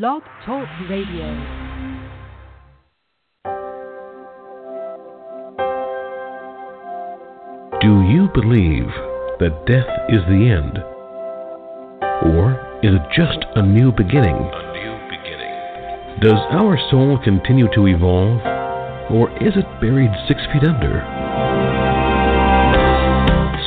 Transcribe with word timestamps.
Blog 0.00 0.22
Talk 0.46 0.66
Radio. 0.88 1.28
Do 7.78 8.00
you 8.08 8.30
believe 8.32 8.88
that 9.38 9.66
death 9.66 9.84
is 10.08 10.22
the 10.32 10.48
end? 10.48 10.78
Or 12.24 12.56
is 12.82 12.94
it 12.94 13.02
just 13.14 13.44
a 13.54 13.60
new 13.60 13.92
beginning? 13.92 14.34
A 14.34 14.72
new 14.72 14.96
beginning. 15.12 16.20
Does 16.22 16.40
our 16.52 16.78
soul 16.90 17.20
continue 17.22 17.68
to 17.74 17.86
evolve? 17.88 18.40
Or 19.12 19.28
is 19.42 19.52
it 19.58 19.80
buried 19.82 20.10
six 20.26 20.40
feet 20.54 20.64
under? 20.64 21.04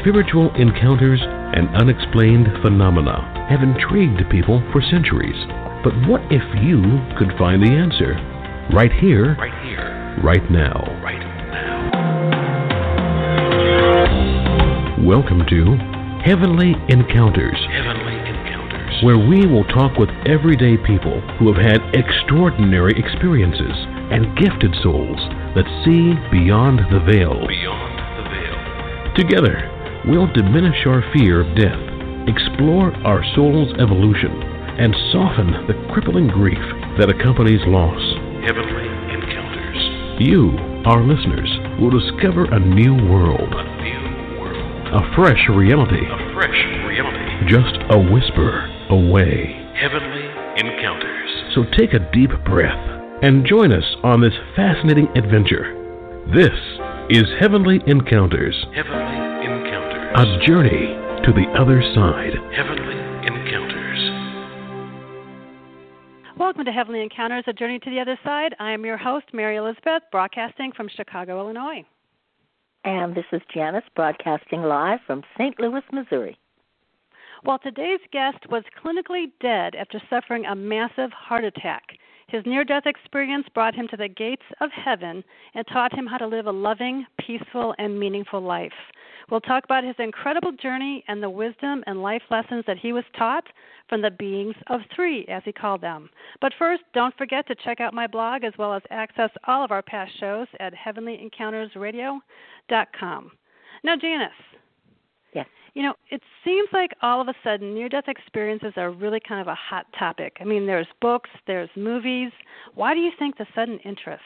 Spiritual 0.02 0.50
encounters 0.56 1.22
and 1.22 1.70
unexplained 1.76 2.48
phenomena 2.64 3.46
have 3.48 3.62
intrigued 3.62 4.28
people 4.32 4.64
for 4.72 4.82
centuries. 4.82 5.65
But 5.86 5.94
what 6.10 6.22
if 6.32 6.42
you 6.66 6.82
could 7.14 7.38
find 7.38 7.62
the 7.62 7.70
answer? 7.70 8.18
Right 8.74 8.92
here, 8.92 9.36
Right 9.38 9.54
here. 9.62 10.18
right 10.24 10.50
now. 10.50 10.82
Right 11.04 11.22
now. 11.22 11.94
Welcome 15.06 15.46
to 15.46 15.78
Heavenly 16.26 16.74
Encounters. 16.90 17.60
Heavenly 17.70 18.18
encounters. 18.18 19.04
where 19.04 19.20
we 19.20 19.46
will 19.46 19.66
talk 19.66 20.00
with 20.00 20.10
everyday 20.26 20.76
people 20.78 21.22
who 21.38 21.54
have 21.54 21.62
had 21.64 21.94
extraordinary 21.94 22.98
experiences 22.98 23.78
and 24.10 24.36
gifted 24.40 24.74
souls 24.82 25.20
that 25.54 25.70
see 25.86 26.16
beyond 26.32 26.80
the 26.90 27.00
veil. 27.06 27.46
Beyond 27.46 27.94
the 28.18 28.24
veil. 28.34 28.58
Together, 29.14 30.02
we'll 30.08 30.34
diminish 30.34 30.88
our 30.88 31.04
fear 31.14 31.42
of 31.42 31.56
death, 31.56 31.78
explore 32.28 32.92
our 33.06 33.22
soul's 33.36 33.72
evolution, 33.78 34.42
and 34.78 34.96
soften 35.12 35.52
the 35.68 35.76
crippling 35.94 36.28
grief 36.28 36.62
that 37.00 37.10
accompanies 37.10 37.62
loss. 37.68 38.02
Heavenly 38.44 38.88
encounters. 39.14 39.80
You, 40.20 40.52
our 40.86 41.04
listeners, 41.04 41.50
will 41.80 41.92
discover 41.92 42.46
a 42.46 42.60
new 42.60 42.94
world, 43.10 43.52
A 43.54 43.64
new 43.84 44.40
world. 44.40 44.88
a 44.94 45.16
fresh 45.16 45.42
reality, 45.50 46.04
A 46.06 46.34
fresh 46.34 46.60
reality. 46.88 47.48
just 47.48 47.76
a 47.90 47.98
whisper 48.00 48.68
away. 48.90 49.56
Heavenly 49.80 50.26
encounters. 50.60 51.30
So 51.56 51.64
take 51.78 51.94
a 51.94 52.00
deep 52.12 52.32
breath 52.46 52.80
and 53.24 53.46
join 53.46 53.72
us 53.72 53.86
on 54.04 54.22
this 54.22 54.34
fascinating 54.56 55.08
adventure. 55.18 55.72
This 56.34 56.56
is 57.10 57.24
Heavenly 57.40 57.80
Encounters, 57.88 58.56
Heavenly 58.74 59.46
encounters. 59.46 60.16
a 60.20 60.46
journey 60.46 60.96
to 61.26 61.32
the 61.32 61.46
other 61.60 61.82
side. 61.94 62.34
Heavenly 62.56 62.98
Welcome 66.56 66.72
to 66.72 66.80
Heavenly 66.80 67.02
Encounters, 67.02 67.44
a 67.48 67.54
journey 67.54 67.80
to 67.80 67.90
the 67.90 68.00
other 68.00 68.18
side. 68.24 68.56
I 68.62 68.72
am 68.72 68.86
your 68.86 68.96
host, 68.96 69.26
Mary 69.34 69.58
Elizabeth, 69.58 70.04
broadcasting 70.10 70.72
from 70.72 70.88
Chicago, 70.88 71.38
Illinois. 71.38 71.84
And 72.86 73.14
this 73.14 73.26
is 73.34 73.42
Janis 73.54 73.84
broadcasting 73.94 74.62
live 74.62 75.00
from 75.06 75.24
St. 75.38 75.60
Louis, 75.60 75.82
Missouri. 75.92 76.40
Well, 77.44 77.60
today's 77.60 78.00
guest 78.14 78.38
was 78.50 78.64
clinically 78.82 79.34
dead 79.42 79.76
after 79.76 80.02
suffering 80.10 80.46
a 80.46 80.56
massive 80.56 81.12
heart 81.12 81.44
attack. 81.44 81.84
His 82.30 82.46
near 82.46 82.64
death 82.64 82.86
experience 82.86 83.48
brought 83.54 83.76
him 83.76 83.90
to 83.90 83.98
the 83.98 84.08
gates 84.08 84.46
of 84.62 84.70
heaven 84.72 85.26
and 85.56 85.68
taught 85.68 85.94
him 85.94 86.08
how 86.08 86.20
to 86.20 86.28
live 86.28 86.48
a 86.48 86.52
loving, 86.54 87.06
peaceful, 87.20 87.76
and 87.80 88.00
meaningful 88.00 88.40
life. 88.40 88.72
We'll 89.30 89.42
talk 89.42 89.64
about 89.64 89.84
his 89.84 89.96
incredible 90.00 90.52
journey 90.52 91.04
and 91.08 91.22
the 91.22 91.30
wisdom 91.30 91.84
and 91.88 92.02
life 92.02 92.22
lessons 92.30 92.64
that 92.68 92.78
he 92.78 92.94
was 92.94 93.04
taught 93.18 93.46
from 93.90 94.02
the 94.02 94.12
beings 94.12 94.56
of 94.68 94.82
three, 94.96 95.26
as 95.28 95.42
he 95.46 95.52
called 95.52 95.82
them. 95.82 96.10
But 96.42 96.54
first, 96.58 96.84
don't 96.94 97.16
forget 97.18 97.48
to 97.48 97.56
check 97.56 97.82
out 97.82 97.94
my 97.94 98.08
blog 98.08 98.44
as 98.44 98.54
well 98.58 98.74
as 98.74 98.82
access 98.92 99.30
all 99.48 99.64
of 99.64 99.72
our 99.72 99.82
past 99.82 100.12
shows 100.20 100.48
at 100.60 100.74
heavenlyencountersradio.com. 100.74 103.32
Now, 103.84 103.96
Janis, 103.96 104.32
Yes. 105.34 105.48
you 105.74 105.84
know, 105.84 105.94
it 106.10 106.22
seems 106.44 106.70
like 106.72 106.92
all 107.02 107.22
of 107.22 107.28
a 107.28 107.36
sudden 107.44 107.76
near 107.76 107.90
death 107.90 108.08
experiences 108.08 108.74
are 108.78 108.92
really 108.92 109.20
kind 109.20 109.42
of 109.42 109.48
a 109.48 109.56
hot 109.56 109.86
topic. 109.98 110.38
I 110.40 110.44
mean, 110.44 110.66
there's 110.66 110.88
books, 111.02 111.30
there's 111.46 111.70
movies. 111.76 112.32
Why 112.74 112.94
do 112.94 113.02
you 113.02 113.12
think 113.20 113.38
the 113.38 113.46
sudden 113.54 113.80
interest? 113.80 114.24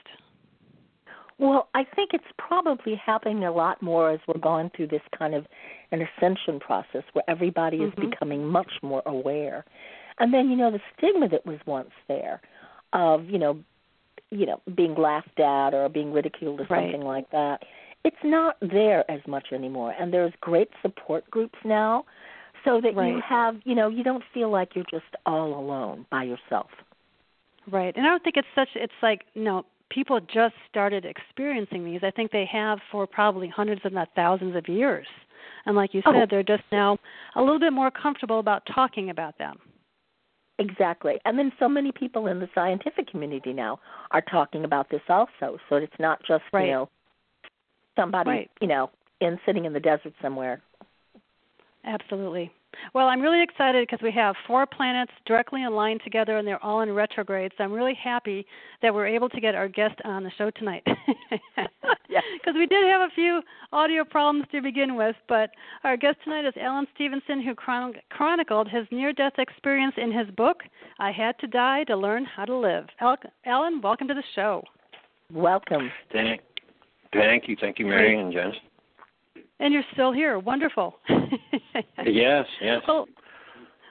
Well, 1.40 1.70
I 1.74 1.86
think 1.96 2.12
it's 2.14 2.26
probably 2.38 2.96
happening 2.96 3.46
a 3.46 3.52
lot 3.52 3.82
more 3.82 4.12
as 4.12 4.20
we're 4.28 4.42
going 4.42 4.72
through 4.76 4.88
this 4.88 5.02
kind 5.18 5.34
of 5.34 5.48
an 5.92 6.02
ascension 6.02 6.60
process 6.60 7.04
where 7.14 7.24
everybody 7.30 7.78
is 7.78 7.94
Mhm. 7.94 8.12
becoming 8.12 8.46
much 8.46 8.72
more 8.84 9.02
aware. 9.06 9.66
And 10.20 10.34
then, 10.34 10.50
you 10.50 10.58
know, 10.58 10.70
the 10.70 10.82
stigma 10.98 11.30
that 11.30 11.46
was 11.46 11.66
once 11.66 11.92
there 12.08 12.42
of, 12.92 13.30
you 13.30 13.40
know, 13.40 13.64
you 14.32 14.46
know, 14.46 14.60
being 14.76 14.96
laughed 14.96 15.40
at 15.40 15.74
or 15.74 15.88
being 15.90 16.12
ridiculed 16.12 16.60
or 16.60 16.66
Right. 16.66 16.92
something 16.92 17.02
like 17.02 17.30
that, 17.32 17.64
it's 18.04 18.24
not 18.24 18.58
there 18.60 19.10
as 19.10 19.26
much 19.26 19.52
anymore. 19.54 19.96
And 19.98 20.14
there's 20.14 20.36
great 20.42 20.70
support 20.82 21.30
groups 21.32 21.58
now 21.64 22.06
so 22.66 22.82
that 22.82 22.94
you 22.94 23.22
have, 23.22 23.62
you 23.66 23.76
know, 23.76 23.88
you 23.88 24.04
don't 24.04 24.24
feel 24.34 24.50
like 24.50 24.76
you're 24.76 24.86
just 24.92 25.16
all 25.26 25.54
alone 25.54 26.06
by 26.10 26.24
yourself. 26.24 26.70
Right. 27.68 27.96
And 27.96 28.06
I 28.06 28.10
don't 28.10 28.24
think 28.24 28.38
it's 28.38 28.48
such 28.54 28.76
it's 28.76 28.94
like, 29.02 29.26
no, 29.36 29.66
people 29.90 30.20
just 30.20 30.56
started 30.70 31.06
experiencing 31.06 31.84
these. 31.84 32.02
I 32.04 32.12
think 32.12 32.32
they 32.32 32.46
have 32.52 32.80
for 32.92 33.08
probably 33.08 33.48
hundreds 33.48 33.82
if 33.84 33.92
not 33.92 34.10
thousands 34.16 34.56
of 34.56 34.68
years. 34.68 35.08
And 35.66 35.76
like 35.76 35.94
you 35.94 36.02
oh. 36.06 36.14
said, 36.14 36.24
Oh. 36.24 36.28
they're 36.30 36.44
just 36.44 36.64
now 36.72 36.98
a 37.36 37.42
little 37.42 37.60
bit 37.60 37.74
more 37.74 37.92
comfortable 37.92 38.40
about 38.40 38.64
talking 38.74 39.10
about 39.10 39.38
them. 39.38 39.58
Exactly. 40.60 41.20
And 41.26 41.40
then 41.40 41.52
so 41.58 41.70
many 41.70 41.92
people 41.92 42.28
in 42.28 42.40
the 42.40 42.50
scientific 42.54 43.08
community 43.10 43.54
now 43.54 43.80
are 44.12 44.22
talking 44.22 44.66
about 44.66 44.90
this 44.90 45.02
also. 45.08 45.58
So 45.70 45.78
it's 45.78 45.94
not 46.00 46.22
just, 46.28 46.44
Right. 46.52 46.66
you 46.66 46.72
know, 46.72 46.90
somebody, 47.96 48.30
Right. 48.30 48.52
you 48.60 48.68
know, 48.68 48.90
in 49.22 49.40
sitting 49.46 49.66
in 49.66 49.74
the 49.74 49.80
desert 49.80 50.14
somewhere. 50.22 50.62
Absolutely. 51.86 52.52
Well, 52.94 53.08
I'm 53.08 53.22
really 53.22 53.42
excited 53.44 53.88
because 53.88 54.02
we 54.04 54.12
have 54.14 54.36
four 54.48 54.66
planets 54.66 55.12
directly 55.26 55.66
aligned 55.66 56.02
together 56.04 56.38
and 56.38 56.48
they're 56.48 56.64
all 56.64 56.82
in 56.82 56.92
retrograde. 56.92 57.52
So 57.58 57.64
I'm 57.64 57.74
really 57.74 57.98
happy 58.02 58.46
that 58.82 58.94
we're 58.94 59.08
able 59.08 59.30
to 59.30 59.42
get 59.42 59.56
our 59.56 59.68
guest 59.68 59.96
on 60.06 60.24
the 60.24 60.32
show 60.38 60.50
tonight. 60.52 60.86
Yes. 62.10 62.24
Because 62.34 62.56
we 62.56 62.66
did 62.66 62.86
have 62.86 63.02
a 63.02 63.14
few 63.14 63.42
audio 63.72 64.04
problems 64.04 64.46
to 64.52 64.62
begin 64.62 64.96
with, 64.96 65.16
but 65.28 65.52
our 65.84 65.96
guest 65.96 66.18
tonight 66.24 66.46
is 66.46 66.54
Alan 66.60 66.88
Stevenson, 66.96 67.42
who 67.42 67.54
chron- 67.54 67.94
chronicled 68.10 68.68
his 68.68 68.86
near 68.92 69.14
death 69.14 69.34
experience 69.38 69.94
in 69.98 70.12
his 70.12 70.28
book, 70.36 70.62
I 71.00 71.12
Had 71.12 71.38
to 71.40 71.48
Die 71.48 71.84
to 71.86 71.96
Learn 71.96 72.26
How 72.26 72.46
to 72.46 72.56
Live. 72.56 72.88
Al- 73.00 73.18
Alan, 73.46 73.82
welcome 73.82 74.08
to 74.08 74.14
the 74.14 74.24
show. 74.36 74.64
Welcome. 75.32 75.92
Thank, 76.12 76.42
thank 77.14 77.48
you, 77.48 77.56
thank 77.60 77.78
you, 77.78 77.86
Mary 77.86 78.20
and 78.20 78.34
Janis. 78.34 78.56
And 79.60 79.74
you're 79.74 79.84
still 79.94 80.12
here. 80.12 80.40
Wonderful. 80.40 80.96
Yes, 82.06 82.46
yes. 82.62 82.82
Well, 82.88 83.08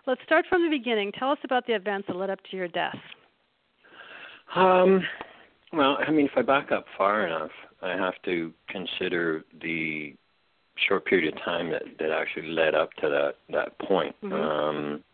let's 0.06 0.20
start 0.24 0.46
from 0.48 0.62
the 0.64 0.70
beginning. 0.70 1.12
Tell 1.12 1.30
us 1.30 1.38
about 1.44 1.66
the 1.66 1.74
events 1.74 2.08
that 2.08 2.16
led 2.16 2.30
up 2.30 2.38
to 2.50 2.56
your 2.56 2.68
death. 2.68 2.96
Um, 4.54 5.02
well, 5.72 5.98
I 6.06 6.10
mean, 6.10 6.26
if 6.26 6.32
I 6.36 6.42
back 6.42 6.72
up 6.72 6.86
far 6.96 7.26
enough, 7.26 7.50
I 7.82 7.90
have 7.90 8.14
to 8.24 8.52
consider 8.68 9.44
the 9.62 10.14
short 10.88 11.04
period 11.04 11.34
of 11.34 11.40
time 11.44 11.70
that 11.70 11.82
that 11.98 12.10
actually 12.10 12.48
led 12.48 12.74
up 12.74 12.92
to 12.94 13.08
that 13.08 13.34
that 13.50 13.78
point. 13.78 14.16
Mhm. 14.22 14.32
Um, 14.32 15.04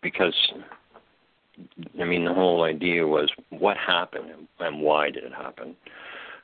because 0.00 0.34
I 2.00 2.04
mean, 2.04 2.24
the 2.24 2.34
whole 2.34 2.62
idea 2.62 3.06
was 3.06 3.30
what 3.50 3.76
happened 3.76 4.30
and, 4.30 4.48
and 4.60 4.80
why 4.80 5.10
did 5.10 5.24
it 5.24 5.32
happen. 5.32 5.74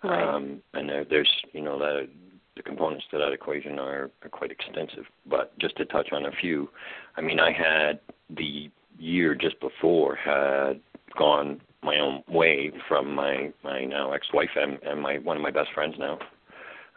Right. 0.03 0.23
Um, 0.23 0.61
and 0.75 0.89
there, 0.89 1.05
there's, 1.05 1.31
you 1.53 1.63
know, 1.63 1.79
that 1.79 2.09
the 2.57 2.63
components 2.63 3.05
to 3.11 3.19
that 3.19 3.33
equation 3.33 3.79
are, 3.79 4.11
are 4.23 4.29
quite 4.31 4.51
extensive. 4.51 5.05
But 5.27 5.59
just 5.59 5.77
to 5.77 5.85
touch 5.87 6.09
on 6.13 6.27
a 6.27 6.33
few, 6.41 6.69
I 7.17 7.21
mean, 7.21 7.41
I 7.41 7.53
had 7.53 8.01
the 8.31 8.71
year 8.99 9.35
just 9.35 9.59
before 9.61 10.17
had 10.17 10.81
gone 11.19 11.61
my 11.83 11.99
own 11.99 12.23
way 12.29 12.73
from 12.89 13.15
my 13.15 13.53
my 13.63 13.85
now 13.85 14.13
ex-wife 14.13 14.51
and, 14.57 14.79
and 14.83 15.01
my 15.01 15.19
one 15.19 15.37
of 15.37 15.43
my 15.43 15.51
best 15.51 15.69
friends 15.75 15.95
now. 15.99 16.19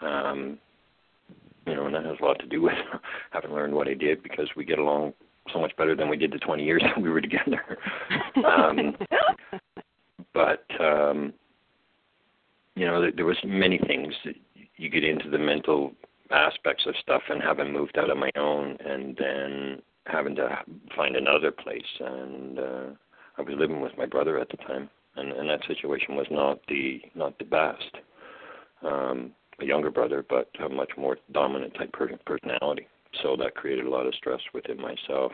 Um, 0.01 0.57
you 1.65 1.75
know, 1.75 1.85
and 1.85 1.95
that 1.95 2.05
has 2.05 2.15
a 2.21 2.23
lot 2.23 2.39
to 2.39 2.45
do 2.45 2.61
with 2.61 2.73
having 3.31 3.51
learned 3.51 3.73
what 3.73 3.87
I 3.87 3.93
did 3.93 4.23
because 4.23 4.47
we 4.55 4.63
get 4.63 4.79
along 4.79 5.13
so 5.51 5.59
much 5.59 5.75
better 5.77 5.95
than 5.95 6.09
we 6.09 6.17
did 6.17 6.31
the 6.31 6.39
20 6.39 6.63
years 6.63 6.81
that 6.95 7.01
we 7.01 7.09
were 7.09 7.21
together. 7.21 7.77
um, 8.45 8.95
but 10.33 10.65
um, 10.79 11.33
you 12.75 12.85
know, 12.85 13.01
there, 13.01 13.11
there 13.11 13.25
was 13.25 13.37
many 13.43 13.79
things 13.79 14.13
you 14.77 14.89
get 14.89 15.03
into 15.03 15.29
the 15.29 15.37
mental 15.37 15.91
aspects 16.31 16.85
of 16.87 16.95
stuff, 17.01 17.21
and 17.29 17.41
having 17.41 17.71
moved 17.71 17.97
out 17.97 18.09
on 18.09 18.19
my 18.19 18.31
own, 18.35 18.77
and 18.85 19.17
then 19.17 19.81
having 20.05 20.35
to 20.35 20.59
find 20.95 21.15
another 21.15 21.51
place, 21.51 21.81
and 21.99 22.59
uh, 22.59 22.85
I 23.37 23.41
was 23.41 23.55
living 23.57 23.81
with 23.81 23.97
my 23.97 24.05
brother 24.05 24.39
at 24.39 24.49
the 24.49 24.57
time, 24.57 24.89
and, 25.15 25.31
and 25.31 25.49
that 25.49 25.65
situation 25.67 26.15
was 26.15 26.27
not 26.31 26.59
the 26.67 27.01
not 27.15 27.37
the 27.39 27.45
best. 27.45 27.97
Um, 28.83 29.31
a 29.59 29.65
younger 29.65 29.89
brother, 29.89 30.23
but 30.27 30.49
a 30.63 30.69
much 30.69 30.91
more 30.97 31.17
dominant 31.31 31.73
type 31.73 31.91
per- 31.91 32.15
personality. 32.27 32.87
So 33.23 33.35
that 33.37 33.55
created 33.55 33.87
a 33.87 33.89
lot 33.89 34.05
of 34.05 34.13
stress 34.13 34.39
within 34.53 34.77
myself. 34.79 35.31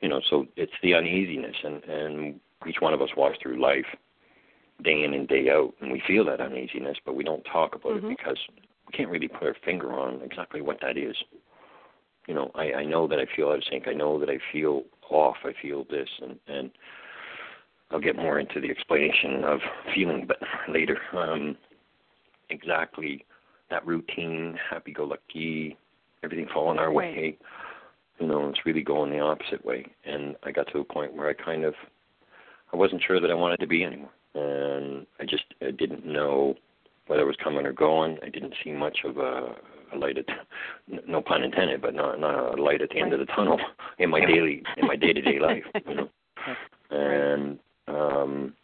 You 0.00 0.08
know, 0.08 0.20
so 0.28 0.46
it's 0.56 0.72
the 0.82 0.94
uneasiness, 0.94 1.54
and 1.62 1.84
and 1.84 2.40
each 2.66 2.80
one 2.80 2.94
of 2.94 3.02
us 3.02 3.10
walks 3.16 3.38
through 3.40 3.60
life 3.60 3.86
day 4.82 5.02
in 5.04 5.14
and 5.14 5.28
day 5.28 5.50
out, 5.50 5.74
and 5.80 5.90
we 5.90 6.00
feel 6.06 6.24
that 6.26 6.40
uneasiness, 6.40 6.96
but 7.04 7.14
we 7.14 7.24
don't 7.24 7.44
talk 7.44 7.74
about 7.74 7.92
Mhm. 7.92 8.04
it 8.12 8.16
because 8.16 8.38
we 8.86 8.92
can't 8.92 9.10
really 9.10 9.28
put 9.28 9.48
our 9.48 9.54
finger 9.54 9.92
on 9.92 10.20
exactly 10.22 10.60
what 10.60 10.80
that 10.80 10.96
is. 10.96 11.16
You 12.26 12.34
know, 12.34 12.50
I, 12.54 12.72
I 12.74 12.84
know 12.84 13.06
that 13.06 13.18
I 13.18 13.26
feel 13.26 13.48
out 13.48 13.58
of 13.58 13.64
sync. 13.64 13.88
I 13.88 13.92
know 13.94 14.18
that 14.18 14.28
I 14.28 14.38
feel 14.52 14.84
off. 15.10 15.38
I 15.44 15.52
feel 15.54 15.84
this, 15.84 16.08
and 16.20 16.38
and 16.46 16.70
I'll 17.90 18.00
get 18.00 18.16
more 18.16 18.38
into 18.38 18.60
the 18.60 18.70
explanation 18.70 19.44
of 19.44 19.60
feeling, 19.94 20.26
but 20.26 20.38
later. 20.68 21.00
Um, 21.12 21.56
exactly 22.50 23.24
that 23.70 23.86
routine, 23.86 24.58
happy-go-lucky, 24.70 25.76
everything 26.22 26.48
falling 26.52 26.78
our 26.78 26.92
Right. 26.92 27.14
way. 27.14 27.38
You 28.18 28.26
know, 28.26 28.48
it's 28.48 28.64
really 28.66 28.82
going 28.82 29.10
the 29.10 29.20
opposite 29.20 29.64
way. 29.64 29.86
And 30.04 30.36
I 30.42 30.50
got 30.50 30.66
to 30.68 30.78
a 30.80 30.84
point 30.84 31.12
where 31.14 31.28
I 31.28 31.34
kind 31.34 31.64
of, 31.64 31.74
I 32.72 32.76
wasn't 32.76 33.02
sure 33.02 33.20
that 33.20 33.30
I 33.30 33.34
wanted 33.34 33.60
to 33.60 33.66
be 33.66 33.84
anymore, 33.84 34.10
and 34.34 35.06
I 35.20 35.24
just 35.24 35.44
I 35.60 35.70
didn't 35.70 36.06
know 36.06 36.54
whether 37.06 37.22
it 37.22 37.26
was 37.26 37.36
coming 37.42 37.66
or 37.66 37.72
going. 37.72 38.18
I 38.22 38.28
didn't 38.28 38.54
see 38.62 38.70
much 38.70 38.98
of 39.04 39.16
a, 39.18 39.54
a 39.94 39.96
light 39.96 40.18
at, 40.18 40.26
no 41.06 41.20
pun 41.20 41.42
intended, 41.42 41.80
but 41.80 41.94
not 41.94 42.20
not 42.20 42.58
a 42.58 42.62
light 42.62 42.82
at 42.82 42.90
the 42.90 43.00
end 43.00 43.12
of 43.12 43.20
the 43.20 43.26
tunnel 43.26 43.58
in 43.98 44.10
my 44.10 44.24
daily 44.24 44.62
in 44.76 44.86
my 44.86 44.96
day 44.96 45.12
to 45.12 45.20
day 45.20 45.38
life. 45.38 45.64
You 45.86 45.94
know, 45.94 46.08
and 46.90 47.58
um, 47.88 48.54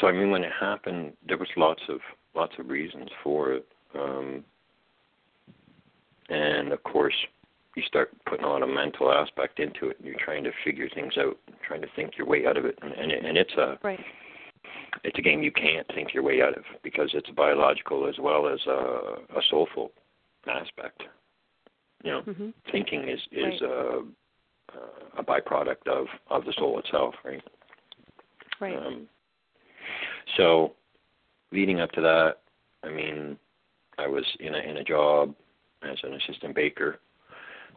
so 0.00 0.06
I 0.06 0.12
mean, 0.12 0.30
when 0.30 0.44
it 0.44 0.52
happened, 0.58 1.14
there 1.26 1.38
was 1.38 1.48
lots 1.56 1.82
of 1.88 2.00
lots 2.34 2.54
of 2.58 2.68
reasons 2.68 3.08
for 3.22 3.52
it, 3.52 3.66
um, 3.94 4.44
and 6.28 6.72
of 6.72 6.82
course, 6.82 7.14
you 7.78 7.84
start 7.86 8.10
putting 8.26 8.44
a 8.44 8.48
lot 8.48 8.62
of 8.62 8.68
mental 8.68 9.12
aspect 9.12 9.60
into 9.60 9.88
it. 9.88 9.98
And 9.98 10.06
you're 10.06 10.18
trying 10.18 10.42
to 10.44 10.50
figure 10.64 10.88
things 10.92 11.12
out, 11.16 11.38
trying 11.66 11.80
to 11.82 11.88
think 11.94 12.18
your 12.18 12.26
way 12.26 12.44
out 12.44 12.56
of 12.56 12.64
it, 12.64 12.76
and 12.82 12.92
and, 12.92 13.12
it, 13.12 13.24
and 13.24 13.38
it's 13.38 13.52
a 13.54 13.78
Right. 13.82 14.00
it's 15.04 15.18
a 15.18 15.22
game 15.22 15.42
you 15.42 15.52
can't 15.52 15.86
think 15.94 16.12
your 16.12 16.24
way 16.24 16.42
out 16.42 16.58
of 16.58 16.64
because 16.82 17.10
it's 17.14 17.30
biological 17.30 18.08
as 18.08 18.18
well 18.18 18.48
as 18.48 18.58
a, 18.66 19.38
a 19.38 19.42
soulful 19.48 19.92
aspect. 20.48 21.02
You 22.02 22.10
know, 22.10 22.22
Mhm. 22.22 22.52
thinking 22.72 23.08
is 23.08 23.20
is 23.30 23.60
Right. 23.60 23.62
a, 23.62 24.02
a 25.18 25.22
byproduct 25.22 25.86
of 25.86 26.08
of 26.28 26.44
the 26.44 26.52
soul 26.54 26.78
itself, 26.80 27.14
right? 27.24 27.42
Right. 28.60 28.76
Um, 28.76 29.08
so, 30.36 30.74
leading 31.52 31.80
up 31.80 31.92
to 31.92 32.00
that, 32.00 32.38
I 32.82 32.88
mean, 32.88 33.38
I 33.98 34.08
was 34.08 34.24
in 34.40 34.54
a 34.56 34.58
in 34.58 34.78
a 34.78 34.84
job 34.84 35.34
as 35.82 35.98
an 36.02 36.14
assistant 36.14 36.54
baker, 36.56 36.98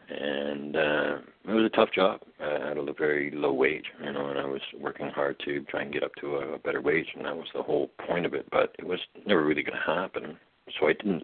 and 0.09 0.75
uh, 0.75 1.17
it 1.47 1.51
was 1.53 1.65
a 1.65 1.75
tough 1.75 1.91
job 1.93 2.21
at 2.39 2.77
a 2.77 2.93
very 2.97 3.31
low 3.31 3.53
wage, 3.53 3.85
you 4.03 4.11
know, 4.11 4.27
and 4.29 4.39
I 4.39 4.45
was 4.45 4.61
working 4.79 5.09
hard 5.09 5.39
to 5.45 5.61
try 5.63 5.83
and 5.83 5.93
get 5.93 6.03
up 6.03 6.11
to 6.19 6.37
a, 6.37 6.53
a 6.53 6.59
better 6.59 6.81
wage, 6.81 7.07
and 7.15 7.25
that 7.25 7.35
was 7.35 7.47
the 7.53 7.63
whole 7.63 7.89
point 8.07 8.25
of 8.25 8.33
it. 8.33 8.45
But 8.51 8.75
it 8.79 8.85
was 8.85 8.99
never 9.25 9.45
really 9.45 9.63
going 9.63 9.77
to 9.77 9.93
happen, 9.95 10.37
so 10.79 10.87
I 10.87 10.93
didn't 10.93 11.23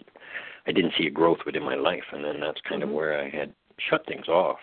I 0.68 0.72
didn't 0.72 0.94
see 0.98 1.08
a 1.08 1.12
growth 1.12 1.40
within 1.46 1.64
my 1.64 1.76
life, 1.76 2.04
and 2.12 2.24
then 2.24 2.40
that's 2.40 2.60
kind 2.62 2.82
Mhm. 2.82 2.88
of 2.88 2.92
where 2.92 3.20
I 3.20 3.30
had 3.30 3.54
shut 3.90 4.06
things 4.06 4.28
off. 4.28 4.60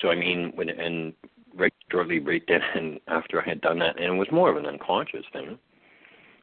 So 0.00 0.10
I 0.10 0.14
mean, 0.14 0.52
when 0.54 0.68
and 0.68 1.12
right 1.54 1.74
shortly 1.90 2.18
right 2.18 2.42
then 2.48 2.62
and 2.74 3.00
after 3.08 3.40
I 3.40 3.44
had 3.48 3.60
done 3.60 3.78
that, 3.80 3.96
and 3.96 4.14
it 4.14 4.18
was 4.18 4.30
more 4.30 4.50
of 4.50 4.56
an 4.56 4.66
unconscious 4.66 5.26
thing, 5.32 5.58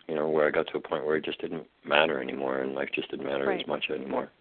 you 0.07 0.15
know, 0.15 0.27
where 0.27 0.47
I 0.47 0.51
got 0.51 0.67
to 0.67 0.77
a 0.77 0.81
point 0.81 1.05
where 1.05 1.17
it 1.17 1.25
just 1.25 1.39
didn't 1.39 1.67
matter 1.83 2.21
anymore, 2.21 2.59
and 2.59 2.73
life 2.73 2.89
just 2.93 3.09
didn't 3.11 3.25
matter 3.27 3.45
Right. 3.47 3.61
as 3.61 3.67
much 3.67 3.89
anymore. 3.89 4.31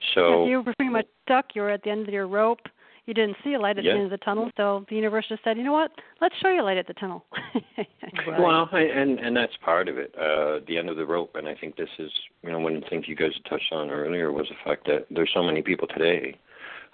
Yeah, 0.00 0.14
So 0.14 0.46
you 0.46 0.62
were 0.62 0.74
pretty 0.74 0.90
much 0.90 1.06
stuck. 1.26 1.54
You 1.54 1.62
were 1.62 1.70
at 1.70 1.82
the 1.82 1.90
end 1.90 2.08
of 2.08 2.14
your 2.14 2.26
rope. 2.26 2.60
You 3.06 3.14
didn't 3.14 3.36
see 3.42 3.54
a 3.54 3.58
light 3.58 3.76
at 3.78 3.84
Yeah. 3.84 3.94
the 3.94 3.98
end 3.98 4.12
of 4.12 4.18
the 4.18 4.24
tunnel, 4.24 4.50
so 4.56 4.84
the 4.88 4.94
universe 4.94 5.26
just 5.28 5.42
said, 5.42 5.56
"You 5.56 5.64
know 5.64 5.72
what? 5.72 5.90
Let's 6.20 6.36
show 6.36 6.48
you 6.48 6.60
a 6.60 6.62
light 6.62 6.76
at 6.78 6.86
the 6.86 6.94
tunnel." 6.94 7.24
Well, 8.26 8.68
I, 8.72 8.80
and 8.80 9.18
and 9.18 9.36
that's 9.36 9.56
part 9.64 9.88
of 9.88 9.96
it. 9.96 10.14
Uh, 10.16 10.60
the 10.66 10.76
end 10.78 10.88
of 10.90 10.96
the 10.96 11.06
rope, 11.06 11.36
and 11.36 11.48
I 11.48 11.54
think 11.54 11.76
this 11.76 11.88
is, 11.98 12.10
you 12.42 12.50
know, 12.50 12.58
one 12.58 12.76
of 12.76 12.82
the 12.82 12.88
things 12.88 13.08
you 13.08 13.16
guys 13.16 13.32
touched 13.48 13.72
on 13.72 13.90
earlier 13.90 14.30
was 14.32 14.48
the 14.48 14.54
fact 14.64 14.86
that 14.86 15.06
there's 15.10 15.30
so 15.32 15.42
many 15.42 15.62
people 15.62 15.88
today. 15.88 16.36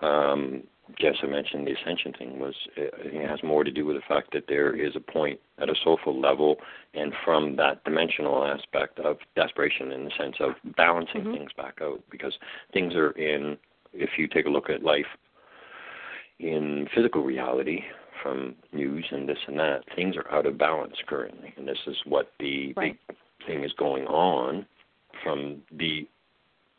Um, 0.00 0.62
Jess, 0.98 1.16
I 1.22 1.26
mentioned 1.26 1.66
the 1.66 1.72
ascension 1.72 2.12
thing 2.12 2.38
was 2.38 2.54
it 2.76 3.28
has 3.28 3.42
more 3.42 3.64
to 3.64 3.70
do 3.72 3.84
with 3.84 3.96
the 3.96 4.02
fact 4.06 4.32
that 4.32 4.44
there 4.48 4.74
is 4.74 4.94
a 4.94 5.00
point 5.00 5.40
at 5.58 5.68
a 5.68 5.74
soulful 5.82 6.18
level, 6.18 6.56
and 6.94 7.12
from 7.24 7.56
that 7.56 7.82
dimensional 7.84 8.44
aspect 8.44 8.98
of 9.00 9.18
desperation, 9.34 9.90
in 9.92 10.04
the 10.04 10.10
sense 10.16 10.36
of 10.40 10.54
balancing 10.76 11.22
Mhm. 11.22 11.32
things 11.32 11.52
back 11.54 11.80
out, 11.82 12.00
because 12.10 12.38
things 12.72 12.94
are 12.94 13.10
in. 13.12 13.58
If 13.92 14.18
you 14.18 14.28
take 14.28 14.46
a 14.46 14.50
look 14.50 14.70
at 14.70 14.82
life 14.82 15.08
in 16.38 16.86
physical 16.94 17.22
reality 17.22 17.84
from 18.22 18.54
news 18.72 19.10
and 19.10 19.28
this 19.28 19.38
and 19.46 19.58
that, 19.58 19.84
things 19.94 20.16
are 20.16 20.30
out 20.30 20.46
of 20.46 20.56
balance 20.56 20.96
currently, 21.06 21.52
and 21.56 21.66
this 21.66 21.86
is 21.86 21.96
what 22.06 22.32
the 22.38 22.72
Right. 22.74 22.96
big 23.08 23.16
thing 23.46 23.64
is 23.64 23.72
going 23.74 24.06
on 24.06 24.66
from 25.22 25.62
the. 25.72 26.06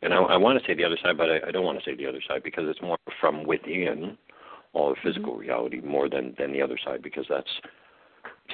And 0.02 0.14
I, 0.14 0.18
I 0.18 0.36
want 0.36 0.60
to 0.60 0.66
say 0.66 0.74
the 0.74 0.84
other 0.84 0.98
side, 1.02 1.16
but 1.16 1.28
I, 1.28 1.48
I 1.48 1.50
don't 1.50 1.64
want 1.64 1.78
to 1.78 1.84
say 1.84 1.96
the 1.96 2.06
other 2.06 2.22
side 2.26 2.42
because 2.42 2.64
it's 2.68 2.80
more 2.82 2.98
from 3.20 3.44
within 3.46 4.16
all 4.72 4.92
of 4.92 4.98
physical 5.02 5.36
reality 5.36 5.80
more 5.80 6.08
than 6.08 6.34
than 6.38 6.52
the 6.52 6.62
other 6.62 6.78
side 6.84 7.02
because 7.02 7.26
that's 7.28 7.48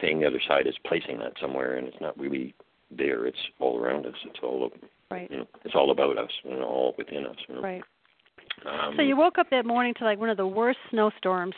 saying 0.00 0.20
the 0.20 0.26
other 0.26 0.40
side 0.46 0.66
is 0.66 0.74
placing 0.86 1.18
that 1.18 1.32
somewhere 1.40 1.76
and 1.76 1.86
it's 1.86 2.00
not 2.00 2.18
really 2.18 2.54
there. 2.90 3.26
It's 3.26 3.38
all 3.58 3.78
around 3.78 4.06
us. 4.06 4.14
It's 4.24 4.38
all 4.42 4.70
right. 5.10 5.30
you 5.30 5.38
know, 5.38 5.46
it's 5.64 5.74
all 5.74 5.90
about 5.90 6.18
us 6.18 6.30
and 6.44 6.62
all 6.62 6.94
within 6.96 7.26
us. 7.26 7.36
You 7.48 7.56
know? 7.56 7.62
Right. 7.62 7.82
Um, 8.66 8.94
So 8.96 9.02
you 9.02 9.16
woke 9.16 9.38
up 9.38 9.50
that 9.50 9.66
morning 9.66 9.94
to 9.98 10.04
like 10.04 10.18
one 10.18 10.30
of 10.30 10.36
the 10.36 10.46
worst 10.46 10.78
snowstorms 10.90 11.54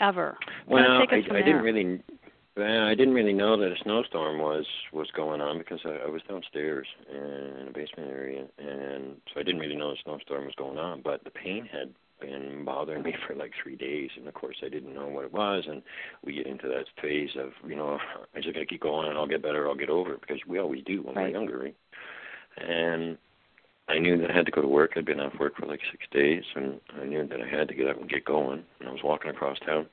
ever. 0.00 0.36
Well, 0.66 0.84
I, 0.84 1.16
I 1.16 1.42
didn't 1.42 1.62
really, 1.62 2.00
well, 2.58 2.84
I 2.86 2.94
didn't 2.94 3.14
really 3.14 3.32
know 3.32 3.56
that 3.56 3.72
a 3.72 3.76
snowstorm 3.82 4.38
was 4.40 4.66
was 4.92 5.10
going 5.12 5.40
on 5.40 5.58
because 5.58 5.80
I, 5.84 6.06
I 6.06 6.08
was 6.08 6.22
downstairs 6.28 6.86
in 7.10 7.68
a 7.68 7.72
basement 7.72 8.10
area, 8.10 8.46
and 8.58 9.16
so 9.32 9.40
I 9.40 9.44
didn't 9.44 9.60
really 9.60 9.76
know 9.76 9.90
a 9.90 9.96
snowstorm 10.02 10.44
was 10.44 10.54
going 10.56 10.78
on. 10.78 11.00
But 11.02 11.22
the 11.24 11.30
pain 11.30 11.68
had 11.70 11.94
been 12.20 12.64
bothering 12.64 13.02
me 13.04 13.14
for 13.26 13.34
like 13.36 13.52
three 13.62 13.76
days, 13.76 14.10
and 14.16 14.26
of 14.26 14.34
course 14.34 14.56
I 14.64 14.68
didn't 14.68 14.94
know 14.94 15.06
what 15.06 15.24
it 15.24 15.32
was. 15.32 15.64
And 15.68 15.82
we 16.24 16.34
get 16.34 16.46
into 16.46 16.68
that 16.68 16.86
phase 17.00 17.30
of, 17.38 17.52
you 17.68 17.76
know, 17.76 17.98
I 18.34 18.40
just 18.40 18.54
gotta 18.54 18.66
keep 18.66 18.82
going, 18.82 19.08
and 19.08 19.16
I'll 19.16 19.26
get 19.28 19.42
better, 19.42 19.68
I'll 19.68 19.76
get 19.76 19.90
over 19.90 20.14
it, 20.14 20.20
because 20.20 20.40
we 20.46 20.58
always 20.58 20.82
do 20.84 21.02
when 21.02 21.14
Right. 21.14 21.32
we're 21.32 21.38
younger, 21.38 21.58
right? 21.58 21.76
And 22.56 23.16
I 23.88 23.98
knew 23.98 24.18
that 24.18 24.30
I 24.30 24.34
had 24.34 24.46
to 24.46 24.52
go 24.52 24.60
to 24.62 24.68
work. 24.68 24.92
I'd 24.96 25.04
been 25.06 25.20
off 25.20 25.38
work 25.38 25.56
for 25.56 25.66
like 25.66 25.80
six 25.90 26.04
days, 26.10 26.44
and 26.56 26.80
I 27.00 27.04
knew 27.06 27.26
that 27.26 27.40
I 27.40 27.48
had 27.48 27.68
to 27.68 27.74
get 27.74 27.88
up 27.88 27.98
and 28.00 28.08
get 28.10 28.24
going. 28.24 28.64
And 28.80 28.88
I 28.88 28.92
was 28.92 29.02
walking 29.02 29.30
across 29.30 29.58
town. 29.60 29.86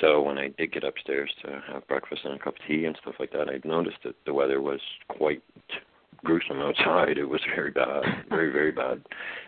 So 0.00 0.22
when 0.22 0.38
I 0.38 0.48
did 0.48 0.72
get 0.72 0.84
upstairs 0.84 1.30
to 1.44 1.62
have 1.72 1.86
breakfast 1.86 2.22
and 2.24 2.34
a 2.34 2.38
cup 2.38 2.54
of 2.54 2.66
tea 2.66 2.84
and 2.86 2.96
stuff 3.02 3.14
like 3.20 3.32
that, 3.32 3.48
I 3.48 3.60
noticed 3.66 3.98
that 4.04 4.14
the 4.26 4.34
weather 4.34 4.60
was 4.60 4.80
quite 5.08 5.42
gruesome 6.24 6.60
outside. 6.60 7.18
It 7.18 7.24
was 7.24 7.40
very 7.54 7.70
bad, 7.70 8.02
very 8.28 8.50
very 8.52 8.72
bad. 8.72 9.02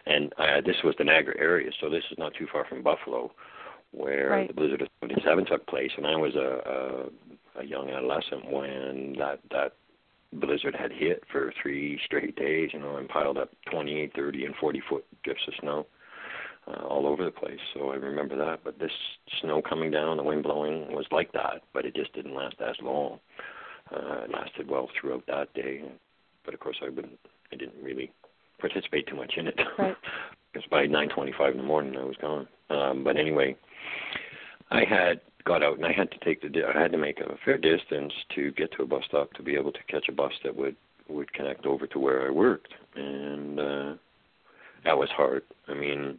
And 0.06 0.32
I, 0.38 0.60
this 0.60 0.76
was 0.84 0.94
the 0.98 1.04
Niagara 1.04 1.34
area, 1.38 1.70
so 1.80 1.88
this 1.88 2.04
is 2.10 2.18
not 2.18 2.34
too 2.34 2.46
far 2.52 2.64
from 2.66 2.82
Buffalo, 2.82 3.32
where 3.92 4.30
Right. 4.30 4.48
the 4.48 4.54
blizzard 4.54 4.82
of 4.82 4.88
'77 5.00 5.46
took 5.46 5.66
place. 5.66 5.90
And 5.96 6.06
I 6.06 6.16
was 6.16 6.34
a, 6.34 7.08
a 7.56 7.60
a 7.60 7.64
young 7.64 7.88
adolescent 7.90 8.50
when 8.50 9.14
that 9.18 9.38
that 9.50 9.72
blizzard 10.32 10.74
had 10.74 10.90
hit 10.90 11.22
for 11.30 11.52
three 11.62 12.00
straight 12.04 12.34
days, 12.36 12.70
you 12.72 12.80
know, 12.80 12.96
and 12.96 13.08
piled 13.08 13.38
up 13.38 13.50
28, 13.70 14.12
30, 14.16 14.46
and 14.46 14.54
40 14.56 14.82
foot 14.88 15.04
drifts 15.22 15.44
of 15.46 15.54
snow 15.60 15.86
uh, 16.66 16.84
all 16.86 17.06
over 17.06 17.24
the 17.24 17.30
place. 17.30 17.58
So 17.74 17.90
I 17.90 17.96
remember 17.96 18.36
that. 18.36 18.60
But 18.64 18.78
this 18.78 18.92
snow 19.40 19.62
coming 19.62 19.90
down, 19.90 20.16
the 20.16 20.22
wind 20.22 20.42
blowing 20.42 20.92
was 20.92 21.06
like 21.10 21.32
that, 21.32 21.62
but 21.72 21.84
it 21.84 21.94
just 21.94 22.12
didn't 22.14 22.34
last 22.34 22.56
as 22.60 22.76
long. 22.82 23.18
Uh, 23.94 24.24
it 24.24 24.30
lasted 24.30 24.68
well 24.68 24.88
throughout 24.98 25.24
that 25.26 25.52
day, 25.54 25.82
but 26.44 26.54
of 26.54 26.60
course 26.60 26.76
I 26.82 26.88
wouldn't. 26.88 27.18
I 27.52 27.56
didn't 27.56 27.82
really 27.82 28.10
participate 28.58 29.06
too 29.06 29.16
much 29.16 29.34
in 29.36 29.48
it. 29.48 29.60
Right. 29.78 29.96
because 30.52 30.68
by 30.70 30.86
9:25 30.86 31.52
in 31.52 31.56
the 31.58 31.62
morning 31.62 31.96
I 31.96 32.04
was 32.04 32.16
gone. 32.16 32.48
Um, 32.70 33.04
but 33.04 33.16
anyway, 33.16 33.56
I 34.70 34.84
had 34.84 35.20
got 35.44 35.62
out 35.62 35.76
and 35.76 35.84
I 35.84 35.92
had 35.92 36.10
to 36.10 36.18
take 36.24 36.40
the 36.40 36.64
I 36.64 36.80
had 36.80 36.92
to 36.92 36.98
make 36.98 37.20
a 37.20 37.36
fair 37.44 37.58
distance 37.58 38.12
to 38.34 38.52
get 38.52 38.72
to 38.72 38.82
a 38.82 38.86
bus 38.86 39.04
stop 39.06 39.32
to 39.34 39.42
be 39.42 39.54
able 39.54 39.72
to 39.72 39.82
catch 39.88 40.06
a 40.08 40.12
bus 40.12 40.32
that 40.44 40.56
would 40.56 40.76
would 41.08 41.32
connect 41.34 41.66
over 41.66 41.86
to 41.86 41.98
where 41.98 42.26
I 42.26 42.30
worked, 42.30 42.72
and 42.96 43.60
uh, 43.60 43.94
that 44.84 44.96
was 44.96 45.10
hard. 45.10 45.42
I 45.68 45.74
mean, 45.74 46.18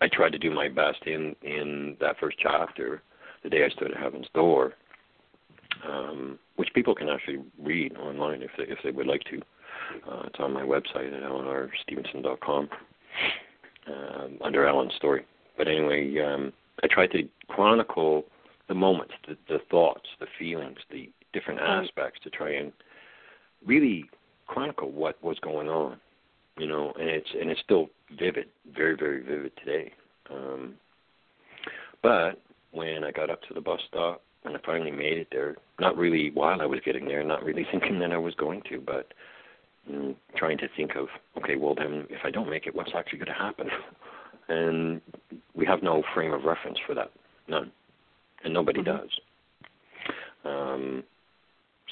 I 0.00 0.08
tried 0.08 0.32
to 0.32 0.38
do 0.38 0.50
my 0.50 0.68
best 0.68 1.02
in 1.06 1.34
in 1.42 1.96
that 2.00 2.18
first 2.18 2.36
chapter, 2.38 3.02
the 3.42 3.50
day 3.50 3.64
I 3.64 3.68
stood 3.70 3.92
at 3.92 3.96
heaven's 3.96 4.26
door, 4.34 4.74
um, 5.88 6.38
which 6.56 6.72
people 6.74 6.94
can 6.94 7.08
actually 7.08 7.38
read 7.58 7.96
online 7.96 8.42
if 8.42 8.50
they 8.56 8.64
if 8.64 8.78
they 8.84 8.90
would 8.90 9.06
like 9.06 9.22
to. 9.30 9.40
Uh, 10.10 10.22
it's 10.26 10.40
on 10.40 10.52
my 10.52 10.62
website 10.62 11.14
at 11.16 11.22
alanstevenson.com 11.22 12.68
um, 13.86 14.38
under 14.42 14.66
Alan's 14.66 14.94
story. 14.96 15.24
But 15.56 15.68
anyway, 15.68 16.18
um, 16.18 16.52
I 16.82 16.86
tried 16.88 17.12
to 17.12 17.28
chronicle 17.48 18.24
the 18.68 18.74
moments, 18.74 19.14
the, 19.28 19.36
the 19.48 19.60
thoughts, 19.70 20.08
the 20.18 20.26
feelings, 20.38 20.78
the 20.90 21.10
different 21.32 21.60
aspects 21.60 22.20
to 22.24 22.30
try 22.30 22.54
and 22.54 22.72
really 23.64 24.06
chronicle 24.46 24.90
what 24.90 25.22
was 25.22 25.38
going 25.40 25.68
on. 25.68 25.98
You 26.58 26.66
know, 26.66 26.92
and 26.98 27.08
it's 27.08 27.28
and 27.38 27.50
it's 27.50 27.60
still 27.60 27.88
vivid, 28.18 28.46
very 28.74 28.96
very 28.96 29.22
vivid 29.22 29.52
today. 29.56 29.92
Um, 30.30 30.74
but 32.02 32.40
when 32.72 33.04
I 33.04 33.10
got 33.10 33.30
up 33.30 33.42
to 33.42 33.54
the 33.54 33.60
bus 33.60 33.80
stop 33.88 34.22
and 34.46 34.56
I 34.56 34.60
finally 34.64 34.90
made 34.90 35.18
it 35.18 35.28
there. 35.30 35.56
Not 35.80 35.96
really 35.96 36.30
while 36.30 36.62
I 36.62 36.66
was 36.66 36.80
getting 36.84 37.06
there, 37.06 37.22
not 37.24 37.44
really 37.44 37.66
thinking 37.72 37.98
that 37.98 38.12
I 38.12 38.16
was 38.16 38.34
going 38.36 38.62
to, 38.70 38.80
but 38.80 39.12
mm, 39.90 40.14
trying 40.36 40.58
to 40.58 40.68
think 40.76 40.92
of, 40.96 41.08
okay, 41.36 41.56
well 41.56 41.74
then, 41.74 42.06
if 42.08 42.20
I 42.24 42.30
don't 42.30 42.48
make 42.48 42.66
it, 42.66 42.74
what's 42.74 42.92
actually 42.96 43.18
going 43.18 43.28
to 43.28 43.34
happen? 43.34 43.68
And 44.48 45.00
we 45.56 45.66
have 45.66 45.82
no 45.82 46.04
frame 46.14 46.32
of 46.32 46.44
reference 46.44 46.78
for 46.86 46.94
that, 46.94 47.10
none, 47.48 47.72
and 48.44 48.54
nobody 48.54 48.80
Mhm. 48.80 48.84
does. 48.84 49.10
Um, 50.44 51.02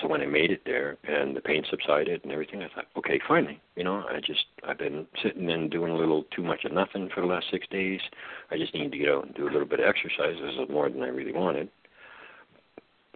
so 0.00 0.08
when 0.08 0.20
I 0.20 0.26
made 0.26 0.50
it 0.50 0.62
there 0.64 0.96
and 1.04 1.36
the 1.36 1.40
pain 1.40 1.64
subsided 1.70 2.24
and 2.24 2.32
everything, 2.32 2.62
I 2.62 2.68
thought, 2.74 2.86
okay, 2.96 3.20
finally, 3.28 3.60
you 3.76 3.84
know, 3.84 4.04
I 4.08 4.18
just 4.18 4.46
I've 4.66 4.78
been 4.78 5.06
sitting 5.22 5.50
and 5.50 5.70
doing 5.70 5.92
a 5.92 5.96
little 5.96 6.24
too 6.34 6.42
much 6.42 6.64
of 6.64 6.72
nothing 6.72 7.10
for 7.14 7.20
the 7.20 7.28
last 7.28 7.46
six 7.50 7.66
days. 7.68 8.00
I 8.50 8.56
just 8.56 8.74
need 8.74 8.90
to 8.90 8.98
get 8.98 9.08
out 9.08 9.26
and 9.26 9.34
do 9.34 9.44
a 9.44 9.52
little 9.52 9.66
bit 9.66 9.80
of 9.80 9.86
exercise. 9.86 10.36
This 10.40 10.54
is 10.54 10.68
more 10.68 10.90
than 10.90 11.02
I 11.02 11.08
really 11.08 11.32
wanted, 11.32 11.68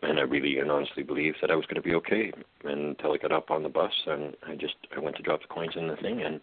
and 0.03 0.21
I 0.21 0.23
really 0.23 0.59
and 0.59 0.71
honestly 0.71 1.03
believed 1.03 1.39
that 1.41 1.51
I 1.51 1.57
was 1.57 1.67
going 1.67 1.83
to 1.83 1.89
be 1.89 1.95
okay 1.97 2.33
until 2.65 3.13
I 3.13 3.17
got 3.17 3.33
up 3.33 3.51
on 3.51 3.65
the 3.65 3.69
bus 3.69 3.93
and 4.07 4.37
I 4.47 4.55
just 4.55 4.75
I 4.97 5.01
went 5.01 5.17
to 5.17 5.23
drop 5.23 5.41
the 5.43 5.49
coins 5.49 5.75
in 5.75 5.89
the 5.89 5.97
thing 5.97 6.23
and 6.23 6.41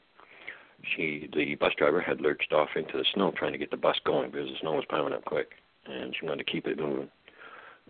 she 0.96 1.30
the 1.34 1.56
bus 1.56 1.72
driver 1.78 2.02
had 2.02 2.20
lurched 2.20 2.52
off 2.52 2.70
into 2.76 2.98
the 2.98 3.06
snow 3.14 3.32
trying 3.38 3.54
to 3.54 3.58
get 3.58 3.72
the 3.72 3.78
bus 3.78 3.96
going 4.06 4.32
because 4.32 4.50
the 4.50 4.58
snow 4.60 4.74
was 4.74 4.86
piling 4.90 5.14
up 5.14 5.24
quick 5.24 5.52
and 5.86 6.14
she 6.20 6.26
wanted 6.26 6.46
to 6.46 6.52
keep 6.52 6.68
it 6.68 6.78
moving. 6.78 7.10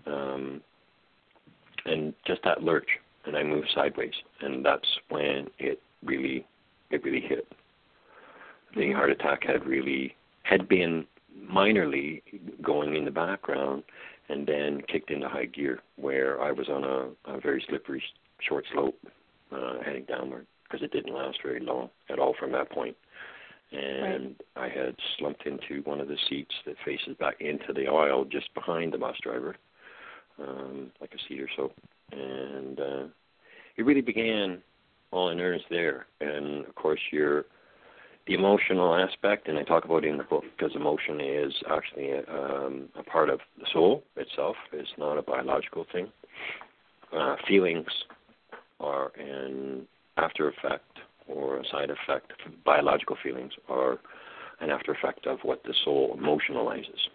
Um, 0.06 0.62
and 1.86 2.13
just 2.25 2.42
that 2.44 2.63
lurch, 2.63 2.88
and 3.25 3.36
I 3.36 3.44
moved 3.44 3.70
sideways, 3.74 4.13
and 4.42 4.65
that's 4.65 4.88
when 5.10 5.48
it 5.60 5.82
really, 6.04 6.46
it 6.92 7.04
really 7.04 7.22
hit. 7.22 7.48
The 8.75 8.92
heart 8.92 9.12
attack 9.12 9.44
had 9.44 9.65
really 9.65 10.15
had 10.44 10.68
been 10.68 11.06
minorly 11.51 12.22
going 12.62 12.96
in 12.96 13.06
the 13.06 13.12
background, 13.12 13.84
and 14.30 14.46
then 14.48 14.82
kicked 14.88 15.12
into 15.12 15.30
high 15.30 15.46
gear, 15.46 15.80
where 15.98 16.42
I 16.42 16.51
was 16.51 16.68
on 16.70 16.84
a, 16.84 17.32
a 17.32 17.39
very 17.39 17.63
slippery 17.70 18.04
short 18.48 18.65
slope, 18.74 18.98
uh, 19.51 19.82
heading 19.84 20.06
downward, 20.06 20.48
because 20.63 20.84
it 20.84 20.92
didn't 20.92 21.13
last 21.13 21.38
very 21.44 21.60
long 21.60 21.89
at 22.10 22.20
all 22.20 22.36
from 22.39 22.51
that 22.54 22.72
point. 22.72 22.96
And 23.72 24.36
I 24.56 24.70
had 24.70 24.96
slumped 25.18 25.46
into 25.46 25.82
one 25.84 26.00
of 26.00 26.08
the 26.08 26.18
seats 26.30 26.54
that 26.65 26.75
faces 26.86 27.15
back 27.20 27.36
into 27.39 27.74
the 27.74 27.88
aisle 27.88 28.25
just 28.25 28.54
behind 28.54 28.94
the 28.94 28.98
bus 28.98 29.15
driver 29.22 29.56
um, 30.39 30.92
like 31.01 31.13
a 31.13 31.18
seat 31.27 31.42
or 31.42 31.50
so. 31.56 31.72
And 32.12 32.80
uh, 32.80 33.04
it 33.77 33.86
really 33.86 34.01
began 34.01 34.62
all 35.12 35.30
in 35.30 35.39
earnest 35.39 35.65
there. 35.70 36.06
And 36.22 36.65
of 36.65 36.75
course, 36.75 37.00
your 37.12 37.46
the 38.27 38.34
emotional 38.34 38.96
aspect, 38.96 39.48
and 39.48 39.58
I 39.58 39.63
talk 39.63 39.86
about 39.86 40.04
it 40.04 40.08
in 40.08 40.18
the 40.18 40.24
book 40.24 40.44
because 40.58 40.75
emotion 40.75 41.22
is 41.22 41.54
actually 41.70 42.10
a, 42.10 42.20
um, 42.27 42.89
a 42.98 43.04
part 43.04 43.30
of 43.30 43.39
the 43.60 43.68
soul 43.72 44.04
itself. 44.15 44.56
It's 44.74 44.89
not 44.98 45.18
a 45.18 45.22
biological 45.22 45.86
thing. 45.92 46.12
Uh, 47.15 47.36
feelings 47.48 47.86
are 48.80 49.12
an 49.20 49.88
after 50.18 50.50
effect 50.50 50.98
or 51.27 51.58
a 51.58 51.63
side 51.72 51.89
effect. 51.92 52.34
Biological 52.65 53.15
feelings 53.22 53.51
are 53.70 54.00
an 54.60 54.72
after 54.72 54.92
effect 54.92 55.27
of 55.27 55.39
what 55.44 55.63
the 55.63 55.74
soul 55.84 56.18
emotionalizes 56.20 57.10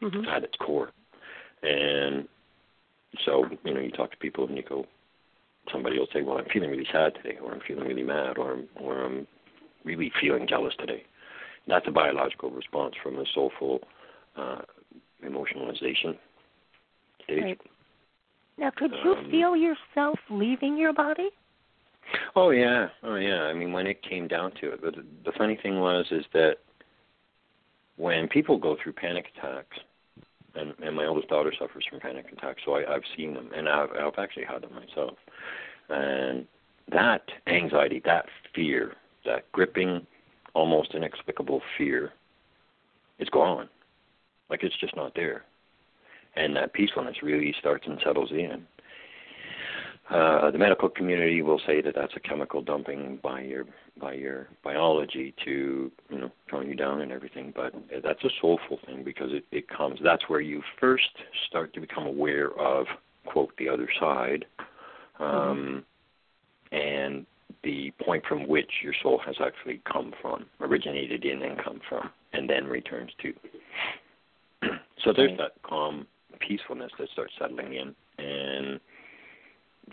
Mhm. 0.00 0.26
at 0.28 0.44
its 0.44 0.56
core. 0.56 0.90
And 1.62 2.26
so, 3.24 3.44
you 3.64 3.74
know, 3.74 3.80
you 3.80 3.90
talk 3.90 4.10
to 4.10 4.16
people 4.16 4.46
and 4.46 4.56
you 4.56 4.64
go, 4.68 4.84
somebody 5.72 5.98
will 5.98 6.08
say, 6.12 6.22
well, 6.22 6.38
I'm 6.38 6.46
feeling 6.52 6.70
really 6.70 6.86
sad 6.92 7.14
today, 7.14 7.38
or 7.42 7.52
I'm 7.52 7.60
feeling 7.66 7.86
really 7.86 8.02
mad, 8.02 8.38
or 8.38 8.52
I'm, 8.52 8.68
or 8.80 9.04
I'm 9.04 9.26
really 9.84 10.10
feeling 10.20 10.46
jealous 10.48 10.74
today. 10.78 11.04
That's 11.68 11.86
a 11.86 11.92
biological 11.92 12.50
response 12.50 12.94
from 13.02 13.18
a 13.18 13.24
soulful 13.34 13.80
uh, 14.36 14.62
emotionalization 15.24 16.18
stage. 17.22 17.42
Right. 17.42 17.60
Now, 18.58 18.70
could 18.76 18.92
you 19.04 19.12
Um, 19.12 19.30
feel 19.30 19.56
yourself 19.56 20.18
leaving 20.28 20.76
your 20.76 20.92
body? 20.92 21.30
Oh 22.34 22.50
yeah, 22.50 22.88
oh 23.04 23.14
yeah. 23.14 23.42
I 23.44 23.54
mean, 23.54 23.72
when 23.72 23.86
it 23.86 24.02
came 24.02 24.26
down 24.26 24.50
to 24.60 24.72
it, 24.72 24.80
the, 24.82 25.04
the 25.24 25.32
funny 25.38 25.56
thing 25.62 25.78
was 25.78 26.04
is 26.10 26.24
that 26.32 26.56
when 27.96 28.28
people 28.28 28.58
go 28.58 28.76
through 28.82 28.94
panic 28.94 29.26
attacks, 29.36 29.78
and, 30.54 30.74
and 30.82 30.96
my 30.96 31.06
oldest 31.06 31.28
daughter 31.28 31.52
suffers 31.58 31.84
from 31.88 32.00
panic 32.00 32.26
attacks, 32.32 32.62
so 32.64 32.74
I, 32.74 32.94
I've 32.94 33.02
seen 33.16 33.34
them, 33.34 33.50
and 33.54 33.68
I've, 33.68 33.90
I've 33.90 34.18
actually 34.18 34.44
had 34.44 34.62
them 34.62 34.74
myself. 34.74 35.16
And 35.88 36.46
that 36.90 37.22
anxiety, 37.46 38.02
that 38.04 38.26
fear, 38.54 38.94
that 39.24 39.50
gripping, 39.52 40.06
almost 40.54 40.94
inexplicable 40.94 41.62
fear, 41.78 42.12
is 43.18 43.28
gone. 43.28 43.68
Like 44.50 44.62
it's 44.62 44.78
just 44.78 44.96
not 44.96 45.14
there, 45.14 45.44
and 46.36 46.54
that 46.56 46.72
peacefulness 46.74 47.22
really 47.22 47.54
starts 47.58 47.86
and 47.86 47.98
settles 48.04 48.30
in. 48.30 48.66
Uh, 50.12 50.50
the 50.50 50.58
medical 50.58 50.90
community 50.90 51.40
will 51.40 51.60
say 51.66 51.80
that 51.80 51.94
that's 51.94 52.12
a 52.16 52.20
chemical 52.20 52.60
dumping 52.60 53.18
by 53.22 53.40
your 53.40 53.64
by 53.98 54.12
your 54.12 54.48
biology 54.62 55.34
to 55.42 55.90
you 56.10 56.18
know 56.18 56.30
tone 56.50 56.68
you 56.68 56.74
down 56.74 57.00
and 57.00 57.10
everything, 57.10 57.50
but 57.56 57.72
that's 58.04 58.22
a 58.24 58.28
soulful 58.38 58.78
thing 58.84 59.02
because 59.02 59.30
it, 59.32 59.44
it 59.52 59.66
comes. 59.70 59.98
That's 60.04 60.22
where 60.28 60.42
you 60.42 60.60
first 60.78 61.08
start 61.48 61.72
to 61.72 61.80
become 61.80 62.06
aware 62.06 62.50
of 62.60 62.84
quote 63.24 63.52
the 63.56 63.70
other 63.70 63.88
side, 63.98 64.44
um, 65.18 65.82
and 66.72 67.24
the 67.64 67.90
point 68.04 68.22
from 68.28 68.46
which 68.46 68.70
your 68.82 68.94
soul 69.02 69.18
has 69.24 69.36
actually 69.42 69.80
come 69.90 70.12
from, 70.20 70.44
originated 70.60 71.24
in 71.24 71.42
and 71.42 71.62
come 71.62 71.80
from, 71.88 72.10
and 72.34 72.50
then 72.50 72.66
returns 72.66 73.12
to. 73.22 73.32
so 75.04 75.14
there's 75.16 75.38
that 75.38 75.52
calm 75.62 76.06
peacefulness 76.46 76.92
that 76.98 77.08
starts 77.14 77.32
settling 77.38 77.74
in, 77.74 77.94
and 78.22 78.78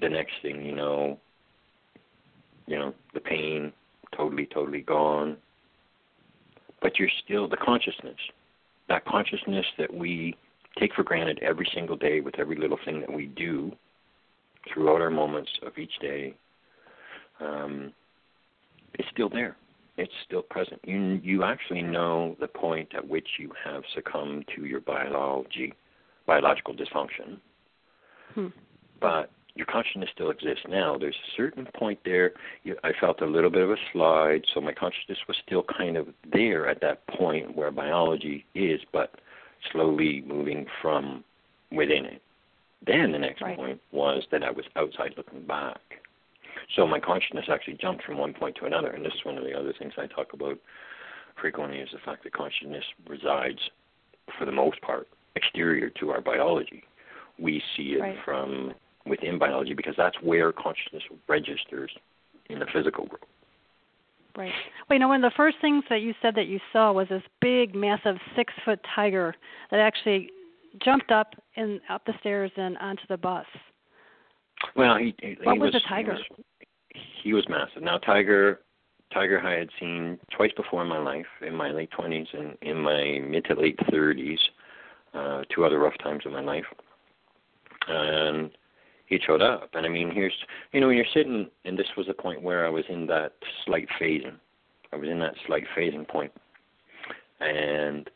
the 0.02 0.10
next 0.10 0.34
thing 0.42 0.66
you 0.66 0.76
know, 0.76 1.18
you 2.68 2.78
know, 2.78 2.94
the 3.14 3.20
pain 3.20 3.74
totally, 4.16 4.48
totally 4.54 4.82
gone. 4.82 5.38
But 6.82 6.98
you're 6.98 7.10
still 7.26 7.48
the 7.48 7.58
consciousness, 7.58 8.18
that 8.88 9.06
consciousness 9.06 9.66
that 9.78 9.94
we 9.94 10.36
take 10.80 10.94
for 10.94 11.04
granted 11.04 11.40
every 11.42 11.70
single 11.74 11.98
day 11.98 12.22
with 12.22 12.40
every 12.40 12.56
little 12.56 12.80
thing 12.86 13.02
that 13.02 13.12
we 13.12 13.26
do 13.26 13.72
throughout 14.74 15.02
our 15.02 15.10
moments 15.10 15.50
of 15.66 15.78
each 15.78 16.00
day, 16.00 16.34
um, 17.42 17.92
is 18.98 19.06
still 19.12 19.30
there. 19.30 19.58
It's 19.98 20.14
still 20.26 20.42
present. 20.42 20.80
You 20.86 21.20
you 21.22 21.44
actually 21.44 21.82
know 21.82 22.38
the 22.40 22.48
point 22.48 22.90
at 22.96 23.06
which 23.06 23.28
you 23.38 23.52
have 23.66 23.84
succumbed 23.94 24.46
to 24.56 24.66
your 24.66 24.80
biology, 24.80 25.74
biological 26.26 26.74
dysfunction 26.74 27.40
Hmm. 28.34 28.48
but 29.02 29.32
your 29.56 29.66
consciousness 29.66 30.10
still 30.14 30.30
exists 30.30 30.64
now. 30.70 30.98
There's 30.98 31.16
a 31.16 31.32
certain 31.36 31.68
point 31.76 32.00
there. 32.06 32.32
You, 32.64 32.76
I 32.84 32.92
felt 33.00 33.22
a 33.22 33.26
little 33.26 33.50
bit 33.50 33.64
of 33.64 33.72
a 33.72 33.76
slide, 33.92 34.44
so 34.54 34.62
my 34.62 34.74
consciousness 34.74 35.18
was 35.28 35.38
still 35.46 35.64
kind 35.78 35.98
of 35.98 36.08
there 36.32 36.68
at 36.68 36.82
that 36.82 37.06
point 37.08 37.56
where 37.56 37.72
biology 37.72 38.46
is, 38.56 38.80
but 38.94 39.20
slowly 39.72 40.24
moving 40.26 40.66
from 40.82 41.24
within 41.72 42.06
it. 42.06 42.22
Then 42.86 43.12
the 43.12 43.20
next 43.20 43.42
Right. 43.42 43.58
point 43.58 43.82
was 43.92 44.24
that 44.32 44.44
I 44.44 44.52
was 44.52 44.66
outside 44.76 45.14
looking 45.18 45.42
back. 45.46 45.82
So 46.76 46.88
my 46.88 47.00
consciousness 47.00 47.46
actually 47.50 47.76
jumped 47.76 48.04
from 48.04 48.18
one 48.18 48.34
point 48.34 48.56
to 48.58 48.66
another, 48.66 48.92
and 48.92 49.04
this 49.04 49.14
is 49.14 49.26
one 49.26 49.38
of 49.38 49.44
the 49.44 49.58
other 49.58 49.74
things 49.74 49.94
I 49.98 50.08
talk 50.08 50.34
about 50.34 50.58
frequently 51.36 51.80
is 51.80 51.90
the 51.92 52.00
fact 52.00 52.24
that 52.24 52.34
consciousness 52.34 52.84
resides, 53.08 53.60
for 54.38 54.46
the 54.46 54.52
most 54.52 54.80
part, 54.82 55.08
exterior 55.36 55.90
to 55.90 56.12
our 56.12 56.22
biology. 56.22 56.84
We 57.38 57.62
see 57.76 57.94
it 57.94 58.02
Right. 58.02 58.18
from 58.24 58.74
within 59.06 59.40
biology 59.40 59.74
because 59.74 59.96
that's 59.98 60.16
where 60.22 60.52
consciousness 60.52 61.04
registers 61.28 61.92
in 62.50 62.60
the 62.60 62.66
physical 62.74 63.06
world. 63.06 63.26
Right. 64.38 64.52
Well, 64.88 64.96
you 64.96 65.00
know, 65.00 65.08
one 65.08 65.24
of 65.24 65.32
the 65.32 65.36
first 65.36 65.58
things 65.60 65.84
that 65.90 66.02
you 66.02 66.14
said 66.22 66.36
that 66.36 66.48
you 66.48 66.60
saw 66.72 66.92
was 66.92 67.08
this 67.10 67.24
big, 67.42 67.76
massive 67.76 68.16
six-foot 68.36 68.80
tiger 68.96 69.36
that 69.72 69.80
actually 69.80 70.30
jumped 70.84 71.12
up 71.12 71.34
and 71.56 71.82
up 71.90 72.06
the 72.06 72.14
stairs 72.20 72.52
and 72.56 72.78
onto 72.78 73.04
the 73.10 73.18
bus. 73.18 73.46
Well, 74.76 74.98
he, 74.98 75.16
he, 75.22 75.38
What 75.44 75.54
he 75.54 75.60
was 75.60 75.74
was 75.74 75.82
the 75.82 75.90
tiger? 75.90 76.14
He 76.14 76.20
was, 76.20 77.04
he 77.24 77.34
was 77.34 77.50
massive. 77.50 77.82
Now, 77.82 77.98
tiger, 77.98 78.62
tiger, 79.14 79.42
I 79.46 79.58
had 79.58 79.70
seen 79.80 80.20
twice 80.36 80.52
before 80.56 80.84
in 80.84 80.90
my 80.90 81.00
life, 81.00 81.26
in 81.46 81.56
my 81.56 81.72
late 81.72 81.92
twenties 81.92 82.28
and 82.34 82.58
in 82.62 82.78
my 82.78 83.20
mid 83.28 83.46
to 83.46 83.56
late 83.56 83.80
thirties. 83.90 84.40
Uh, 85.12 85.42
two 85.54 85.66
other 85.66 85.80
rough 85.80 85.98
times 86.04 86.22
in 86.24 86.32
my 86.32 86.40
life, 86.40 86.66
and 87.88 88.52
he 89.10 89.20
showed 89.26 89.42
up. 89.42 89.72
And 89.74 89.86
I 89.86 89.90
mean, 89.90 90.12
here's 90.12 90.34
you 90.72 90.80
know, 90.80 90.88
when 90.88 90.96
you're 90.96 91.06
sitting, 91.14 91.50
and 91.66 91.78
this 91.78 91.88
was 91.98 92.08
a 92.08 92.14
point 92.14 92.42
where 92.42 92.66
I 92.66 92.70
was 92.70 92.86
in 92.88 93.08
that 93.08 93.34
slight 93.66 93.88
phasing. 94.00 94.36
I 94.94 94.96
was 94.96 95.10
in 95.10 95.20
that 95.20 95.36
slight 95.46 95.66
phasing 95.78 96.08
point, 96.08 96.32
and 97.42 98.10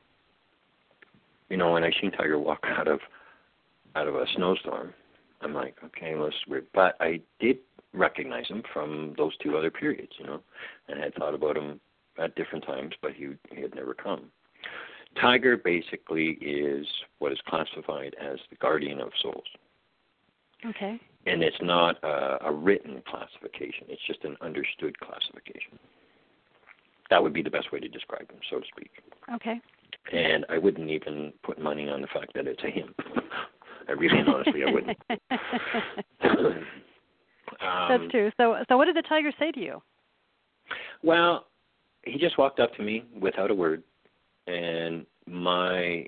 you 1.49 1.57
know, 1.57 1.73
when 1.73 1.83
I 1.83 1.91
seen 1.99 2.11
Tiger 2.11 2.39
walk 2.39 2.59
out 2.63 2.87
of 2.87 2.99
out 3.95 4.07
of 4.07 4.15
a 4.15 4.25
snowstorm, 4.35 4.93
I'm 5.41 5.53
like, 5.53 5.75
okay, 5.83 6.15
well, 6.15 6.27
this 6.27 6.35
is 6.35 6.49
weird. 6.49 6.67
But 6.73 6.95
I 6.99 7.19
did 7.39 7.57
recognize 7.93 8.47
him 8.47 8.63
from 8.71 9.13
those 9.17 9.37
two 9.37 9.57
other 9.57 9.69
periods, 9.69 10.13
you 10.17 10.25
know, 10.25 10.41
and 10.87 10.99
had 10.99 11.13
thought 11.15 11.35
about 11.35 11.57
him 11.57 11.79
at 12.17 12.35
different 12.35 12.65
times, 12.65 12.93
but 13.01 13.13
he 13.13 13.29
he 13.51 13.61
had 13.61 13.75
never 13.75 13.93
come. 13.93 14.25
Tiger 15.19 15.57
basically 15.57 16.37
is 16.41 16.87
what 17.19 17.31
is 17.31 17.39
classified 17.47 18.15
as 18.19 18.39
the 18.49 18.55
guardian 18.55 18.99
of 18.99 19.11
souls. 19.21 19.43
Okay. 20.65 20.99
And 21.25 21.41
it's 21.41 21.57
not 21.61 22.03
a, 22.03 22.37
a 22.45 22.51
written 22.51 23.01
classification, 23.07 23.87
it's 23.89 24.01
just 24.07 24.23
an 24.23 24.35
understood 24.41 24.97
classification. 24.99 25.79
That 27.09 27.21
would 27.21 27.33
be 27.33 27.41
the 27.41 27.49
best 27.49 27.71
way 27.71 27.79
to 27.79 27.87
describe 27.87 28.29
him, 28.29 28.39
so 28.49 28.59
to 28.59 28.65
speak. 28.75 28.91
Okay. 29.33 29.61
And 30.11 30.45
I 30.49 30.57
wouldn't 30.57 30.89
even 30.89 31.31
put 31.43 31.59
money 31.59 31.89
on 31.89 32.01
the 32.01 32.07
fact 32.07 32.33
that 32.35 32.47
it's 32.47 32.63
a 32.63 32.69
him. 32.69 32.93
I 33.87 33.91
really 33.93 34.19
and 34.19 34.29
honestly 34.29 34.63
I 34.67 34.71
wouldn't. 34.71 34.97
um, 37.61 37.89
That's 37.89 38.11
true. 38.11 38.31
So, 38.37 38.57
so 38.69 38.77
what 38.77 38.85
did 38.85 38.95
the 38.95 39.03
tiger 39.03 39.31
say 39.37 39.51
to 39.51 39.59
you? 39.59 39.81
Well, 41.03 41.47
he 42.03 42.17
just 42.17 42.37
walked 42.37 42.59
up 42.59 42.73
to 42.75 42.83
me 42.83 43.05
without 43.19 43.51
a 43.51 43.53
word, 43.53 43.83
and 44.47 45.05
my 45.27 46.05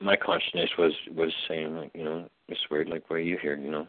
my 0.00 0.16
consciousness 0.16 0.70
was 0.78 0.92
was 1.14 1.32
saying 1.48 1.76
like 1.76 1.90
you 1.94 2.04
know 2.04 2.28
Miss 2.48 2.58
Wade 2.70 2.88
like 2.88 3.08
why 3.08 3.16
are 3.16 3.20
you 3.20 3.38
here? 3.40 3.56
You 3.56 3.70
know, 3.70 3.86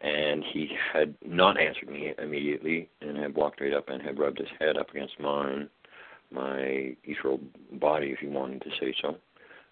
and 0.00 0.44
he 0.52 0.70
had 0.92 1.14
not 1.24 1.60
answered 1.60 1.88
me 1.88 2.12
immediately 2.18 2.88
and 3.00 3.16
had 3.16 3.34
walked 3.34 3.60
right 3.60 3.74
up 3.74 3.88
and 3.88 4.02
had 4.02 4.18
rubbed 4.18 4.38
his 4.38 4.48
head 4.58 4.76
up 4.76 4.90
against 4.90 5.18
mine, 5.18 5.68
my 6.30 6.94
ethereal 7.04 7.40
body 7.72 8.08
if 8.08 8.22
you 8.22 8.30
wanted 8.30 8.62
to 8.62 8.70
say 8.80 8.94
so, 9.02 9.16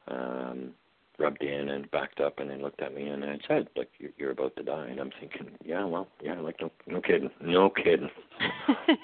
um, 0.09 0.73
rubbed 1.19 1.43
in 1.43 1.71
and 1.71 1.91
backed 1.91 2.21
up 2.21 2.39
and 2.41 2.51
then 2.51 2.61
looked 2.61 2.83
at 2.83 2.95
me 2.95 3.09
and 3.09 3.23
had 3.23 3.41
said 3.49 3.69
like 3.77 3.89
you're, 3.99 4.11
you're 4.19 4.31
about 4.33 4.55
to 4.57 4.63
die. 4.63 4.89
And 4.89 5.01
I'm 5.01 5.13
thinking 5.21 5.49
yeah 5.65 5.85
well 5.85 6.09
yeah 6.23 6.39
like 6.41 6.61
no 6.61 6.71
no 6.87 7.01
kidding 7.01 7.31
no 7.41 7.71
kidding. 7.71 8.11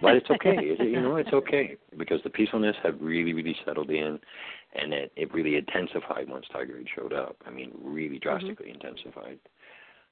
But 0.01 0.17
it's 0.17 0.31
okay. 0.31 0.57
It, 0.59 0.81
you 0.81 1.01
know 1.01 1.17
it's 1.17 1.33
okay 1.33 1.77
because 1.97 2.21
the 2.23 2.31
peacefulness 2.31 2.77
had 2.83 3.01
really 3.01 3.33
really 3.33 3.57
settled 3.65 3.91
in 3.91 4.19
and 4.75 4.93
it 4.93 5.13
it 5.17 5.33
really 5.33 5.57
intensified 5.57 6.29
once 6.29 6.47
Tiger 6.53 6.79
had 6.79 6.87
showed 6.95 7.13
up 7.13 7.37
I 7.47 7.51
mean 7.51 7.73
really 7.83 8.19
drastically 8.19 8.73
mm-hmm. 8.73 8.87
intensified 8.87 9.39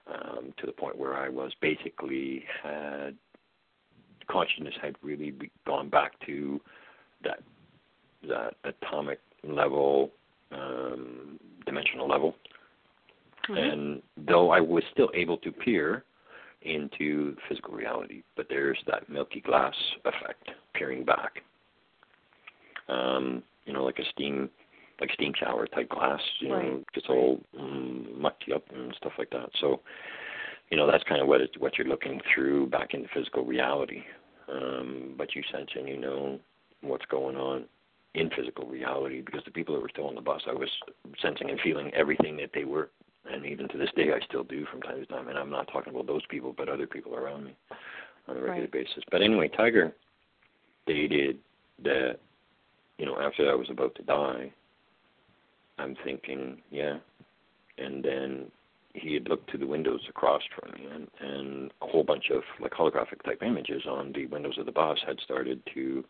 um 0.07 0.53
to 0.59 0.67
the 0.67 0.73
point 0.73 0.99
where 0.99 1.15
I 1.15 1.29
was 1.29 1.53
basically 1.61 2.45
had 2.63 3.17
consciousness 4.31 4.75
had 4.81 4.97
really 5.03 5.35
gone 5.67 5.89
back 5.89 6.13
to 6.27 6.61
that 7.25 7.43
that 8.29 8.55
atomic 8.65 9.21
level 9.43 10.11
um, 10.53 11.39
dimensional 11.67 12.09
level. 12.09 12.35
Mm-hmm. 13.49 13.57
And 13.57 14.03
though 14.27 14.51
I 14.51 14.61
was 14.61 14.83
still 14.93 15.11
able 15.15 15.37
to 15.39 15.53
peer 15.53 16.05
into 16.63 17.37
physical 17.49 17.75
reality, 17.75 18.23
but 18.37 18.47
there's 18.49 18.79
that 18.87 19.09
milky 19.09 19.41
glass 19.41 19.75
effect 20.05 20.51
peering 20.75 21.05
back. 21.05 21.43
Um, 22.89 23.43
you 23.65 23.73
know, 23.73 23.85
like 23.85 23.99
a 23.99 24.05
steam 24.11 24.51
like 25.01 25.11
steam 25.13 25.33
shower 25.39 25.67
type 25.67 25.89
glass, 25.89 26.21
you 26.41 26.53
right. 26.53 26.65
know, 26.65 26.85
gets 26.95 27.07
all 27.09 27.41
um, 27.59 28.07
mucked 28.21 28.45
up 28.55 28.65
and 28.75 28.95
stuff 28.97 29.13
like 29.19 29.31
that. 29.31 29.49
So, 29.61 29.81
you 30.71 30.77
know, 30.77 30.91
that's 30.91 31.05
kind 31.05 31.23
of 31.23 31.27
what 31.27 31.41
it, 31.41 31.51
what 31.59 31.79
you're 31.79 31.89
looking 31.89 32.21
through 32.33 32.69
back 32.69 32.93
into 32.93 33.09
physical 33.15 33.45
reality. 33.45 34.03
Um, 34.53 35.15
but 35.17 35.35
you 35.35 35.43
sense 35.53 35.71
and 35.75 35.89
you 35.89 35.99
know 35.99 36.39
what's 36.83 37.05
going 37.07 37.37
on 37.37 37.65
in 38.15 38.31
physical 38.37 38.67
reality 38.67 39.21
because 39.21 39.43
the 39.45 39.51
people 39.51 39.75
that 39.75 39.81
were 39.81 39.89
still 39.89 40.09
on 40.09 40.15
the 40.15 40.21
bus, 40.21 40.43
I 40.49 40.53
was 40.53 40.69
sensing 41.23 41.51
and 41.51 41.61
feeling 41.61 41.91
everything 41.95 42.37
that 42.39 42.51
they 42.53 42.65
were, 42.65 42.91
and 43.31 43.47
even 43.47 43.69
to 43.69 43.79
this 43.79 43.91
day, 43.95 44.11
I 44.13 44.25
still 44.27 44.45
do 44.45 44.67
from 44.71 44.83
time 44.83 44.99
to 44.99 45.07
time. 45.07 45.29
And 45.29 45.39
I'm 45.39 45.51
not 45.51 45.69
talking 45.73 45.95
about 45.95 46.07
those 46.07 46.27
people, 46.29 46.55
but 46.57 46.69
other 46.69 46.87
people 46.87 47.15
around 47.15 47.45
me 47.45 47.57
on 48.27 48.37
a 48.37 48.41
regular 48.41 48.63
right. 48.63 48.73
basis. 48.73 49.05
But 49.11 49.23
anyway, 49.23 49.49
Tiger 49.49 49.93
stated 50.85 51.39
that 51.85 52.19
you 53.01 53.07
know 53.07 53.19
after 53.19 53.51
I 53.51 53.55
was 53.55 53.69
about 53.71 53.95
to 53.95 54.03
die, 54.03 54.53
I'm 55.79 55.97
thinking, 56.05 56.59
yeah, 56.71 56.99
and 57.79 58.05
then 58.05 58.51
he 58.93 59.15
had 59.15 59.27
looked 59.27 59.51
to 59.53 59.59
the 59.59 59.67
windows 59.67 60.01
across 60.09 60.43
from 60.55 60.73
me, 60.73 60.87
and, 60.93 61.09
and 61.19 61.71
a 61.81 61.87
whole 61.87 62.05
bunch 62.05 62.25
of 62.31 62.43
like 62.61 62.73
holographic 62.73 63.23
type 63.25 63.43
images 63.43 63.83
on 63.89 64.13
the 64.13 64.27
windows 64.27 64.59
of 64.59 64.67
the 64.67 64.73
bus 64.73 64.99
had 65.07 65.17
started 65.25 65.63
to 65.73 66.05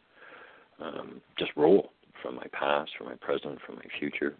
um, 0.80 1.20
just 1.38 1.52
roll 1.56 1.92
from 2.20 2.34
my 2.34 2.46
past, 2.52 2.90
from 2.98 3.06
my 3.06 3.14
present, 3.14 3.58
from 3.64 3.76
my 3.76 3.86
future, 4.00 4.34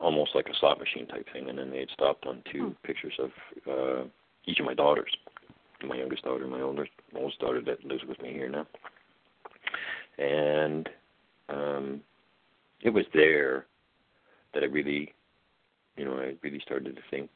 almost 0.00 0.36
like 0.36 0.46
a 0.46 0.54
slot 0.60 0.78
machine 0.78 1.08
type 1.08 1.26
thing. 1.32 1.48
And 1.48 1.58
then 1.58 1.70
they 1.70 1.80
had 1.80 1.90
stopped 1.92 2.26
on 2.26 2.42
two 2.52 2.66
hmm. 2.66 2.86
pictures 2.86 3.14
of 3.18 3.30
uh, 3.68 4.04
each 4.44 4.60
of 4.60 4.66
my 4.66 4.74
daughters, 4.74 5.10
my 5.84 5.96
youngest 5.96 6.22
daughter, 6.22 6.46
my 6.46 6.60
oldest, 6.60 6.90
oldest 7.16 7.40
daughter 7.40 7.60
that 7.66 7.84
lives 7.84 8.04
with 8.08 8.22
me 8.22 8.32
here 8.32 8.48
now. 8.48 8.66
And 10.18 10.88
um, 11.52 12.00
it 12.82 12.90
was 12.90 13.04
there 13.14 13.66
that 14.54 14.62
I 14.62 14.66
really, 14.66 15.12
you 15.96 16.04
know, 16.04 16.18
I 16.18 16.34
really 16.42 16.60
started 16.60 16.96
to 16.96 17.02
think 17.10 17.30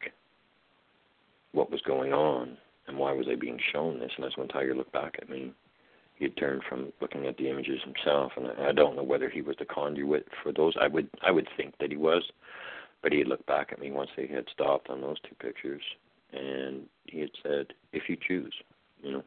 what 1.53 1.71
was 1.71 1.81
going 1.83 2.13
on 2.13 2.57
and 2.89 2.99
why 2.99 3.13
was 3.13 3.27
I 3.31 3.35
being 3.35 3.59
shown 3.73 3.99
this. 3.99 4.11
And 4.17 4.25
that's 4.25 4.37
when 4.37 4.49
Tiger 4.49 4.75
looked 4.75 4.93
back 4.93 5.17
at 5.21 5.29
me 5.29 5.53
he 6.17 6.25
had 6.25 6.37
turned 6.37 6.63
from 6.69 6.93
looking 7.01 7.27
at 7.27 7.37
the 7.37 7.49
images 7.49 7.81
himself, 7.85 8.33
and 8.37 8.49
I 8.67 8.73
don't 8.73 8.97
know 8.97 9.03
whether 9.03 9.29
he 9.29 9.43
was 9.43 9.57
the 9.59 9.67
conduit 9.67 10.27
for 10.43 10.53
those. 10.53 10.75
I 10.81 10.89
would 10.89 11.09
I 11.23 11.31
would 11.31 11.49
think 11.57 11.75
that 11.79 11.91
he 11.91 11.97
was, 11.97 12.23
but 13.03 13.13
he 13.13 13.19
had 13.19 13.29
looked 13.29 13.47
back 13.47 13.69
at 13.71 13.79
me 13.79 13.91
once 13.91 14.11
they 14.17 14.27
had 14.27 14.47
stopped 14.53 14.89
on 14.89 15.01
those 15.03 15.21
two 15.21 15.35
pictures, 15.39 15.83
and 16.33 16.87
he 17.05 17.21
had 17.21 17.31
said, 17.43 17.67
"If 17.93 18.09
you 18.09 18.17
choose," 18.17 18.55
you 19.03 19.13
know. 19.13 19.25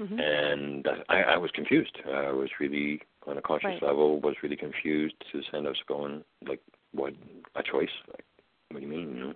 Mm-hmm. 0.00 0.18
And 0.18 0.88
I, 1.08 1.34
I 1.34 1.36
was 1.36 1.50
confused. 1.52 1.98
I 2.06 2.32
was 2.32 2.48
really 2.58 3.02
on 3.26 3.36
a 3.36 3.42
conscious 3.42 3.66
right. 3.66 3.82
level. 3.82 4.20
Was 4.20 4.36
really 4.42 4.56
confused 4.56 5.14
to 5.30 5.40
the 5.40 5.56
end. 5.56 5.66
I 5.66 5.70
going 5.86 6.24
like, 6.48 6.60
"What 6.92 7.12
a 7.54 7.62
choice? 7.62 7.90
Like, 8.08 8.24
what 8.70 8.80
do 8.80 8.86
you 8.86 8.90
mean? 8.90 9.14
You 9.14 9.20
know, 9.20 9.34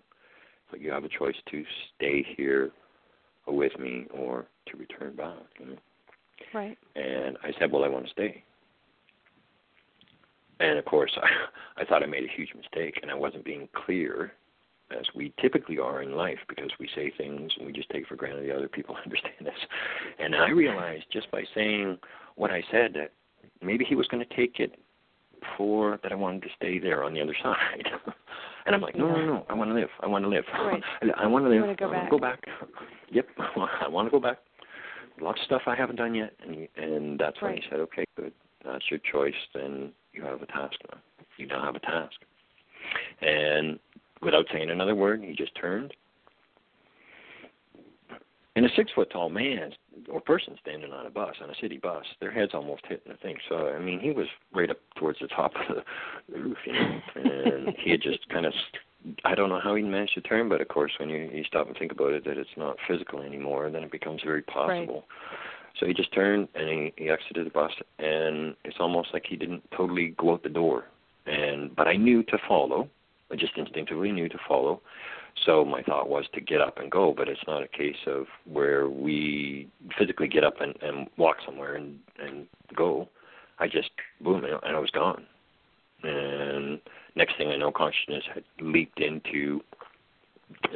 like 0.73 0.81
you 0.81 0.91
have 0.91 1.05
a 1.05 1.09
choice 1.09 1.37
to 1.51 1.65
stay 1.95 2.27
here 2.37 2.71
with 3.47 3.79
me 3.79 4.07
or 4.11 4.47
to 4.69 4.77
return 4.79 5.15
back." 5.15 5.37
You 5.61 5.67
know. 5.67 5.77
Right. 6.53 6.79
And 6.97 7.37
I 7.43 7.51
said, 7.59 7.71
well, 7.73 7.85
I 7.85 7.89
want 7.89 8.07
to 8.07 8.13
stay. 8.13 8.43
And 10.61 10.79
of 10.79 10.85
course, 10.85 11.13
I, 11.21 11.29
I 11.83 11.85
thought 11.85 12.03
I 12.03 12.07
made 12.07 12.25
a 12.25 12.37
huge 12.37 12.55
mistake, 12.55 13.01
and 13.03 13.11
I 13.11 13.15
wasn't 13.15 13.45
being 13.45 13.69
clear, 13.85 14.33
as 14.91 15.07
we 15.15 15.33
typically 15.41 15.79
are 15.79 16.03
in 16.03 16.13
life, 16.13 16.39
because 16.49 16.71
we 16.79 16.89
say 16.95 17.13
things 17.17 17.53
and 17.57 17.67
we 17.67 17.73
just 17.73 17.91
take 17.91 18.07
for 18.07 18.17
granted 18.17 18.45
the 18.45 18.55
other 18.55 18.69
people 18.69 18.97
understand 19.05 19.47
us. 19.47 19.67
And 20.19 20.35
I 20.35 20.51
realized 20.51 21.05
just 21.13 21.31
by 21.31 21.43
saying 21.55 21.99
what 22.37 22.51
I 22.51 22.63
said 22.71 22.93
that 22.95 23.13
maybe 23.63 23.85
he 23.85 23.95
was 23.95 24.07
going 24.09 24.25
to 24.27 24.37
take 24.37 24.61
it 24.61 24.79
for 25.57 25.99
that 26.03 26.13
I 26.13 26.15
wanted 26.15 26.43
to 26.43 26.49
stay 26.57 26.79
there 26.79 27.05
on 27.05 27.13
the 27.13 27.21
other 27.21 27.37
side. 27.43 27.87
and 28.67 28.75
I'm 28.75 28.81
like, 28.81 28.97
no, 28.97 29.09
no, 29.09 29.27
no, 29.27 29.47
I 29.49 29.55
want 29.55 29.71
to 29.71 29.75
live. 29.75 29.91
I 30.01 30.07
want 30.07 30.25
to 30.25 30.29
live. 30.29 30.45
Right. 30.53 30.83
I 31.19 31.27
want 31.27 31.45
to 31.45 31.51
live. 31.51 31.63
Want 31.63 31.79
to 31.79 31.85
go 31.85 31.91
I 31.91 31.93
back. 31.93 32.11
want 32.11 32.11
to 32.11 32.11
go 32.11 32.19
back. 32.19 32.45
Yep, 33.11 33.27
I 33.85 33.89
want 33.89 34.07
to 34.07 34.11
go 34.11 34.21
back 34.21 34.39
lots 35.21 35.41
of 35.41 35.47
stuff 35.47 35.63
I 35.67 35.75
haven't 35.75 35.97
done 35.97 36.15
yet, 36.15 36.33
and 36.47 36.69
and 36.77 37.19
that's 37.19 37.41
when 37.41 37.53
right. 37.53 37.63
he 37.63 37.71
said, 37.71 37.81
okay, 37.81 38.05
good, 38.17 38.33
that's 38.65 38.85
your 38.91 39.01
choice. 39.11 39.35
Then 39.55 39.93
you 40.13 40.23
have 40.23 40.43
a 40.43 40.47
task 40.47 40.77
now. 40.91 40.99
You 41.37 41.47
now 41.47 41.65
have 41.65 41.77
a 41.77 41.81
task. 41.81 42.15
And 43.21 43.79
without 44.25 44.47
saying 44.53 44.71
another 44.71 44.95
word, 44.95 45.23
he 45.23 45.35
just 45.35 45.55
turned. 45.55 45.93
And 48.57 48.65
a 48.65 48.69
six 48.77 48.91
foot 48.95 49.11
tall 49.11 49.31
man 49.31 49.73
or 50.09 50.21
person 50.21 50.57
standing 50.61 50.93
on 50.93 51.07
a 51.07 51.11
bus, 51.11 51.35
on 51.43 51.51
a 51.51 51.55
city 51.61 51.77
bus, 51.77 52.05
their 52.21 52.31
heads 52.31 52.53
almost 52.55 52.83
hitting 52.89 53.11
the 53.11 53.19
thing. 53.19 53.37
So 53.49 53.69
I 53.69 53.81
mean, 53.81 53.99
he 53.99 54.13
was 54.13 54.27
right 54.53 54.71
up 54.71 54.79
towards 54.97 55.19
the 55.19 55.27
top 55.29 55.53
of 55.69 55.77
the 56.33 56.39
roof, 56.39 56.59
you 56.65 56.73
know, 56.73 57.01
and 57.17 57.75
he 57.83 57.91
had 57.91 58.01
just 58.01 58.29
kind 58.29 58.47
of 58.47 58.53
I 59.25 59.35
don't 59.35 59.49
know 59.49 59.61
how 59.63 59.75
he 59.75 59.83
managed 59.83 60.15
to 60.15 60.21
turn, 60.21 60.49
but 60.49 60.61
of 60.61 60.69
course, 60.69 60.93
when 60.99 61.11
you 61.11 61.29
you 61.33 61.45
stop 61.45 61.67
and 61.67 61.77
think 61.77 61.93
about 61.93 62.13
it, 62.13 62.25
that 62.25 62.39
it's 62.39 62.49
not 62.57 62.77
physical 62.89 63.23
anymore, 63.23 63.71
then 63.71 63.83
it 63.83 63.91
becomes 63.91 64.23
very 64.25 64.43
possible. 64.43 64.95
Right. 64.95 65.79
So 65.81 65.87
he 65.87 65.93
just 65.93 66.15
turned 66.15 66.47
and 66.55 66.69
he, 66.69 66.93
he 66.97 67.11
exited 67.11 67.47
the 67.47 67.51
bus, 67.51 67.73
and 67.99 68.55
it's 68.65 68.77
almost 68.79 69.09
like 69.13 69.25
he 69.29 69.37
didn't 69.37 69.63
totally 69.77 70.15
go 70.17 70.33
out 70.33 70.45
the 70.45 70.49
door. 70.49 70.85
And 71.27 71.75
but 71.75 71.89
I 71.89 71.97
knew 71.97 72.23
to 72.25 72.39
follow. 72.47 72.89
I 73.31 73.37
just 73.37 73.57
instinctively 73.57 74.13
knew 74.13 74.29
to 74.29 74.39
follow. 74.47 74.81
So 75.45 75.65
my 75.65 75.83
thought 75.83 76.09
was 76.09 76.25
to 76.35 76.41
get 76.41 76.61
up 76.61 76.79
and 76.79 76.91
go, 76.91 77.13
but 77.17 77.29
it's 77.29 77.41
not 77.47 77.63
a 77.63 77.69
case 77.69 77.97
of 78.07 78.27
where 78.45 78.89
we 78.89 79.69
physically 79.99 80.29
get 80.29 80.45
up 80.45 80.61
and, 80.61 80.75
and 80.81 81.09
walk 81.17 81.37
somewhere 81.45 81.75
and 81.75 81.99
and 82.23 82.47
go. 82.77 83.09
I 83.59 83.67
just 83.67 83.91
boom 84.21 84.45
and 84.45 84.77
I 84.77 84.79
was 84.79 84.91
gone. 84.91 85.27
And 86.03 86.81
next 87.17 87.37
thing 87.37 87.49
I 87.49 87.57
know, 87.57 87.73
consciousness 87.73 88.25
had 88.33 88.45
leaped 88.61 89.01
into 89.01 89.61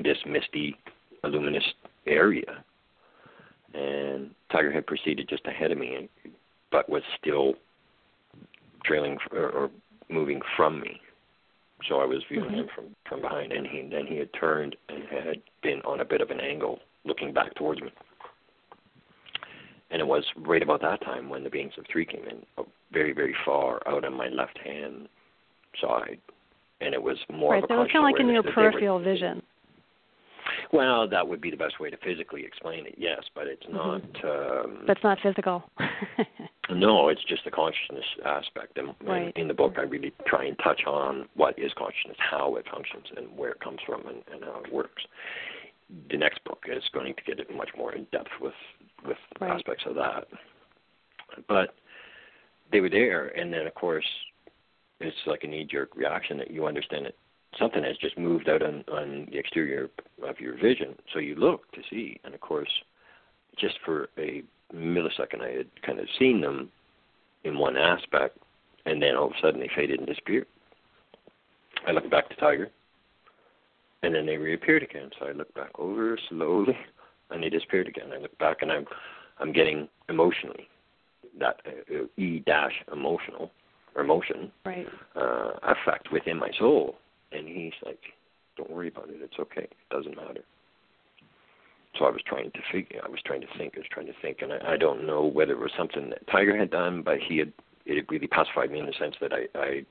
this 0.02 0.18
misty, 0.26 0.76
luminous 1.22 1.64
area, 2.06 2.64
and 3.74 4.30
Tiger 4.50 4.72
had 4.72 4.86
proceeded 4.86 5.28
just 5.28 5.46
ahead 5.46 5.70
of 5.70 5.78
me, 5.78 6.08
but 6.72 6.88
was 6.88 7.02
still 7.20 7.54
trailing 8.84 9.18
or, 9.32 9.50
or 9.50 9.70
moving 10.08 10.40
from 10.56 10.80
me. 10.80 11.00
So 11.88 12.00
I 12.00 12.06
was 12.06 12.22
viewing 12.28 12.46
mm-hmm. 12.46 12.60
him 12.60 12.68
from 12.74 12.84
from 13.08 13.20
behind, 13.20 13.52
and 13.52 13.66
he 13.66 13.88
then 13.90 14.06
he 14.06 14.16
had 14.16 14.30
turned 14.38 14.76
and 14.88 15.04
had 15.04 15.42
been 15.62 15.80
on 15.82 16.00
a 16.00 16.04
bit 16.04 16.20
of 16.20 16.30
an 16.30 16.40
angle, 16.40 16.80
looking 17.04 17.32
back 17.32 17.54
towards 17.54 17.80
me. 17.80 17.90
And 19.90 20.00
it 20.00 20.06
was 20.06 20.24
right 20.36 20.62
about 20.62 20.82
that 20.82 21.00
time 21.02 21.28
when 21.28 21.44
the 21.44 21.50
beings 21.50 21.72
of 21.78 21.84
three 21.90 22.04
came 22.04 22.24
in, 22.24 22.42
very 22.92 23.12
very 23.12 23.34
far 23.44 23.80
out 23.86 24.04
on 24.04 24.14
my 24.14 24.28
left 24.28 24.58
hand 24.58 25.08
side, 25.80 26.18
and 26.80 26.94
it 26.94 27.02
was 27.02 27.16
more 27.32 27.52
right. 27.52 27.62
of 27.62 27.70
a 27.70 27.72
So 27.72 27.74
it 27.74 27.78
was 27.78 27.88
kind 27.92 28.04
of 28.04 28.12
like 28.12 28.20
in 28.20 28.28
your 28.28 28.42
conscious 28.42 28.56
awareness 28.56 28.74
that 28.74 28.80
they 28.80 28.88
were- 28.88 28.98
peripheral 28.98 28.98
vision. 29.00 29.42
Well, 30.72 31.08
that 31.08 31.26
would 31.26 31.40
be 31.40 31.50
the 31.50 31.56
best 31.56 31.78
way 31.80 31.90
to 31.90 31.96
physically 31.98 32.44
explain 32.44 32.86
it, 32.86 32.94
yes, 32.96 33.22
but 33.34 33.46
it's 33.46 33.66
not. 33.68 34.02
Mhm. 34.02 34.64
Um, 34.64 34.84
it's 34.88 35.02
not 35.02 35.18
physical. 35.20 35.62
no, 36.70 37.08
it's 37.08 37.24
just 37.24 37.44
the 37.44 37.50
consciousness 37.50 38.04
aspect. 38.24 38.78
And, 38.78 38.94
Right. 39.00 39.32
in 39.36 39.48
the 39.48 39.54
book, 39.54 39.74
I 39.78 39.82
really 39.82 40.12
try 40.26 40.44
and 40.44 40.58
touch 40.58 40.82
on 40.86 41.28
what 41.34 41.58
is 41.58 41.72
consciousness, 41.74 42.16
how 42.18 42.56
it 42.56 42.66
functions, 42.70 43.06
and 43.16 43.36
where 43.36 43.50
it 43.50 43.60
comes 43.60 43.80
from, 43.86 44.06
and, 44.06 44.22
and 44.32 44.44
how 44.44 44.60
it 44.64 44.72
works. 44.72 45.02
The 46.10 46.16
next 46.18 46.44
book 46.44 46.64
is 46.68 46.82
going 46.92 47.14
to 47.14 47.22
get 47.22 47.40
it 47.40 47.54
much 47.54 47.70
more 47.76 47.92
in 47.94 48.04
depth 48.12 48.30
with 48.40 48.54
with 49.06 49.16
Right. 49.40 49.52
aspects 49.52 49.84
of 49.86 49.94
that. 49.94 50.28
But 51.46 51.74
they 52.72 52.80
were 52.80 52.90
there, 52.90 53.28
and 53.28 53.52
then 53.52 53.66
of 53.66 53.74
course, 53.74 54.06
it's 55.00 55.16
like 55.26 55.44
a 55.44 55.46
knee-jerk 55.46 55.94
reaction 55.94 56.36
that 56.38 56.50
you 56.50 56.66
understand 56.66 57.06
that 57.06 57.14
something 57.58 57.82
has 57.84 57.96
just 57.98 58.18
moved 58.18 58.48
out 58.48 58.62
on 58.62 58.84
on 58.92 59.26
the 59.30 59.38
exterior 59.38 59.88
of 60.22 60.40
your 60.40 60.56
vision. 60.56 60.94
So 61.12 61.18
you 61.20 61.34
look 61.36 61.70
to 61.72 61.82
see, 61.88 62.20
and 62.24 62.34
of 62.34 62.40
course, 62.40 62.70
just 63.56 63.78
for 63.84 64.08
a 64.18 64.42
millisecond, 64.74 65.42
I 65.42 65.56
had 65.56 65.82
kind 65.84 65.98
of 65.98 66.06
seen 66.18 66.40
them 66.40 66.70
in 67.44 67.58
one 67.58 67.76
aspect, 67.76 68.38
and 68.86 69.02
then 69.02 69.16
all 69.16 69.26
of 69.26 69.32
a 69.32 69.40
sudden 69.40 69.60
they 69.60 69.70
faded 69.74 69.98
and 69.98 70.08
disappeared. 70.08 70.46
I 71.86 71.92
looked 71.92 72.10
back 72.10 72.28
to 72.28 72.36
Tiger, 72.36 72.70
and 74.02 74.14
then 74.14 74.26
they 74.26 74.36
reappeared 74.36 74.82
again. 74.82 75.10
So 75.18 75.26
I 75.26 75.32
looked 75.32 75.54
back 75.54 75.70
over 75.78 76.18
slowly, 76.28 76.76
and 77.30 77.42
they 77.42 77.48
disappeared 77.48 77.88
again. 77.88 78.10
I 78.12 78.18
looked 78.18 78.38
back, 78.38 78.58
and 78.62 78.70
I'm 78.70 78.86
I'm 79.40 79.52
getting 79.52 79.88
emotionally 80.08 80.68
that 81.38 81.60
uh, 81.66 82.04
e 82.16 82.42
dash 82.44 82.72
emotional 82.92 83.50
or 83.94 84.02
emotion 84.02 84.50
right. 84.64 84.86
uh, 85.16 85.52
effect 85.62 86.10
within 86.12 86.38
my 86.38 86.50
soul. 86.58 86.96
And 87.32 87.46
he's 87.46 87.72
like, 87.84 88.00
"Don't 88.56 88.70
worry 88.70 88.88
about 88.88 89.08
it. 89.10 89.16
It's 89.20 89.38
okay. 89.38 89.62
It 89.62 89.88
doesn't 89.90 90.16
matter." 90.16 90.42
So 91.98 92.04
I 92.04 92.10
was 92.10 92.22
trying 92.26 92.50
to 92.52 92.60
figure. 92.70 93.00
I 93.04 93.08
was 93.08 93.20
trying 93.24 93.40
to 93.40 93.46
think. 93.58 93.74
I 93.76 93.80
was 93.80 93.88
trying 93.90 94.06
to 94.06 94.12
think, 94.22 94.38
and 94.42 94.52
I, 94.52 94.74
I 94.74 94.76
don't 94.76 95.06
know 95.06 95.24
whether 95.24 95.52
it 95.52 95.58
was 95.58 95.72
something 95.76 96.08
that 96.10 96.26
Tiger 96.30 96.56
had 96.56 96.70
done, 96.70 97.02
but 97.02 97.18
he 97.18 97.38
had. 97.38 97.52
It 97.86 97.96
had 97.96 98.04
really 98.10 98.26
pacified 98.26 98.70
me 98.70 98.78
in 98.80 98.86
the 98.86 98.92
sense 98.98 99.14
that 99.20 99.32
I, 99.32 99.46
I 99.58 99.84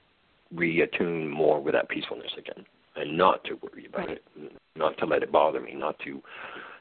reattuned 0.55 1.29
more 1.29 1.59
with 1.59 1.73
that 1.73 1.89
peacefulness 1.89 2.31
again, 2.37 2.63
and 2.95 3.17
not 3.17 3.43
to 3.45 3.55
worry 3.55 3.87
about 3.87 4.07
Right. 4.07 4.21
it, 4.37 4.51
not 4.75 4.97
to 4.99 5.05
let 5.07 5.23
it 5.23 5.31
bother 5.31 5.59
me, 5.59 5.73
not 5.73 5.97
to 6.05 6.21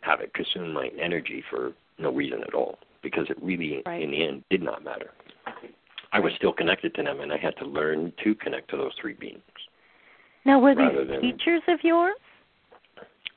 have 0.03 0.21
it 0.21 0.35
consume 0.35 0.75
my 0.75 0.91
energy 1.01 1.43
for 1.49 1.73
no 1.99 2.13
reason 2.13 2.43
at 2.47 2.53
all, 2.53 2.79
because 3.03 3.31
it 3.31 3.43
really, 3.43 3.83
Right. 3.87 4.03
in 4.03 4.11
the 4.11 4.27
end, 4.27 4.45
did 4.51 4.63
not 4.63 4.85
matter. 4.85 5.13
I 6.13 6.21
was 6.21 6.35
still 6.37 6.53
connected 6.53 6.95
to 6.97 7.03
them, 7.03 7.21
and 7.21 7.33
I 7.33 7.39
had 7.39 7.57
to 7.59 7.65
learn 7.65 8.13
to 8.23 8.35
connect 8.35 8.69
to 8.71 8.77
those 8.77 8.93
three 9.01 9.15
beings. 9.15 9.41
Now, 10.45 10.59
were 10.59 10.75
these 10.75 11.09
than- 11.09 11.23
teachers 11.23 11.63
of 11.67 11.83
yours? 11.83 12.15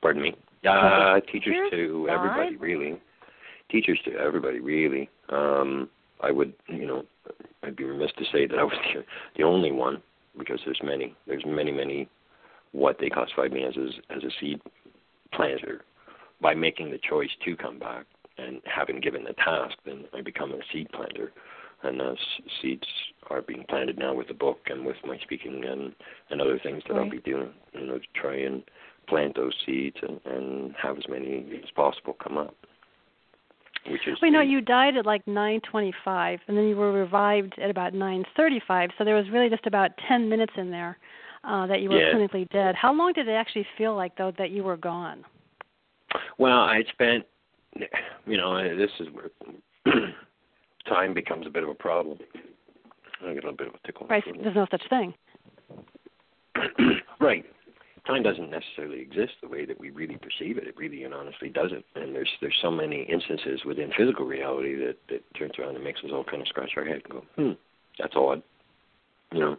Pardon 0.02 0.20
me. 0.20 0.34
Uh, 0.66 1.20
teachers 1.20 1.54
teachers? 1.54 1.70
to 1.70 2.08
everybody, 2.10 2.56
really. 2.56 3.00
Teachers 3.70 3.98
to 4.04 4.12
everybody, 4.16 4.60
really. 4.60 5.08
Um, 5.28 5.88
I 6.22 6.30
would, 6.30 6.52
you 6.68 6.86
know, 6.86 7.04
I'd 7.62 7.76
be 7.76 7.84
remiss 7.84 8.10
to 8.18 8.24
say 8.32 8.46
that 8.46 8.58
I 8.58 8.64
was 8.64 8.74
the, 8.94 9.04
the 9.36 9.44
only 9.44 9.72
one 9.72 10.02
because 10.38 10.60
there's 10.64 10.80
many. 10.82 11.14
There's 11.26 11.44
many, 11.46 11.72
many. 11.72 12.08
What 12.72 12.98
they 13.00 13.10
classified 13.10 13.52
me 13.52 13.64
as 13.64 13.74
as, 13.76 13.94
as 14.16 14.22
a 14.22 14.30
seed 14.40 14.60
planter. 15.32 15.84
By 16.40 16.54
making 16.54 16.90
the 16.90 16.98
choice 16.98 17.28
to 17.44 17.54
come 17.54 17.78
back 17.78 18.06
and 18.38 18.62
having 18.64 19.00
given 19.00 19.24
the 19.24 19.34
task, 19.34 19.76
then 19.84 20.04
I 20.14 20.22
become 20.22 20.52
a 20.52 20.60
seed 20.72 20.88
planter, 20.90 21.32
and 21.82 22.00
those 22.00 22.16
seeds 22.62 22.86
are 23.28 23.42
being 23.42 23.64
planted 23.68 23.98
now 23.98 24.14
with 24.14 24.28
the 24.28 24.34
book 24.34 24.58
and 24.66 24.86
with 24.86 24.96
my 25.04 25.18
speaking 25.18 25.62
and 25.66 25.94
and 26.30 26.40
other 26.40 26.58
things 26.62 26.82
that 26.88 26.96
I'll 26.96 27.10
be 27.10 27.18
doing. 27.18 27.50
You 27.74 27.86
know, 27.86 27.98
to 27.98 28.04
try 28.14 28.36
and 28.36 28.62
plant 29.10 29.34
those 29.34 29.52
seeds 29.66 29.96
and, 30.00 30.20
and 30.24 30.74
have 30.80 30.96
as 30.96 31.04
many 31.08 31.44
as 31.62 31.70
possible 31.74 32.16
come 32.22 32.38
up. 32.38 32.54
Which 33.88 34.06
is 34.06 34.16
Well, 34.22 34.30
you 34.30 34.36
know, 34.36 34.42
you 34.42 34.60
died 34.60 34.96
at 34.96 35.04
like 35.04 35.24
9:25, 35.26 36.38
and 36.46 36.56
then 36.56 36.64
you 36.64 36.76
were 36.76 36.92
revived 36.92 37.54
at 37.58 37.70
about 37.70 37.92
9:35. 37.92 38.90
So 38.96 39.04
there 39.04 39.16
was 39.16 39.28
really 39.30 39.48
just 39.48 39.66
about 39.66 39.90
10 40.06 40.28
minutes 40.28 40.52
in 40.56 40.70
there 40.70 40.96
uh, 41.44 41.66
that 41.66 41.80
you 41.80 41.90
were 41.90 41.98
Yeah. 41.98 42.12
clinically 42.12 42.48
dead. 42.50 42.74
How 42.76 42.92
long 42.92 43.12
did 43.14 43.26
it 43.26 43.32
actually 43.32 43.66
feel 43.76 43.96
like, 43.96 44.16
though, 44.16 44.32
that 44.38 44.50
you 44.50 44.62
were 44.62 44.76
gone? 44.76 45.24
Well, 46.38 46.60
I 46.60 46.82
spent, 46.92 47.24
you 48.26 48.36
know, 48.36 48.76
this 48.76 48.90
is 49.00 49.08
where 49.12 49.30
time 50.88 51.14
becomes 51.14 51.46
a 51.46 51.50
bit 51.50 51.62
of 51.62 51.70
a 51.70 51.74
problem. 51.74 52.18
I 53.22 53.32
get 53.34 53.44
a 53.44 53.48
little 53.48 53.52
bit 53.52 53.68
of 53.68 53.74
a 53.74 53.86
tickle. 53.86 54.06
Right? 54.08 54.24
There's 54.42 54.54
no 54.54 54.66
such 54.70 54.82
thing. 54.90 55.14
right. 57.20 57.44
Time 58.10 58.22
doesn't 58.24 58.50
necessarily 58.50 59.00
exist 59.00 59.34
the 59.40 59.48
way 59.48 59.64
that 59.64 59.78
we 59.78 59.90
really 59.90 60.16
perceive 60.16 60.58
it. 60.58 60.66
It 60.66 60.76
really 60.76 61.04
and 61.04 61.14
honestly 61.14 61.48
doesn't. 61.48 61.84
And 61.94 62.12
there's 62.14 62.28
there's 62.40 62.58
so 62.60 62.70
many 62.70 63.02
instances 63.02 63.60
within 63.64 63.92
physical 63.96 64.26
reality 64.26 64.74
that 64.84 64.96
that 65.10 65.22
turns 65.38 65.52
around 65.58 65.76
and 65.76 65.84
makes 65.84 66.00
us 66.00 66.10
all 66.12 66.24
kind 66.24 66.42
of 66.42 66.48
scratch 66.48 66.72
our 66.76 66.84
head 66.84 67.02
and 67.04 67.12
go, 67.12 67.22
hmm, 67.36 67.52
that's 68.00 68.16
odd. 68.16 68.42
You 69.32 69.38
know, 69.38 69.56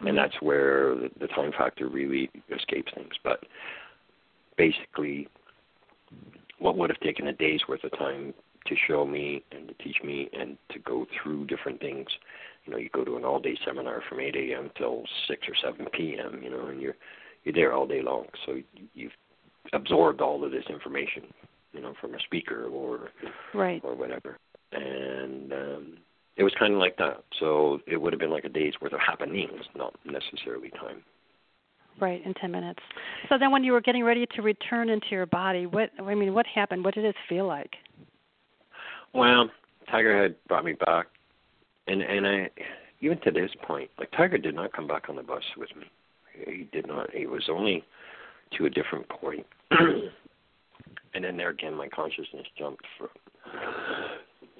and 0.00 0.16
that's 0.16 0.34
where 0.40 0.94
the, 0.94 1.10
the 1.20 1.26
time 1.26 1.52
factor 1.52 1.88
really 1.88 2.30
escapes 2.50 2.90
things. 2.94 3.12
But 3.22 3.40
basically, 4.56 5.28
what 6.58 6.78
would 6.78 6.88
have 6.88 7.00
taken 7.00 7.26
a 7.26 7.34
day's 7.34 7.60
worth 7.68 7.84
of 7.84 7.96
time 7.98 8.32
to 8.66 8.74
show 8.88 9.04
me 9.04 9.42
and 9.52 9.68
to 9.68 9.74
teach 9.74 9.96
me 10.02 10.30
and 10.32 10.56
to 10.72 10.78
go 10.78 11.06
through 11.22 11.46
different 11.46 11.80
things. 11.80 12.06
You 12.64 12.72
know, 12.72 12.78
you 12.78 12.88
go 12.92 13.04
to 13.04 13.16
an 13.16 13.24
all-day 13.24 13.58
seminar 13.64 14.02
from 14.08 14.20
8 14.20 14.36
a.m. 14.36 14.70
till 14.76 15.02
6 15.28 15.46
or 15.48 15.70
7 15.70 15.86
p.m. 15.92 16.40
You 16.42 16.50
know, 16.50 16.66
and 16.66 16.80
you're 16.80 16.96
you're 17.44 17.54
there 17.54 17.72
all 17.72 17.86
day 17.86 18.02
long, 18.02 18.26
so 18.46 18.56
you've 18.94 19.12
absorbed 19.72 20.20
all 20.20 20.44
of 20.44 20.50
this 20.50 20.64
information. 20.68 21.24
You 21.72 21.80
know, 21.80 21.94
from 22.00 22.14
a 22.14 22.18
speaker 22.18 22.64
or 22.64 23.10
Right. 23.54 23.80
or 23.84 23.94
whatever, 23.94 24.38
and 24.72 25.52
um, 25.52 25.98
it 26.36 26.42
was 26.42 26.52
kind 26.58 26.72
of 26.72 26.80
like 26.80 26.96
that. 26.96 27.22
So 27.38 27.78
it 27.86 27.96
would 27.96 28.12
have 28.12 28.18
been 28.18 28.30
like 28.30 28.44
a 28.44 28.48
day's 28.48 28.74
worth 28.80 28.92
of 28.92 28.98
happenings, 28.98 29.62
not 29.76 29.94
necessarily 30.04 30.70
time. 30.70 31.04
Right, 32.00 32.24
in 32.24 32.34
10 32.34 32.50
minutes. 32.50 32.80
So 33.28 33.36
then 33.38 33.52
when 33.52 33.62
you 33.62 33.72
were 33.72 33.80
getting 33.80 34.02
ready 34.04 34.26
to 34.34 34.42
return 34.42 34.88
into 34.88 35.08
your 35.10 35.26
body, 35.26 35.66
what 35.66 35.90
I 36.00 36.14
mean, 36.14 36.32
what 36.34 36.46
happened? 36.46 36.84
What 36.84 36.94
did 36.94 37.04
it 37.04 37.14
feel 37.28 37.46
like? 37.46 37.70
Well, 39.12 39.50
Tiger 39.90 40.20
had 40.22 40.34
brought 40.48 40.64
me 40.64 40.72
back, 40.72 41.06
and 41.86 42.02
and 42.02 42.26
I 42.26 42.50
even 43.00 43.20
to 43.20 43.30
this 43.30 43.50
point, 43.62 43.90
like 43.98 44.10
Tiger 44.12 44.38
did 44.38 44.54
not 44.54 44.72
come 44.72 44.86
back 44.86 45.08
on 45.08 45.16
the 45.16 45.22
bus 45.22 45.42
with 45.56 45.70
me. 45.76 45.86
He 46.46 46.68
did 46.72 46.86
not. 46.86 47.10
He 47.12 47.26
was 47.26 47.48
only 47.50 47.84
to 48.56 48.66
a 48.66 48.70
different 48.70 49.08
point. 49.08 49.46
and 49.70 51.24
then 51.24 51.36
there 51.36 51.50
again, 51.50 51.74
my 51.74 51.88
consciousness 51.88 52.46
jumped 52.58 52.84
for. 52.98 53.08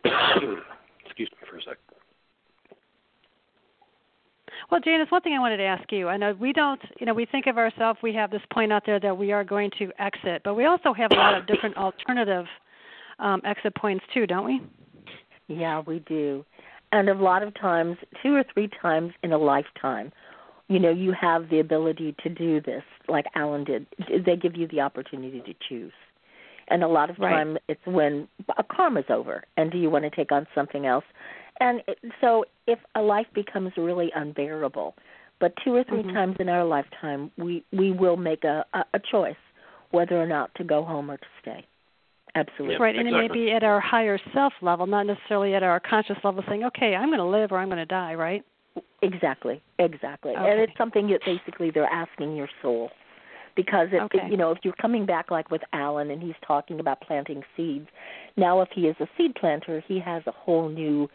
excuse 1.05 1.29
me 1.31 1.49
for 1.49 1.57
a 1.59 1.63
sec. 1.63 1.79
Well, 4.71 4.81
Janis, 4.81 5.11
one 5.11 5.23
thing 5.23 5.33
I 5.33 5.41
wanted 5.41 5.57
to 5.57 5.65
ask 5.65 5.91
you. 5.91 6.09
I 6.09 6.17
know 6.17 6.35
we 6.39 6.53
don't, 6.53 6.81
you 7.01 7.07
know, 7.07 7.15
we 7.15 7.27
think 7.27 7.47
of 7.47 7.59
ourselves, 7.59 7.99
we 8.03 8.15
have 8.15 8.31
this 8.31 8.43
point 8.53 8.73
out 8.73 8.85
there 8.87 9.01
that 9.01 9.17
we 9.17 9.33
are 9.33 9.43
going 9.43 9.71
to 9.79 9.91
exit, 9.99 10.43
but 10.45 10.55
we 10.55 10.67
also 10.67 10.93
have 10.93 11.11
a 11.13 11.17
lot 11.17 11.37
of 11.37 11.47
different 11.47 11.77
alternative 11.79 12.47
um, 13.19 13.41
exit 13.45 13.75
points 13.75 14.05
too, 14.15 14.27
don't 14.27 14.45
we? 14.45 14.61
Yeah, 15.49 15.83
we 15.87 16.01
do. 16.01 16.45
And 16.93 17.09
a 17.09 17.15
lot 17.15 17.43
of 17.43 17.55
times, 17.55 17.97
two 18.23 18.35
or 18.35 18.45
three 18.53 18.69
times 18.81 19.13
in 19.23 19.33
a 19.33 19.39
lifetime, 19.39 20.13
you 20.71 20.79
know, 20.79 20.91
you 20.91 21.13
have 21.21 21.51
the 21.51 21.59
ability 21.59 22.15
to 22.23 22.29
do 22.29 22.61
this, 22.61 22.85
like 23.09 23.27
Alan 23.35 23.65
did. 23.65 23.87
They 24.25 24.37
give 24.37 24.57
you 24.57 24.69
the 24.69 24.81
opportunity 24.81 25.41
to 25.41 25.55
choose. 25.69 25.93
And 26.69 26.85
a 26.85 26.89
lot 26.89 27.11
of 27.11 27.19
Right. 27.19 27.33
time, 27.33 27.59
it's 27.67 27.85
when 27.85 28.29
a 28.57 28.63
karma's 28.63 29.11
over, 29.11 29.43
and 29.57 29.73
do 29.73 29.79
you 29.79 29.91
want 29.91 30.05
to 30.05 30.11
take 30.11 30.31
on 30.31 30.47
something 30.55 30.87
else? 30.87 31.05
And 31.59 31.83
it, 31.89 31.99
so, 32.21 32.45
if 32.69 32.79
a 32.95 33.03
life 33.03 33.27
becomes 33.35 33.77
really 33.77 34.13
unbearable, 34.15 34.95
but 35.41 35.53
two 35.65 35.75
or 35.75 35.83
3 35.83 36.05
Mhm. 36.05 36.13
times 36.13 36.37
in 36.39 36.49
our 36.49 36.65
lifetime, 36.65 37.33
we 37.37 37.65
we 37.73 37.91
will 37.91 38.17
make 38.17 38.45
a, 38.45 38.65
a 38.73 38.85
a 38.95 39.01
choice 39.01 39.43
whether 39.91 40.17
or 40.23 40.27
not 40.27 40.55
to 40.55 40.63
go 40.63 40.85
home 40.85 41.11
or 41.11 41.17
to 41.17 41.27
stay. 41.41 41.67
Absolutely. 42.37 42.75
Yeah, 42.75 42.83
right, 42.83 42.95
and 42.95 43.09
it 43.09 43.11
may 43.13 43.27
be 43.27 43.51
at 43.51 43.65
our 43.65 43.81
higher 43.81 44.19
self 44.33 44.53
level, 44.63 44.87
not 44.87 45.07
necessarily 45.07 45.55
at 45.57 45.65
our 45.65 45.81
conscious 45.81 46.23
level, 46.23 46.45
saying, 46.49 46.63
"Okay, 46.63 46.95
I'm 46.95 47.09
going 47.09 47.19
to 47.19 47.25
live 47.25 47.51
or 47.51 47.59
I'm 47.59 47.69
going 47.69 47.79
to 47.79 47.85
die." 47.87 48.15
Right? 48.15 48.45
Exactly, 49.03 49.63
exactly. 49.79 50.35
And 50.35 50.61
it's 50.61 50.77
something 50.77 51.09
that 51.09 51.21
basically 51.25 51.71
they're 51.71 51.85
asking 51.87 52.37
your 52.37 52.49
soul. 52.63 52.91
Because 53.57 53.89
if 53.93 54.03
Okay. 54.03 54.29
you 54.31 54.37
know, 54.37 54.53
if 54.53 54.59
you're 54.63 54.75
coming 54.75 55.05
back 55.05 55.31
like 55.31 55.51
with 55.51 55.63
Alan 55.73 56.11
and 56.11 56.23
he's 56.23 56.35
talking 56.47 56.81
about 56.81 57.01
planting 57.01 57.43
seeds, 57.57 57.89
now 58.37 58.61
if 58.61 58.69
he 58.73 58.83
is 58.87 58.97
a 59.01 59.09
seed 59.17 59.35
planter, 59.35 59.83
he 59.87 59.99
has 59.99 60.23
a 60.27 60.33
whole 60.33 60.69
new 60.69 61.09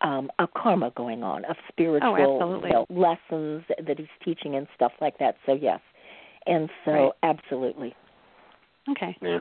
um 0.00 0.30
a 0.38 0.46
karma 0.46 0.90
going 0.96 1.22
on 1.22 1.44
of 1.46 1.56
spiritual 1.68 2.38
Oh, 2.40 2.66
you 2.66 2.72
know, 2.72 2.86
lessons 2.88 3.64
that 3.84 3.98
he's 3.98 4.06
teaching 4.24 4.56
and 4.56 4.66
stuff 4.74 4.92
like 5.00 5.18
that. 5.18 5.36
So 5.46 5.54
yes. 5.54 5.80
And 6.46 6.68
so 6.84 6.92
Right. 6.92 7.12
absolutely. 7.22 7.94
Okay. 8.90 9.16
Yeah. 9.20 9.40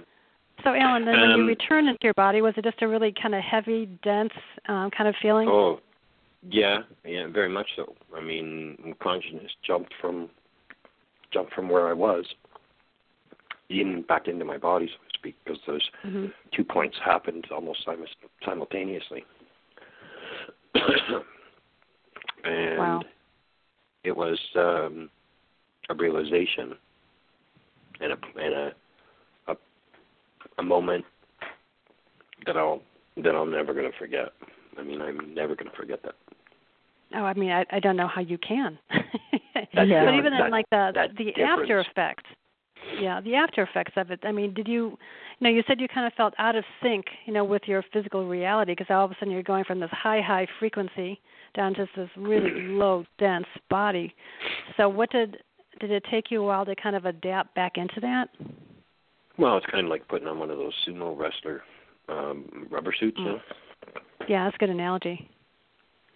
So, 0.63 0.75
Alan, 0.75 1.05
then 1.05 1.19
when 1.19 1.31
you 1.31 1.45
returned 1.45 1.87
into 1.87 1.99
your 2.03 2.13
body, 2.13 2.41
was 2.41 2.53
it 2.55 2.63
just 2.63 2.81
a 2.81 2.87
really 2.87 3.13
kind 3.19 3.33
of 3.33 3.41
heavy, 3.41 3.87
dense 4.03 4.33
um, 4.67 4.91
kind 4.91 5.07
of 5.07 5.15
feeling? 5.21 5.49
Oh, 5.49 5.79
Yeah, 6.49 6.79
yeah, 7.05 7.27
very 7.27 7.49
much 7.49 7.67
so. 7.75 7.93
I 8.15 8.21
mean, 8.21 8.95
consciousness 9.01 9.51
jumped 9.65 9.93
from 10.01 10.29
jumped 11.31 11.53
from 11.53 11.69
where 11.69 11.87
I 11.87 11.93
was 11.93 12.25
in 13.69 14.03
back 14.07 14.27
into 14.27 14.43
my 14.43 14.57
body, 14.57 14.87
so 14.87 14.97
to 14.97 15.17
speak, 15.17 15.35
because 15.43 15.59
those 15.67 15.89
hmm 16.03 16.27
two 16.53 16.63
points 16.65 16.97
happened 17.05 17.45
almost 17.51 17.85
sim- 17.85 18.05
simultaneously. 18.43 19.23
and 22.43 22.77
Wow. 22.77 23.01
it 24.03 24.15
was 24.15 24.37
um, 24.55 25.09
a 25.89 25.93
realization 25.93 26.75
and 28.01 28.11
a 28.13 28.17
and 28.43 28.53
a, 28.53 28.75
a 29.47 29.55
a 30.57 30.63
moment 30.63 31.05
that 32.45 32.57
I'll 32.57 32.81
that 33.17 33.35
I'm 33.35 33.51
never 33.51 33.73
going 33.73 33.89
to 33.91 33.97
forget. 33.97 34.33
I 34.77 34.83
mean, 34.83 35.01
I'm 35.01 35.33
never 35.33 35.55
going 35.55 35.69
to 35.69 35.77
forget 35.77 36.01
that. 36.03 36.15
Oh, 37.13 37.23
I 37.23 37.33
mean, 37.33 37.51
I, 37.51 37.65
I 37.71 37.79
don't 37.79 37.97
know 37.97 38.07
how 38.07 38.21
you 38.21 38.37
can. 38.37 38.77
Yeah. 39.73 40.05
But 40.05 40.13
even 40.15 40.33
that, 40.33 40.45
in 40.45 40.51
like 40.51 40.65
the 40.71 40.91
the 41.17 41.25
difference. 41.25 41.61
after 41.61 41.79
effects, 41.79 42.23
yeah, 42.99 43.21
the 43.21 43.35
after 43.35 43.63
effects 43.63 43.93
of 43.95 44.11
it. 44.11 44.19
I 44.23 44.31
mean, 44.31 44.53
did 44.53 44.67
you, 44.67 44.97
you 45.39 45.41
know, 45.41 45.49
you 45.49 45.63
said 45.67 45.79
you 45.79 45.87
kind 45.87 46.07
of 46.07 46.13
felt 46.13 46.33
out 46.37 46.55
of 46.55 46.63
sync, 46.81 47.05
you 47.25 47.33
know, 47.33 47.43
with 47.43 47.63
your 47.65 47.83
physical 47.93 48.27
reality 48.27 48.73
because 48.73 48.87
all 48.89 49.05
of 49.05 49.11
a 49.11 49.15
sudden 49.19 49.31
you're 49.33 49.43
going 49.43 49.63
from 49.63 49.79
this 49.79 49.89
high 49.91 50.21
high 50.21 50.47
frequency 50.59 51.19
down 51.55 51.73
to 51.75 51.87
this 51.95 52.09
really 52.17 52.51
low 52.61 53.05
dense 53.17 53.45
body. 53.69 54.13
So 54.77 54.89
what 54.89 55.09
did 55.11 55.37
did 55.79 55.91
it 55.91 56.03
take 56.11 56.31
you 56.31 56.41
a 56.41 56.45
while 56.45 56.65
to 56.65 56.75
kind 56.75 56.95
of 56.95 57.05
adapt 57.05 57.55
back 57.55 57.73
into 57.77 57.99
that? 58.01 58.29
Well, 59.37 59.57
it's 59.57 59.65
kind 59.67 59.85
of 59.85 59.89
like 59.89 60.07
putting 60.07 60.27
on 60.27 60.39
one 60.39 60.51
of 60.51 60.57
those 60.57 60.73
sumo 60.87 61.17
wrestler 61.17 61.61
um 62.09 62.67
rubber 62.69 62.93
suits. 62.99 63.17
You 63.19 63.25
know? 63.25 63.39
Yeah, 64.27 64.45
that's 64.45 64.55
a 64.55 64.59
good 64.59 64.69
analogy. 64.69 65.29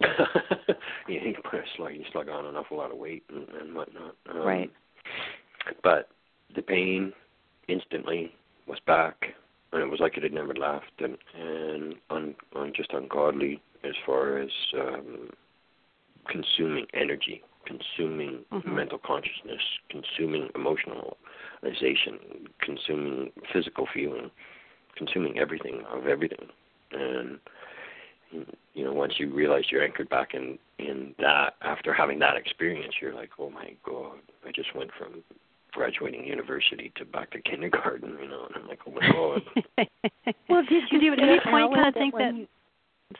you 1.08 1.34
put 1.42 1.60
a 1.60 1.62
slug, 1.76 1.94
you 1.94 2.04
slug 2.12 2.28
on 2.28 2.44
an 2.44 2.54
awful 2.56 2.76
lot 2.76 2.90
of 2.90 2.98
weight 2.98 3.24
and, 3.30 3.48
and 3.60 3.74
whatnot. 3.74 4.14
Um, 4.30 4.38
Right. 4.38 4.72
But 5.82 6.10
the 6.54 6.62
pain 6.62 7.12
instantly 7.68 8.32
was 8.66 8.78
back, 8.86 9.16
and 9.72 9.82
it 9.82 9.90
was 9.90 10.00
like 10.00 10.16
it 10.16 10.22
had 10.22 10.32
never 10.32 10.54
left, 10.54 10.92
and 11.00 11.16
and 11.34 11.94
un, 12.10 12.34
un, 12.54 12.72
just 12.76 12.92
ungodly 12.92 13.60
as 13.84 13.94
far 14.04 14.38
as 14.38 14.50
um, 14.74 15.30
consuming 16.28 16.86
energy, 16.94 17.42
consuming 17.64 18.44
Mhm. 18.52 18.66
mental 18.66 18.98
consciousness, 18.98 19.62
consuming 19.88 20.48
emotionalization, 20.50 22.48
consuming 22.60 23.32
physical 23.52 23.86
feeling, 23.86 24.30
consuming 24.94 25.38
everything 25.38 25.84
of 25.86 26.06
everything, 26.06 26.48
and 26.92 27.40
you 28.32 28.84
know 28.84 28.92
once 28.92 29.14
you 29.18 29.32
realize 29.32 29.64
you're 29.70 29.84
anchored 29.84 30.08
back 30.08 30.34
in 30.34 30.58
in 30.78 31.14
that 31.18 31.54
after 31.62 31.92
having 31.94 32.18
that 32.18 32.36
experience 32.36 32.94
you're 33.00 33.14
like 33.14 33.30
oh 33.38 33.50
my 33.50 33.74
god 33.84 34.18
i 34.46 34.50
just 34.52 34.74
went 34.74 34.90
from 34.98 35.22
graduating 35.72 36.24
university 36.24 36.92
to 36.96 37.04
back 37.04 37.30
to 37.30 37.40
kindergarten 37.42 38.16
you 38.20 38.28
know 38.28 38.46
and 38.46 38.56
i'm 38.62 38.68
like 38.68 38.80
oh 38.86 38.90
my 38.92 39.12
god 39.12 39.42
Well, 40.48 40.62
did 40.68 40.82
you, 40.90 40.98
Did 40.98 41.02
you 41.04 41.12
at 41.12 41.18
any 41.20 41.38
point 41.40 41.54
Alan, 41.64 41.74
kind 41.74 41.88
of 41.88 41.94
think 41.94 42.14
when 42.14 42.24
that? 42.34 42.34
You, 42.40 42.46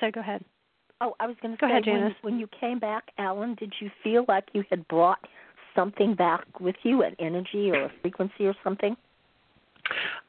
So 0.00 0.10
go 0.10 0.20
ahead. 0.20 0.44
oh, 1.00 1.14
I 1.20 1.26
was 1.26 1.36
going 1.42 1.54
to 1.54 1.60
Go 1.60 1.66
say 1.66 1.72
ahead, 1.72 1.86
when, 1.86 2.00
Janis. 2.00 2.14
when 2.22 2.38
you 2.38 2.48
came 2.58 2.78
back, 2.78 3.04
Alan, 3.18 3.54
did 3.56 3.72
you 3.80 3.90
feel 4.02 4.24
like 4.28 4.44
you 4.54 4.64
had 4.70 4.86
brought 4.88 5.18
something 5.74 6.14
back 6.14 6.44
with 6.60 6.76
you, 6.84 7.02
an 7.02 7.14
energy 7.18 7.70
or 7.70 7.84
a 7.84 7.92
frequency 8.02 8.46
or 8.46 8.54
something? 8.64 8.96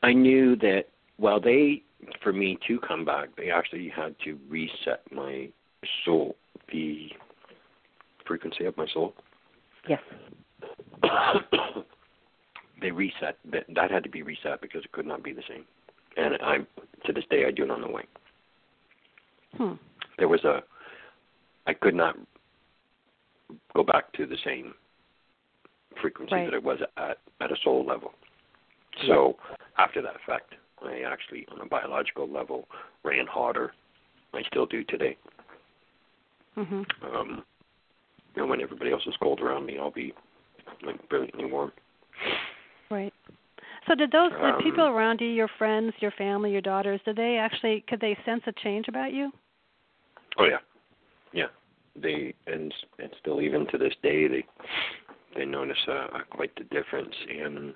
i 0.03 0.11
knew 0.13 0.55
that 0.57 0.85
while 1.17 1.39
they 1.39 1.81
for 2.23 2.33
me 2.33 2.57
to 2.67 2.79
come 2.79 3.05
back 3.05 3.29
they 3.35 3.51
actually 3.51 3.89
had 3.89 4.15
to 4.23 4.37
reset 4.49 5.01
my 5.11 5.49
soul 6.05 6.35
the 6.71 7.09
frequency 8.25 8.65
of 8.65 8.75
my 8.77 8.87
soul 8.93 9.13
Yes. 9.87 10.01
they 12.81 12.91
reset 12.91 13.37
that 13.51 13.65
that 13.73 13.89
had 13.89 14.03
to 14.03 14.09
be 14.09 14.21
reset 14.21 14.59
because 14.61 14.83
it 14.83 14.91
could 14.91 15.05
not 15.05 15.23
be 15.23 15.31
the 15.33 15.43
same 15.47 15.63
and 16.17 16.35
i 16.41 16.57
to 17.05 17.13
this 17.13 17.23
day 17.29 17.45
i 17.47 17.51
do 17.51 17.65
not 17.65 17.79
know 17.81 17.87
why 17.87 18.03
Hmm. 19.57 19.73
there 20.19 20.27
was 20.27 20.43
a 20.43 20.61
I 21.65 21.73
could 21.73 21.95
not 21.95 22.15
go 23.75 23.83
back 23.83 24.11
to 24.13 24.25
the 24.25 24.37
same 24.45 24.73
frequency 26.01 26.35
Right. 26.35 26.45
that 26.45 26.53
it 26.53 26.63
was 26.63 26.79
at 26.97 27.17
at 27.41 27.51
a 27.51 27.55
soul 27.63 27.85
level. 27.85 28.13
So 29.07 29.37
after 29.77 30.01
that 30.01 30.15
effect, 30.15 30.53
I 30.83 31.01
actually 31.01 31.45
on 31.51 31.61
a 31.61 31.65
biological 31.65 32.27
level 32.27 32.67
ran 33.03 33.27
harder. 33.27 33.73
I 34.33 34.43
still 34.43 34.65
do 34.65 34.83
today. 34.83 35.17
Mhm. 36.55 36.85
Um 37.03 37.43
you 38.35 38.43
know, 38.43 38.47
when 38.47 38.61
everybody 38.61 38.91
else 38.91 39.05
is 39.07 39.15
cold 39.17 39.41
around 39.41 39.65
me 39.65 39.77
I'll 39.77 39.91
be 39.91 40.13
like 40.83 41.09
brilliantly 41.09 41.45
warm. 41.45 41.71
Right. 42.89 43.13
So 43.87 43.95
did 43.95 44.11
those 44.11 44.31
the 44.31 44.55
Um, 44.55 44.61
people 44.61 44.85
around 44.85 45.21
you, 45.21 45.27
your 45.27 45.47
friends, 45.47 45.93
your 45.99 46.11
family, 46.11 46.51
your 46.51 46.61
daughters, 46.61 47.01
did 47.03 47.15
they 47.15 47.37
actually 47.37 47.81
could 47.81 47.99
they 47.99 48.15
sense 48.25 48.43
a 48.47 48.51
change 48.53 48.87
about 48.87 49.13
you? 49.13 49.31
Oh 50.37 50.45
yeah. 50.45 50.59
Yeah. 51.33 51.47
They 51.95 52.33
and 52.45 52.73
and 52.99 53.13
still 53.19 53.41
even 53.41 53.65
to 53.67 53.77
this 53.77 53.95
day 54.03 54.27
they 54.27 54.45
they 55.35 55.45
notice 55.45 55.87
uh, 55.87 56.23
quite 56.29 56.55
the 56.55 56.63
difference 56.65 57.15
in 57.29 57.73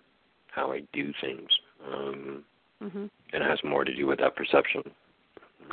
how 0.52 0.72
I 0.72 0.82
do 0.94 1.14
things. 1.22 1.50
Um 1.86 2.46
Mhm. 2.82 3.10
and 3.34 3.44
it 3.44 3.50
has 3.50 3.64
more 3.64 3.86
to 3.86 3.94
do 3.96 4.08
with 4.08 4.20
that 4.20 4.36
perception, 4.36 4.82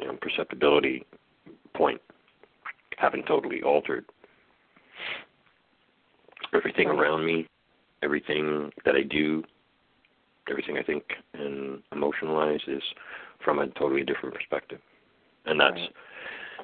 you 0.00 0.06
know, 0.06 0.16
perceptibility 0.20 1.04
point 1.74 2.00
having 2.98 3.22
totally 3.24 3.62
altered. 3.62 4.04
Everything 6.52 6.88
Right. 6.88 6.98
around 6.98 7.24
me, 7.24 7.46
everything 8.02 8.72
that 8.84 8.94
I 8.96 9.02
do, 9.02 9.44
everything 10.48 10.78
I 10.78 10.82
think 10.82 11.16
and 11.34 11.82
emotionalize 11.92 12.66
is 12.68 12.82
from 13.40 13.58
a 13.58 13.66
totally 13.68 14.02
different 14.04 14.34
perspective, 14.34 14.80
and 15.46 15.60
that's 15.60 15.76
Right. 15.80 15.96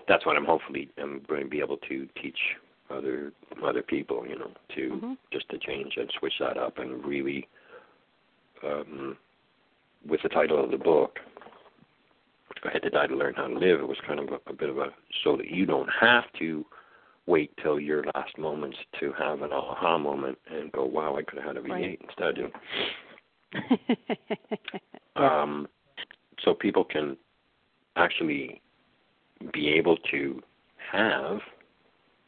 that's 0.06 0.26
what 0.26 0.36
I'm 0.36 0.44
hopefully 0.44 0.90
i'm 0.98 1.20
going 1.20 1.42
to 1.42 1.48
be 1.48 1.60
able 1.60 1.78
to 1.78 2.06
teach 2.20 2.56
other 2.90 3.32
other 3.62 3.82
people, 3.82 4.26
you 4.26 4.36
know, 4.36 4.52
to 4.70 4.90
Mhm. 4.90 5.18
just 5.30 5.48
to 5.50 5.58
change 5.58 5.96
and 5.96 6.10
switch 6.12 6.38
that 6.38 6.56
up 6.58 6.78
and 6.78 7.04
really 7.04 7.48
um 8.62 9.16
with 10.08 10.20
the 10.22 10.28
title 10.28 10.62
of 10.62 10.70
the 10.70 10.78
book. 10.78 11.18
I 12.64 12.70
had 12.72 12.82
to 12.82 12.90
die 12.90 13.06
to 13.08 13.14
learn 13.16 13.34
how 13.34 13.46
to 13.46 13.54
live. 13.58 13.80
It 13.80 13.88
was 13.88 13.98
kind 14.06 14.18
of 14.20 14.28
a, 14.28 14.50
a 14.50 14.52
bit 14.54 14.70
of 14.70 14.78
a 14.78 14.86
so 15.22 15.36
that 15.36 15.50
you 15.50 15.66
don't 15.66 15.88
have 16.00 16.24
to 16.38 16.64
wait 17.26 17.50
till 17.62 17.78
your 17.80 18.04
last 18.14 18.36
moments 18.38 18.76
to 19.00 19.12
have 19.18 19.42
an 19.42 19.52
aha 19.52 19.98
moment 19.98 20.38
and 20.50 20.70
go 20.72 20.84
wow 20.84 21.16
I 21.16 21.22
could 21.22 21.38
have 21.38 21.48
had 21.48 21.56
a 21.56 21.60
V8 21.60 21.70
Right. 21.70 22.00
instead 22.06 22.38
of 22.38 22.52
um 25.22 25.68
so 26.44 26.52
people 26.52 26.84
can 26.84 27.16
actually 27.96 28.60
be 29.52 29.68
able 29.70 29.96
to 30.10 30.42
have 30.92 31.38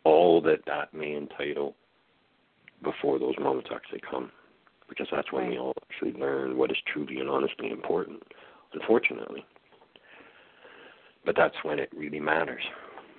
all 0.05 0.41
that 0.43 0.61
that 0.67 0.95
may 0.95 1.15
entitle 1.15 1.75
before 2.83 3.19
those 3.19 3.35
moments 3.39 3.69
actually 3.75 4.01
come 4.09 4.31
because 4.89 5.09
that's 5.11 5.33
when 5.33 5.49
we 5.49 5.59
all 5.59 5.75
actually 5.91 6.13
learn 6.13 6.57
what 6.57 6.71
is 6.71 6.77
truly 6.93 7.19
and 7.19 7.29
honestly 7.29 7.71
important 7.71 8.23
unfortunately 8.75 9.45
but 11.25 11.35
that's 11.37 11.57
when 11.63 11.79
it 11.79 11.91
really 11.97 12.21
matters 12.21 12.63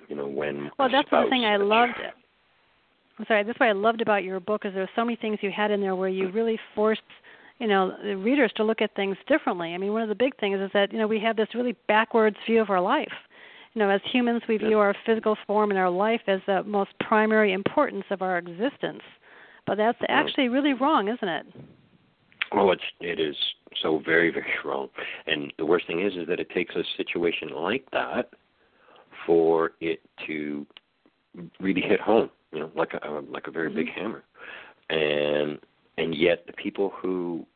you 0.08 0.16
know 0.16 0.26
when 0.26 0.70
well, 0.78 0.88
that's 0.90 1.08
the 1.10 1.26
thing 1.30 1.44
I 1.44 1.56
loved. 1.56 2.00
I'm 3.18 3.26
sorry. 3.26 3.42
That's 3.42 3.58
what 3.60 3.68
I 3.68 3.72
loved 3.72 4.00
about 4.00 4.24
your 4.24 4.40
book 4.40 4.64
is 4.64 4.72
there's 4.74 4.88
so 4.96 5.04
many 5.04 5.16
things 5.16 5.38
you 5.42 5.50
had 5.50 5.70
in 5.70 5.80
there 5.80 5.96
where 5.96 6.08
you 6.08 6.28
mm. 6.28 6.34
really 6.34 6.58
forced, 6.74 7.02
you 7.58 7.66
know, 7.66 7.96
the 8.02 8.16
readers 8.16 8.52
to 8.56 8.64
look 8.64 8.80
at 8.80 8.94
things 8.94 9.16
differently. 9.26 9.74
I 9.74 9.78
mean, 9.78 9.92
one 9.92 10.02
of 10.02 10.08
the 10.08 10.14
big 10.14 10.36
things 10.38 10.60
is 10.60 10.70
that 10.72 10.92
you 10.92 10.98
know 10.98 11.06
we 11.06 11.20
have 11.20 11.36
this 11.36 11.48
really 11.54 11.76
backwards 11.88 12.36
view 12.46 12.60
of 12.60 12.70
our 12.70 12.80
life. 12.80 13.12
You 13.74 13.80
know, 13.80 13.90
as 13.90 14.00
humans, 14.10 14.42
we 14.48 14.56
view 14.56 14.78
our 14.78 14.94
physical 15.04 15.36
form 15.46 15.70
and 15.70 15.78
our 15.78 15.90
life 15.90 16.22
as 16.26 16.40
the 16.46 16.62
most 16.64 16.90
primary 17.00 17.52
importance 17.52 18.04
of 18.10 18.22
our 18.22 18.38
existence. 18.38 19.02
But 19.68 19.76
that's 19.76 19.98
actually 20.08 20.48
really 20.48 20.72
wrong, 20.72 21.08
isn't 21.08 21.28
it? 21.28 21.46
Well, 22.52 22.72
it's 22.72 22.82
it 23.00 23.20
is 23.20 23.36
so 23.82 24.00
very 24.04 24.30
very 24.32 24.46
wrong, 24.64 24.88
and 25.26 25.52
the 25.58 25.66
worst 25.66 25.86
thing 25.86 26.00
is 26.00 26.14
is 26.14 26.26
that 26.28 26.40
it 26.40 26.50
takes 26.50 26.74
a 26.74 26.82
situation 26.96 27.50
like 27.54 27.84
that 27.92 28.30
for 29.26 29.72
it 29.80 30.00
to 30.26 30.66
really 31.60 31.82
hit 31.82 32.00
home. 32.00 32.30
You 32.52 32.60
know, 32.60 32.70
like 32.74 32.94
a 32.94 33.08
like 33.30 33.46
a 33.46 33.50
very 33.50 33.68
big 33.72 33.88
mm-hmm. 33.88 34.00
hammer, 34.00 34.24
and 34.88 35.58
and 35.98 36.14
yet 36.14 36.46
the 36.46 36.54
people 36.54 36.92
who 37.00 37.46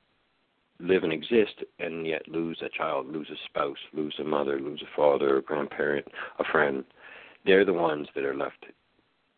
live 0.82 1.04
and 1.04 1.12
exist 1.12 1.62
and 1.78 2.06
yet 2.06 2.26
lose 2.28 2.60
a 2.60 2.68
child, 2.68 3.06
lose 3.10 3.30
a 3.30 3.36
spouse, 3.46 3.78
lose 3.94 4.14
a 4.18 4.24
mother, 4.24 4.60
lose 4.60 4.82
a 4.82 4.96
father, 4.96 5.38
a 5.38 5.42
grandparent, 5.42 6.06
a 6.38 6.44
friend, 6.44 6.84
they're 7.46 7.64
the 7.64 7.72
ones 7.72 8.08
that 8.14 8.24
are 8.24 8.36
left 8.36 8.66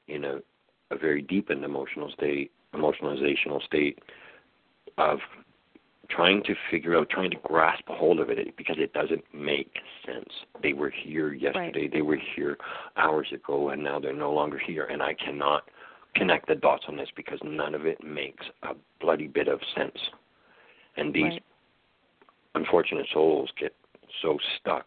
in 0.08 0.24
a, 0.24 0.38
a 0.90 0.98
very 0.98 1.22
deepened 1.22 1.64
emotional 1.64 2.10
state, 2.10 2.50
emotionalizational 2.74 3.62
state 3.64 3.98
of 4.98 5.18
trying 6.08 6.42
to 6.44 6.54
figure 6.70 6.96
out, 6.96 7.08
trying 7.08 7.30
to 7.30 7.36
grasp 7.42 7.84
a 7.88 7.94
hold 7.94 8.20
of 8.20 8.30
it 8.30 8.56
because 8.56 8.76
it 8.78 8.92
doesn't 8.92 9.24
make 9.32 9.74
sense. 10.06 10.28
They 10.62 10.72
were 10.72 10.90
here 10.90 11.32
yesterday, 11.32 11.82
right. 11.82 11.92
they 11.92 12.02
were 12.02 12.18
here 12.36 12.58
hours 12.96 13.28
ago, 13.32 13.70
and 13.70 13.82
now 13.82 13.98
they're 13.98 14.12
no 14.12 14.32
longer 14.32 14.58
here, 14.58 14.84
and 14.84 15.02
I 15.02 15.14
cannot 15.14 15.64
connect 16.14 16.46
the 16.46 16.54
dots 16.54 16.84
on 16.88 16.96
this 16.96 17.08
because 17.16 17.38
none 17.42 17.74
of 17.74 17.86
it 17.86 18.02
makes 18.04 18.44
a 18.62 18.74
bloody 19.00 19.26
bit 19.26 19.48
of 19.48 19.60
sense. 19.76 19.98
And 20.96 21.12
these 21.12 21.24
right. 21.24 21.42
unfortunate 22.54 23.06
souls 23.12 23.50
get 23.58 23.74
so 24.22 24.38
stuck 24.60 24.86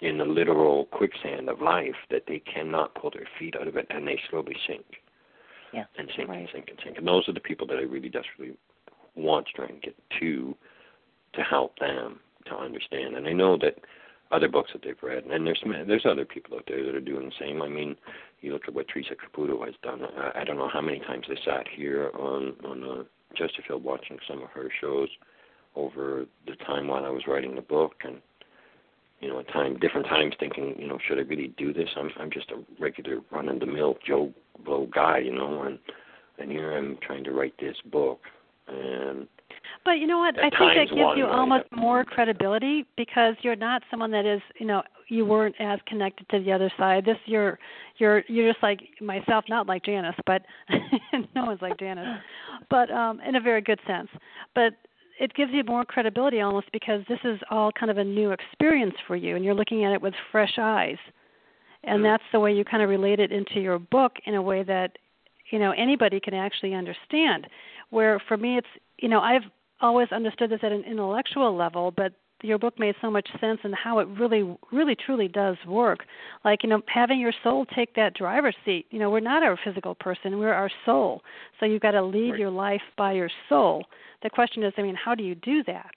in 0.00 0.18
the 0.18 0.24
literal 0.24 0.86
quicksand 0.86 1.48
of 1.48 1.60
life 1.60 1.94
that 2.10 2.22
they 2.26 2.38
cannot 2.40 2.94
pull 2.94 3.10
their 3.10 3.28
feet 3.38 3.54
out 3.60 3.68
of 3.68 3.76
it 3.76 3.86
and 3.90 4.06
they 4.06 4.18
slowly 4.30 4.56
sink. 4.66 4.84
Yeah. 5.72 5.84
And 5.98 6.10
sink 6.16 6.28
Right. 6.28 6.40
and 6.40 6.48
sink 6.52 6.70
and 6.70 6.80
sink. 6.82 6.98
And 6.98 7.06
those 7.06 7.28
are 7.28 7.32
the 7.32 7.40
people 7.40 7.66
that 7.68 7.78
I 7.78 7.82
really 7.82 8.08
desperately 8.08 8.56
want 9.14 9.46
to 9.46 9.52
try 9.52 9.66
and 9.66 9.80
get 9.82 9.96
to 10.20 10.56
to 11.32 11.42
help 11.42 11.78
them 11.78 12.18
to 12.46 12.56
understand. 12.56 13.16
And 13.16 13.26
I 13.28 13.32
know 13.32 13.56
that 13.58 13.78
other 14.32 14.48
books 14.48 14.70
that 14.72 14.82
they've 14.82 15.02
read, 15.02 15.24
and 15.24 15.46
there's 15.46 15.62
there's 15.86 16.06
other 16.06 16.24
people 16.24 16.56
out 16.56 16.64
there 16.66 16.84
that 16.84 16.94
are 16.94 17.00
doing 17.00 17.26
the 17.26 17.34
same. 17.38 17.62
I 17.62 17.68
mean, 17.68 17.96
you 18.40 18.52
look 18.52 18.62
at 18.68 18.74
what 18.74 18.88
Teresa 18.88 19.14
Caputo 19.14 19.64
has 19.64 19.74
done. 19.82 20.02
I, 20.16 20.40
I 20.40 20.44
don't 20.44 20.56
know 20.56 20.68
how 20.68 20.80
many 20.80 21.00
times 21.00 21.26
they 21.28 21.38
sat 21.44 21.66
here 21.68 22.10
on 22.18 22.54
on 22.64 22.84
uh, 22.84 23.02
Chesterfield 23.34 23.82
watching 23.82 24.18
some 24.28 24.42
of 24.42 24.50
her 24.50 24.70
shows 24.80 25.08
over 25.76 26.26
the 26.46 26.56
time 26.56 26.88
while 26.88 27.04
I 27.04 27.10
was 27.10 27.22
writing 27.26 27.54
the 27.54 27.62
book, 27.62 27.94
and 28.04 28.20
you 29.20 29.28
know, 29.28 29.40
at 29.40 29.48
time 29.48 29.78
different 29.78 30.06
times 30.06 30.34
thinking, 30.40 30.74
you 30.78 30.86
know, 30.88 30.98
should 31.06 31.18
I 31.18 31.22
really 31.22 31.48
do 31.56 31.72
this? 31.72 31.88
I'm 31.96 32.10
I'm 32.18 32.30
just 32.30 32.50
a 32.50 32.62
regular 32.80 33.18
run 33.30 33.48
of 33.48 33.60
the 33.60 33.66
mill 33.66 33.96
Joe 34.06 34.32
Blow 34.64 34.88
guy, 34.92 35.18
you 35.18 35.32
know, 35.32 35.62
and 35.62 35.78
and 36.38 36.50
here 36.50 36.76
I'm 36.76 36.98
trying 37.06 37.24
to 37.24 37.32
write 37.32 37.54
this 37.60 37.76
book, 37.92 38.20
and 38.68 39.26
But 39.84 39.92
you 39.98 40.06
know 40.06 40.18
what? 40.18 40.38
I 40.38 40.50
think 40.50 40.54
that 40.58 40.94
gives 40.94 41.16
you 41.16 41.26
almost 41.26 41.64
have- 41.70 41.78
more 41.78 42.04
credibility 42.04 42.86
because 42.96 43.34
you're 43.42 43.56
not 43.56 43.82
someone 43.90 44.10
that 44.12 44.24
is, 44.24 44.40
you 44.58 44.66
know, 44.66 44.82
you 45.08 45.26
weren't 45.26 45.56
as 45.58 45.80
connected 45.86 46.28
to 46.30 46.40
the 46.40 46.52
other 46.52 46.70
side. 46.78 47.04
This 47.04 47.18
you're 47.26 47.58
you're 47.98 48.24
you're 48.28 48.52
just 48.52 48.62
like 48.62 48.80
myself, 49.00 49.44
not 49.48 49.66
like 49.66 49.84
Janis, 49.84 50.14
but 50.26 50.42
no 51.34 51.44
one's 51.44 51.60
like 51.62 51.78
Janis. 51.78 52.20
But 52.70 52.90
um 52.90 53.20
in 53.20 53.36
a 53.36 53.40
very 53.40 53.60
good 53.60 53.80
sense. 53.86 54.08
But 54.54 54.74
it 55.18 55.34
gives 55.34 55.52
you 55.52 55.62
more 55.64 55.84
credibility 55.84 56.40
almost 56.40 56.72
because 56.72 57.02
this 57.06 57.18
is 57.24 57.38
all 57.50 57.70
kind 57.72 57.90
of 57.90 57.98
a 57.98 58.04
new 58.04 58.30
experience 58.32 58.94
for 59.06 59.16
you 59.16 59.36
and 59.36 59.44
you're 59.44 59.54
looking 59.54 59.84
at 59.84 59.92
it 59.92 60.00
with 60.00 60.14
fresh 60.32 60.54
eyes. 60.58 60.96
And 61.84 62.04
that's 62.04 62.22
the 62.32 62.40
way 62.40 62.52
you 62.52 62.64
kind 62.64 62.82
of 62.82 62.88
relate 62.88 63.20
it 63.20 63.32
into 63.32 63.60
your 63.60 63.78
book 63.78 64.12
in 64.26 64.34
a 64.34 64.42
way 64.42 64.62
that 64.64 64.96
you 65.50 65.58
know 65.58 65.72
anybody 65.72 66.20
can 66.20 66.34
actually 66.34 66.74
understand. 66.74 67.46
Where 67.90 68.20
for 68.28 68.36
me 68.36 68.58
it's 68.58 68.68
you 68.98 69.08
know, 69.08 69.20
I've 69.20 69.42
always 69.80 70.08
understood 70.12 70.50
this 70.50 70.60
at 70.62 70.72
an 70.72 70.84
intellectual 70.84 71.56
level, 71.56 71.90
but 71.90 72.12
your 72.42 72.58
book 72.58 72.78
made 72.78 72.94
so 73.00 73.10
much 73.10 73.28
sense 73.40 73.60
and 73.64 73.74
how 73.74 73.98
it 73.98 74.08
really 74.08 74.56
really 74.72 74.94
truly 74.94 75.28
does 75.28 75.56
work. 75.66 76.00
Like 76.44 76.62
you 76.62 76.68
know 76.68 76.82
having 76.86 77.18
your 77.18 77.32
soul 77.42 77.66
take 77.74 77.94
that 77.96 78.14
driver's 78.14 78.56
seat 78.64 78.86
you 78.90 78.98
know 78.98 79.10
we're 79.10 79.20
not 79.20 79.42
our 79.42 79.58
physical 79.64 79.94
person 79.94 80.38
we're 80.38 80.52
our 80.52 80.70
soul. 80.84 81.22
So 81.58 81.66
you've 81.66 81.82
got 81.82 81.92
to 81.92 82.02
lead 82.02 82.32
Right. 82.32 82.40
your 82.40 82.50
life 82.50 82.82
by 82.96 83.12
your 83.12 83.30
soul. 83.48 83.84
The 84.22 84.30
question 84.30 84.62
is 84.62 84.72
i 84.76 84.82
mean 84.82 84.94
how 84.96 85.14
do 85.14 85.24
you 85.24 85.34
do 85.34 85.62
that 85.64 85.92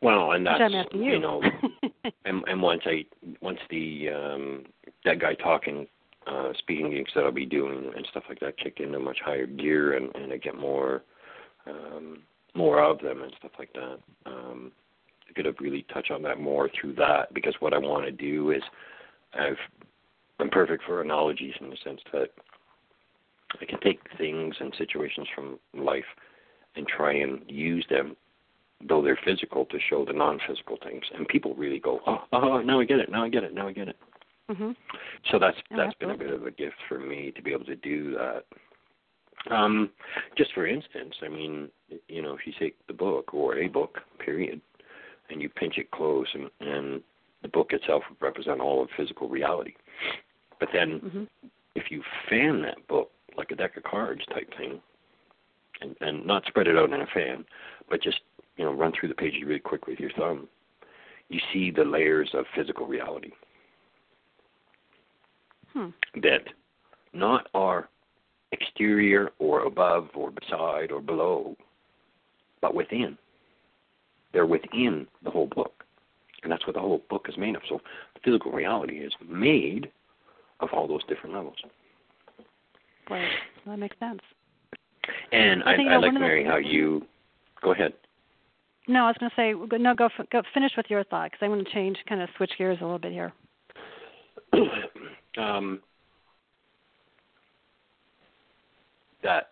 well, 0.00 0.32
and 0.32 0.46
that's 0.46 0.60
asking 0.74 1.02
you, 1.02 1.18
know, 1.18 1.42
and 2.24 2.42
and 2.46 2.60
once 2.62 2.82
I 2.84 3.04
once 3.40 3.58
the 3.70 4.08
um 4.10 4.64
that 5.04 5.20
guy 5.20 5.34
talking 5.34 5.86
uh 6.26 6.52
speaking 6.58 6.90
gigs 6.90 7.10
that 7.14 7.24
I'll 7.24 7.32
be 7.32 7.46
doing 7.46 7.90
and 7.96 8.06
stuff 8.10 8.24
like 8.28 8.40
that 8.40 8.58
kick 8.58 8.78
into 8.80 8.98
much 8.98 9.18
higher 9.24 9.46
gear 9.46 9.96
and 9.96 10.14
and 10.14 10.32
I 10.32 10.36
get 10.36 10.56
more 10.56 11.02
um 11.66 12.22
more 12.54 12.82
of 12.82 13.00
them 13.00 13.22
and 13.22 13.32
stuff 13.38 13.52
like 13.58 13.72
that. 13.74 13.98
Um 14.26 14.72
I 15.28 15.32
could 15.32 15.46
have 15.46 15.56
really 15.60 15.86
touched 15.92 16.10
on 16.10 16.22
that 16.22 16.40
more 16.40 16.68
through 16.78 16.94
that 16.94 17.32
because 17.32 17.54
what 17.60 17.72
I 17.72 17.78
want 17.78 18.04
to 18.04 18.12
do 18.12 18.50
is 18.50 18.62
I've 19.34 19.56
I'm 20.38 20.50
perfect 20.50 20.84
for 20.84 21.00
analogies 21.00 21.54
in 21.60 21.70
the 21.70 21.76
sense 21.84 22.00
that 22.12 22.28
I 23.60 23.64
can 23.64 23.80
take 23.80 24.00
things 24.18 24.54
and 24.60 24.74
situations 24.76 25.28
from 25.34 25.58
life 25.74 26.04
and 26.74 26.86
try 26.86 27.12
and 27.14 27.42
use 27.48 27.84
them 27.90 28.16
though 28.88 29.02
they're 29.02 29.18
physical 29.24 29.64
to 29.66 29.78
show 29.88 30.04
the 30.04 30.12
non-physical 30.12 30.78
things. 30.82 31.04
And 31.14 31.26
people 31.28 31.54
really 31.54 31.78
go 31.78 32.00
oh 32.06 32.24
oh 32.32 32.60
now 32.60 32.80
i 32.80 32.84
get 32.84 32.98
it 32.98 33.10
now 33.10 33.24
i 33.24 33.28
get 33.28 33.44
it 33.44 33.54
now 33.54 33.68
i 33.68 33.72
get 33.72 33.88
it. 33.88 33.96
Mhm 34.50 34.74
so 35.30 35.38
that's 35.38 35.56
Oh, 35.70 35.76
that's 35.76 35.94
been 35.94 36.10
a 36.10 36.16
bit 36.16 36.32
of 36.32 36.46
a 36.46 36.50
gift 36.50 36.76
for 36.88 36.98
me 36.98 37.30
to 37.36 37.42
be 37.42 37.52
able 37.52 37.64
to 37.66 37.76
do 37.76 38.12
that. 38.14 38.44
Um 39.54 39.90
just 40.36 40.52
for 40.52 40.66
instance 40.66 41.14
i 41.22 41.28
mean 41.28 41.68
you 42.08 42.22
know 42.22 42.34
if 42.34 42.46
you 42.46 42.52
take 42.58 42.76
the 42.86 42.92
book 42.92 43.32
or 43.34 43.58
a 43.58 43.68
book 43.68 43.98
period 44.18 44.60
and 45.30 45.40
you 45.40 45.48
pinch 45.48 45.78
it 45.78 45.90
close 45.90 46.26
and 46.34 46.50
and 46.60 47.02
the 47.42 47.48
book 47.48 47.72
itself 47.72 48.04
would 48.08 48.20
represent 48.20 48.60
all 48.60 48.82
of 48.82 48.88
physical 48.96 49.28
reality. 49.28 49.74
But 50.60 50.68
then 50.72 51.00
mhm 51.00 51.28
if 51.74 51.90
you 51.90 52.02
fan 52.28 52.60
that 52.62 52.86
book 52.86 53.10
like 53.36 53.50
a 53.50 53.56
deck 53.56 53.78
of 53.78 53.82
cards 53.82 54.20
type 54.26 54.52
thing, 54.58 54.78
and, 55.80 55.96
and 56.02 56.26
not 56.26 56.44
spread 56.46 56.66
it 56.66 56.76
out 56.76 56.92
in 56.92 57.00
a 57.00 57.06
fan, 57.14 57.46
but 57.88 58.02
just 58.02 58.20
you 58.56 58.64
know 58.64 58.72
run 58.72 58.92
through 58.98 59.08
the 59.08 59.14
pages 59.14 59.42
really 59.44 59.60
quick 59.60 59.86
with 59.86 59.98
your 59.98 60.10
thumb, 60.12 60.48
you 61.28 61.40
see 61.52 61.70
the 61.70 61.84
layers 61.84 62.30
of 62.34 62.44
physical 62.54 62.86
reality 62.86 63.30
hmm 65.72 65.88
that 66.16 66.42
not 67.14 67.48
are 67.54 67.88
exterior 68.52 69.30
or 69.38 69.64
above 69.64 70.08
or 70.14 70.30
beside 70.30 70.92
or 70.92 71.00
below, 71.00 71.56
but 72.60 72.74
within. 72.74 73.16
They're 74.32 74.46
within 74.46 75.06
the 75.24 75.30
whole 75.30 75.46
book. 75.46 75.84
And 76.42 76.50
that's 76.50 76.66
what 76.66 76.74
the 76.74 76.80
whole 76.80 77.02
book 77.08 77.26
is 77.28 77.36
made 77.36 77.56
of. 77.56 77.62
So 77.68 77.80
the 78.14 78.20
physical 78.24 78.52
reality 78.52 78.98
is 78.98 79.12
made 79.26 79.90
of 80.60 80.70
all 80.72 80.86
those 80.86 81.04
different 81.08 81.34
levels. 81.34 81.56
right 83.10 83.28
that 83.66 83.78
makes 83.78 83.96
sense 83.98 84.20
And 85.32 85.62
I 85.64 85.74
I, 85.74 85.94
I 85.94 85.96
like 85.96 86.14
Mary 86.14 86.44
how 86.44 86.56
you 86.56 87.02
go 87.62 87.72
ahead. 87.72 87.92
No 88.88 89.04
i 89.04 89.08
was 89.08 89.16
going 89.18 89.30
to 89.30 89.36
say 89.36 89.52
go- 89.68 89.76
no 89.76 89.94
go 89.94 90.08
go 90.30 90.42
finish 90.54 90.72
with 90.76 90.86
your 90.88 91.04
thought 91.04 91.30
because 91.30 91.44
i'm 91.44 91.50
going 91.50 91.64
to 91.64 91.70
change 91.72 91.96
kind 92.08 92.20
of 92.20 92.28
switch 92.36 92.52
gears 92.58 92.78
a 92.80 92.84
little 92.84 92.98
bit 92.98 93.12
here 93.12 93.32
um, 95.38 95.80
that 99.22 99.48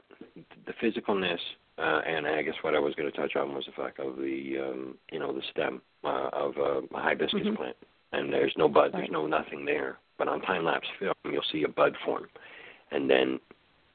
the 0.66 0.72
physicalness, 0.82 1.38
uh, 1.78 2.00
and 2.06 2.26
I 2.26 2.42
guess 2.42 2.54
what 2.62 2.74
I 2.74 2.78
was 2.78 2.94
going 2.94 3.10
to 3.10 3.16
touch 3.16 3.36
on 3.36 3.54
was 3.54 3.64
the 3.66 3.72
fact 3.72 3.98
of 3.98 4.16
the, 4.16 4.58
um, 4.58 4.98
you 5.10 5.18
know, 5.18 5.32
the 5.32 5.42
stem 5.50 5.80
uh, 6.04 6.28
of 6.32 6.56
uh, 6.58 6.80
a 6.82 7.00
hibiscus 7.00 7.46
Mhm. 7.46 7.56
plant, 7.56 7.76
and 8.12 8.32
there's 8.32 8.52
no 8.56 8.68
bud, 8.68 8.92
there's 8.92 9.10
no 9.10 9.26
nothing 9.26 9.64
there. 9.64 9.98
But 10.18 10.28
on 10.28 10.40
time 10.42 10.64
lapse 10.64 10.88
film, 10.98 11.14
you'll 11.24 11.42
see 11.50 11.62
a 11.62 11.68
bud 11.68 11.96
form, 12.04 12.28
and 12.90 13.08
then 13.08 13.40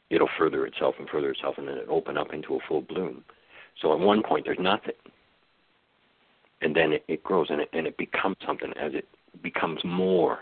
it'll 0.10 0.30
further 0.38 0.65
itself 0.65 0.95
and 0.98 1.08
further 1.10 1.32
itself, 1.32 1.58
and 1.58 1.67
then 1.67 1.78
it'll 1.78 1.95
open 1.98 2.17
up 2.17 2.34
into 2.34 2.56
a 2.56 2.60
full 2.67 2.82
bloom. 2.82 3.24
So 3.82 3.93
at 3.93 4.00
one 4.00 4.24
point, 4.24 4.45
there's 4.45 4.60
nothing, 4.60 4.95
and 6.62 6.76
then 6.76 6.94
it, 6.94 7.04
it 7.08 7.24
grows 7.24 7.48
and 7.50 7.62
it 7.62 7.70
and 7.74 7.88
it 7.88 7.98
becomes 7.98 8.38
something 8.46 8.72
as 8.80 8.94
it 8.94 9.08
becomes 9.41 9.80
more, 9.84 10.39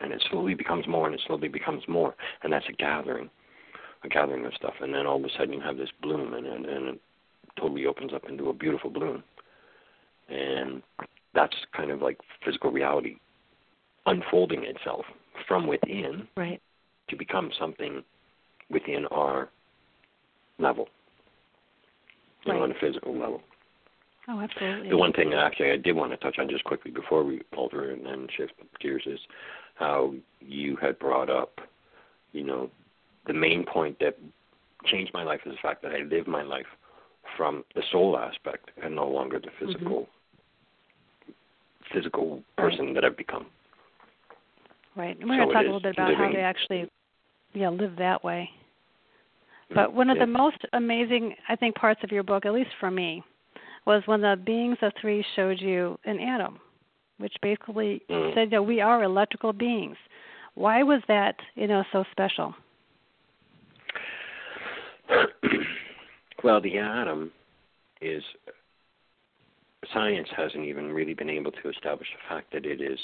and 0.00 0.12
it 0.12 0.22
slowly 0.30 0.54
becomes 0.54 0.86
more, 0.86 1.06
and 1.06 1.14
it 1.14 1.20
slowly 1.26 1.48
becomes 1.48 1.82
more, 1.88 2.14
and 2.42 2.52
that's 2.52 2.66
a 2.68 2.72
gathering, 2.72 3.30
a 4.04 4.08
gathering 4.08 4.44
of 4.44 4.54
stuff, 4.54 4.74
and 4.80 4.92
then 4.94 5.06
all 5.06 5.16
of 5.16 5.24
a 5.24 5.28
sudden 5.38 5.54
you 5.54 5.60
have 5.60 5.76
this 5.76 5.90
bloom, 6.02 6.34
and 6.34 6.46
and, 6.46 6.66
and 6.66 6.88
it 6.88 7.00
totally 7.58 7.86
opens 7.86 8.12
up 8.12 8.22
into 8.28 8.48
a 8.50 8.54
beautiful 8.54 8.90
bloom, 8.90 9.22
and 10.28 10.82
that's 11.34 11.54
kind 11.76 11.90
of 11.90 12.02
like 12.02 12.18
physical 12.44 12.70
reality 12.70 13.16
unfolding 14.06 14.64
itself 14.64 15.04
from 15.46 15.66
within 15.66 16.26
right. 16.36 16.60
to 17.08 17.16
become 17.16 17.50
something 17.58 18.02
within 18.70 19.06
our 19.10 19.48
level, 20.58 20.88
you 22.44 22.52
know, 22.52 22.62
on 22.62 22.70
a 22.70 22.74
physical 22.80 23.12
level. 23.12 23.42
Oh 24.28 24.40
absolutely 24.40 24.90
The 24.90 24.96
one 24.96 25.12
thing 25.12 25.32
actually 25.34 25.70
I 25.70 25.76
did 25.76 25.96
want 25.96 26.12
to 26.12 26.16
touch 26.18 26.38
on 26.38 26.48
just 26.48 26.64
quickly 26.64 26.90
before 26.90 27.24
we 27.24 27.42
alter 27.56 27.90
and 27.92 28.04
then 28.04 28.26
shift 28.36 28.52
gears 28.80 29.02
is 29.06 29.18
how 29.74 30.12
you 30.40 30.76
had 30.76 30.98
brought 30.98 31.30
up, 31.30 31.60
you 32.32 32.44
know, 32.44 32.70
the 33.26 33.32
main 33.32 33.64
point 33.64 33.98
that 34.00 34.18
changed 34.86 35.12
my 35.14 35.22
life 35.22 35.40
is 35.46 35.52
the 35.52 35.58
fact 35.62 35.82
that 35.82 35.92
I 35.92 36.02
live 36.02 36.26
my 36.26 36.42
life 36.42 36.66
from 37.36 37.64
the 37.74 37.82
soul 37.92 38.18
aspect 38.18 38.70
and 38.82 38.94
no 38.94 39.06
longer 39.08 39.38
the 39.38 39.48
mm-hmm. 39.48 39.66
physical 39.66 40.08
physical 41.92 42.42
person 42.56 42.92
that 42.94 43.04
I've 43.04 43.16
become. 43.16 43.46
Right. 44.94 45.18
And 45.18 45.28
we're 45.28 45.36
So 45.36 45.44
going 45.44 45.48
to 45.48 45.54
talk 45.54 45.62
a 45.62 45.64
little 45.64 45.80
bit 45.80 45.94
about 45.94 46.14
how 46.16 46.30
they 46.32 46.40
actually 46.40 46.90
yeah, 47.54 47.70
live 47.70 47.96
that 47.96 48.22
way. 48.22 48.50
Mm-hmm. 49.70 49.74
But 49.74 49.94
one 49.94 50.10
of 50.10 50.16
Yeah. 50.16 50.26
the 50.26 50.32
most 50.32 50.58
amazing, 50.72 51.34
I 51.48 51.56
think, 51.56 51.76
parts 51.76 52.00
of 52.04 52.10
your 52.10 52.22
book, 52.22 52.44
at 52.44 52.52
least 52.52 52.70
for 52.80 52.90
me, 52.90 53.22
was 53.88 54.02
when 54.04 54.20
the 54.20 54.38
beings 54.44 54.76
of 54.82 54.92
three 55.00 55.24
showed 55.34 55.58
you 55.58 55.98
an 56.04 56.20
atom, 56.20 56.60
which 57.16 57.34
basically 57.40 58.02
Mm. 58.10 58.34
said 58.34 58.50
that 58.50 58.62
we 58.62 58.82
are 58.82 59.02
electrical 59.02 59.54
beings. 59.54 59.96
Why 60.54 60.82
was 60.82 61.02
that, 61.06 61.40
you 61.54 61.66
know, 61.66 61.82
so 61.90 62.04
special? 62.12 62.54
well, 66.44 66.60
the 66.60 66.76
atom 66.76 67.32
is 68.02 68.22
science 69.94 70.28
hasn't 70.36 70.66
even 70.66 70.92
really 70.92 71.14
been 71.14 71.30
able 71.30 71.52
to 71.52 71.70
establish 71.70 72.08
the 72.12 72.18
fact 72.28 72.52
that 72.52 72.66
it 72.66 72.82
is 72.82 72.98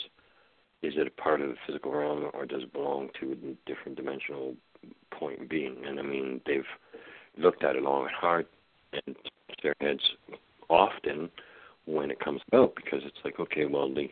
is 0.83 0.99
it 0.99 1.07
a 1.07 1.11
part 1.11 1.41
of 1.41 1.49
the 1.49 1.57
physical 1.67 1.93
realm 1.93 2.31
or 2.35 2.45
does 2.45 2.63
it 2.63 2.73
belong 2.75 3.09
to 3.19 3.33
a 3.33 3.37
different 3.65 3.97
dimensional 3.97 4.55
point 5.11 5.49
being? 5.49 5.83
And 5.87 5.99
I 5.99 6.03
mean, 6.03 6.43
they've 6.45 6.67
looked 7.39 7.65
at 7.65 7.75
it 7.75 7.83
long 7.83 8.03
and 8.03 8.15
hard 8.15 8.47
and 8.93 9.17
their 9.63 9.75
heads 9.81 10.03
often 10.69 11.31
when 11.87 12.11
it 12.11 12.21
comes 12.21 12.41
about 12.49 12.75
because 12.77 13.01
it's 13.05 13.19
like, 13.25 13.39
okay, 13.41 13.67
well, 13.67 13.93
the 13.93 14.09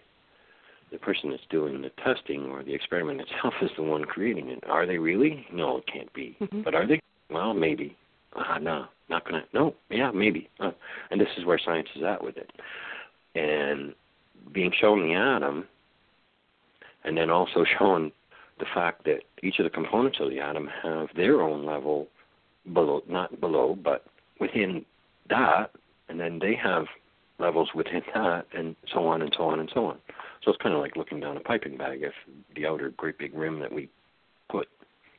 the 0.91 0.99
person 0.99 1.31
that's 1.31 1.43
doing 1.49 1.81
the 1.81 1.91
testing 2.05 2.45
or 2.51 2.63
the 2.63 2.75
experiment 2.75 3.21
itself 3.21 3.55
is 3.63 3.71
the 3.77 3.83
one 3.83 4.05
creating 4.05 4.51
it. 4.51 4.63
Are 4.69 4.87
they 4.87 4.99
really? 4.99 5.47
No, 5.51 5.79
it 5.79 5.85
can't 5.91 6.13
be. 6.13 6.37
Mm-hmm. 6.41 6.63
But 6.63 6.75
are 6.75 6.87
they? 6.87 7.01
Well, 7.31 7.55
maybe. 7.55 7.97
Uh, 8.37 8.59
no, 8.59 8.85
not 9.09 9.25
gonna. 9.25 9.45
No, 9.55 9.75
yeah, 9.91 10.11
maybe. 10.11 10.51
Uh, 10.61 10.73
and 11.11 11.21
this 11.21 11.29
is 11.39 11.47
where 11.47 11.59
science 11.65 11.89
is 11.97 12.03
at 12.03 12.23
with 12.23 12.37
it. 12.37 12.51
And 13.35 13.95
being 14.53 14.71
shown 14.81 15.01
the 15.07 15.15
atom, 15.15 15.67
and 17.05 17.17
then 17.17 17.31
also 17.31 17.65
shown 17.79 18.13
the 18.59 18.67
fact 18.75 19.05
that 19.05 19.21
each 19.43 19.59
of 19.59 19.65
the 19.65 19.71
components 19.71 20.19
of 20.21 20.31
the 20.31 20.41
atom 20.41 20.69
have 20.83 21.09
their 21.17 21.41
own 21.41 21.65
level 21.65 22.09
below, 22.73 23.03
not 23.09 23.41
below, 23.41 23.77
but 23.83 24.05
within 24.41 24.85
that, 25.29 25.71
and 26.13 26.21
then 26.21 26.39
they 26.39 26.55
have 26.63 26.85
levels 27.39 27.71
within 27.75 28.03
that, 28.15 28.47
and 28.57 28.77
so 28.93 29.07
on 29.07 29.23
and 29.23 29.33
so 29.37 29.45
on 29.45 29.59
and 29.61 29.71
so 29.75 29.87
on. 29.87 29.97
So 30.45 30.51
it's 30.53 30.63
kind 30.63 30.75
of 30.75 30.81
like 30.81 30.95
looking 30.95 31.19
down 31.21 31.39
a 31.39 31.41
piping 31.41 31.79
bag. 31.79 32.03
If 32.03 32.13
the 32.55 32.67
outer 32.67 32.91
great 32.91 33.19
big 33.19 33.35
rim 33.35 33.59
that 33.61 33.73
we 33.73 33.89
put 34.51 34.69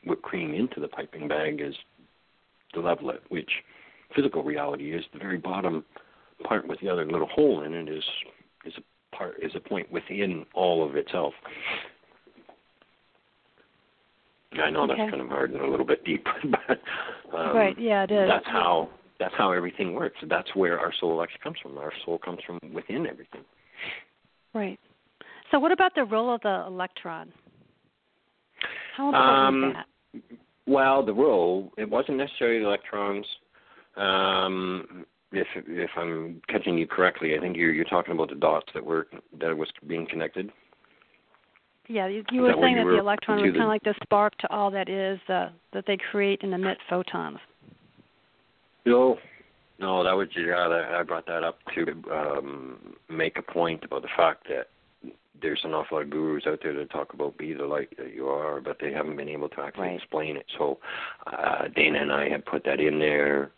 whipped 0.05 0.21
cream 0.21 0.53
into 0.53 0.79
the 0.79 0.87
piping 0.87 1.27
bag 1.27 1.59
is 1.59 1.73
the 2.75 2.79
level 2.79 3.09
at 3.09 3.19
which 3.29 3.49
physical 4.15 4.43
reality 4.43 4.93
is, 4.93 5.03
the 5.11 5.19
very 5.19 5.37
bottom 5.37 5.83
part 6.43 6.67
with 6.67 6.79
the 6.81 6.89
other 6.89 7.05
little 7.05 7.27
hole 7.27 7.63
in 7.63 7.73
it 7.73 7.89
is 7.89 8.03
is 8.65 8.73
a 8.77 9.15
part 9.15 9.35
is 9.41 9.51
a 9.55 9.59
point 9.59 9.91
within 9.91 10.45
all 10.53 10.87
of 10.87 10.95
itself. 10.95 11.33
I 14.61 14.69
know 14.69 14.83
Okay. 14.83 14.95
that's 14.97 15.09
kind 15.09 15.21
of 15.21 15.29
hard 15.29 15.51
and 15.51 15.61
a 15.61 15.67
little 15.67 15.85
bit 15.85 16.05
deep, 16.05 16.27
but 16.45 16.79
um, 17.35 17.55
right. 17.55 17.79
Yeah, 17.79 18.03
it 18.03 18.11
is. 18.11 18.27
that's 18.27 18.45
how 18.45 18.87
that's 19.23 19.35
how 19.37 19.53
everything 19.53 19.93
works. 19.93 20.17
That's 20.29 20.53
where 20.53 20.77
our 20.77 20.91
soul 20.99 21.23
actually 21.23 21.39
comes 21.41 21.55
from. 21.63 21.77
Our 21.77 21.93
soul 22.03 22.17
comes 22.17 22.39
from 22.45 22.59
within 22.73 23.07
everything. 23.07 23.43
Right. 24.53 24.77
So, 25.49 25.59
what 25.59 25.71
about 25.71 25.95
the 25.95 26.03
role 26.03 26.35
of 26.35 26.41
the 26.41 26.65
electron? 26.67 27.31
How 28.97 29.07
important 29.07 29.37
Um, 29.47 29.63
is 29.63 30.21
that? 30.21 30.37
Well, 30.67 31.05
the 31.05 31.13
role 31.13 31.71
it 31.77 31.89
wasn't 31.89 32.17
necessarily 32.17 32.59
the 32.59 32.65
electrons. 32.65 33.25
Um, 33.95 35.05
if 35.31 35.47
if 35.67 35.89
I'm 35.95 36.41
catching 36.49 36.77
you 36.77 36.85
correctly, 36.85 37.37
I 37.37 37.39
think 37.39 37.55
you're 37.55 37.71
you're 37.71 37.85
talking 37.85 38.13
about 38.13 38.27
the 38.29 38.35
dots 38.35 38.67
that 38.73 38.85
were 38.85 39.07
that 39.39 39.57
was 39.57 39.69
being 39.87 40.05
connected. 40.05 40.51
Yeah, 41.87 42.07
you, 42.07 42.23
you 42.31 42.41
were 42.41 42.49
that 42.49 42.57
saying 42.61 42.75
that 42.75 42.85
were 42.85 42.93
the 42.93 42.99
electron 42.99 43.41
was 43.41 43.51
kind 43.51 43.63
of 43.63 43.67
like 43.69 43.83
the 43.83 43.95
spark 44.03 44.37
to 44.39 44.51
all 44.51 44.69
that 44.71 44.89
is 44.89 45.19
uh, 45.29 45.49
that 45.71 45.85
they 45.87 45.97
create 46.11 46.43
and 46.43 46.53
emit 46.53 46.77
photons. 46.89 47.39
No, 48.85 49.17
no, 49.79 50.03
that 50.03 50.13
was 50.13 50.27
yeah. 50.35 50.67
That, 50.67 50.95
I 50.95 51.03
brought 51.03 51.25
that 51.27 51.43
up 51.43 51.59
to 51.75 52.03
um, 52.11 52.95
make 53.09 53.37
a 53.37 53.41
point 53.41 53.83
about 53.83 54.01
the 54.01 54.09
fact 54.15 54.47
that 54.49 54.67
there's 55.41 55.61
an 55.63 55.73
awful 55.73 55.97
lot 55.97 56.03
of 56.03 56.09
gurus 56.09 56.45
out 56.47 56.59
there 56.63 56.73
that 56.73 56.89
talk 56.91 57.13
about 57.13 57.37
be 57.37 57.53
the 57.53 57.65
light 57.65 57.89
that 57.97 58.13
you 58.13 58.27
are, 58.27 58.61
but 58.61 58.77
they 58.79 58.91
haven't 58.91 59.17
been 59.17 59.29
able 59.29 59.49
to 59.49 59.61
actually 59.61 59.87
Right. 59.87 59.95
explain 59.97 60.37
it. 60.37 60.45
So 60.57 60.79
uh, 61.27 61.67
Dana 61.75 62.01
and 62.01 62.11
I 62.11 62.29
had 62.29 62.45
put 62.45 62.63
that 62.65 62.79
in 62.79 62.99
there. 62.99 63.51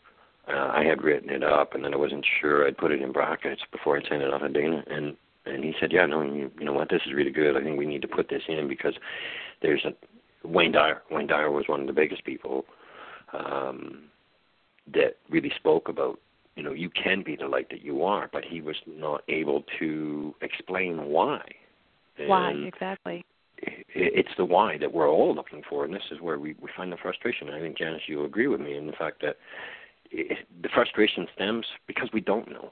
Uh, 0.48 0.72
I 0.74 0.84
had 0.84 1.04
written 1.04 1.30
it 1.30 1.44
up, 1.44 1.74
and 1.74 1.84
then 1.84 1.94
I 1.94 1.98
wasn't 1.98 2.26
sure. 2.40 2.68
I'd 2.68 2.78
put 2.78 2.92
it 2.92 3.02
in 3.02 3.12
brackets 3.12 3.62
before 3.72 3.98
I 3.98 4.08
sent 4.08 4.22
it 4.22 4.34
off 4.34 4.42
to 4.42 4.50
Dana, 4.50 4.84
and 4.88 5.16
and 5.46 5.64
he 5.64 5.74
said, 5.80 5.92
"Yeah, 5.92 6.06
no, 6.06 6.22
you, 6.22 6.52
you 6.58 6.66
know 6.66 6.74
what? 6.74 6.90
This 6.90 7.02
is 7.06 7.14
really 7.14 7.32
good. 7.32 7.56
I 7.56 7.64
think 7.64 7.78
we 7.78 7.86
need 7.86 8.02
to 8.04 8.08
put 8.08 8.30
this 8.30 8.44
in 8.48 8.68
because 8.68 8.94
there's 9.62 9.86
a 9.86 9.94
Wayne 10.48 10.72
Dyer. 10.72 11.02
Wayne 11.12 11.28
Dyer 11.28 11.52
was 11.52 11.68
one 11.68 11.82
of 11.82 11.88
the 11.88 11.94
biggest 11.94 12.24
people 12.26 12.66
um, 13.34 14.04
that 14.94 15.18
really 15.30 15.52
spoke 15.56 15.90
about 15.90 16.20
you 16.56 16.64
know 16.64 16.74
you 16.74 16.90
can 16.90 17.24
be 17.24 17.36
the 17.36 17.48
light 17.48 17.70
that 17.70 17.84
you 17.84 18.04
are, 18.04 18.30
but 18.32 18.44
he 18.44 18.62
was 18.62 18.76
not 18.86 19.24
able 19.28 19.64
to 19.80 20.34
explain 20.42 21.06
why. 21.06 21.42
Why 22.18 22.52
exactly? 22.52 23.26
it's 23.96 24.30
the 24.38 24.46
why 24.46 24.78
that 24.78 24.94
we're 24.94 25.10
all 25.10 25.34
looking 25.34 25.62
for, 25.70 25.86
and 25.86 25.94
this 25.94 26.04
is 26.12 26.20
where 26.20 26.38
we, 26.38 26.56
we 26.62 26.70
find 26.76 26.92
the 26.92 26.98
frustration. 26.98 27.50
I 27.50 27.60
think 27.60 27.78
Janis, 27.78 28.02
you'll 28.08 28.26
agree 28.26 28.48
with 28.48 28.60
me 28.60 28.78
in 28.78 28.88
the 28.88 28.94
fact 28.94 29.22
that 29.22 29.38
i 30.12 30.36
the 30.62 30.70
frustration 30.74 31.28
stems 31.34 31.66
because 31.88 32.10
we 32.14 32.22
don't 32.22 32.50
know, 32.50 32.72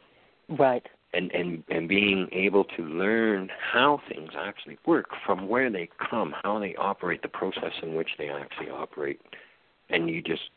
Right. 0.49 0.85
and 1.13 1.31
and 1.31 1.63
and 1.69 1.87
being 1.87 2.27
able 2.31 2.63
to 2.77 2.83
learn 2.83 3.49
how 3.71 4.01
things 4.09 4.31
actually 4.37 4.77
work, 4.85 5.07
from 5.25 5.47
where 5.47 5.69
they 5.69 5.89
come, 6.09 6.33
how 6.43 6.59
they 6.59 6.75
operate, 6.75 7.21
the 7.21 7.27
process 7.27 7.73
in 7.81 7.95
which 7.95 8.11
they 8.17 8.29
actually 8.29 8.69
operate, 8.69 9.19
and 9.89 10.09
you 10.09 10.21
just 10.21 10.49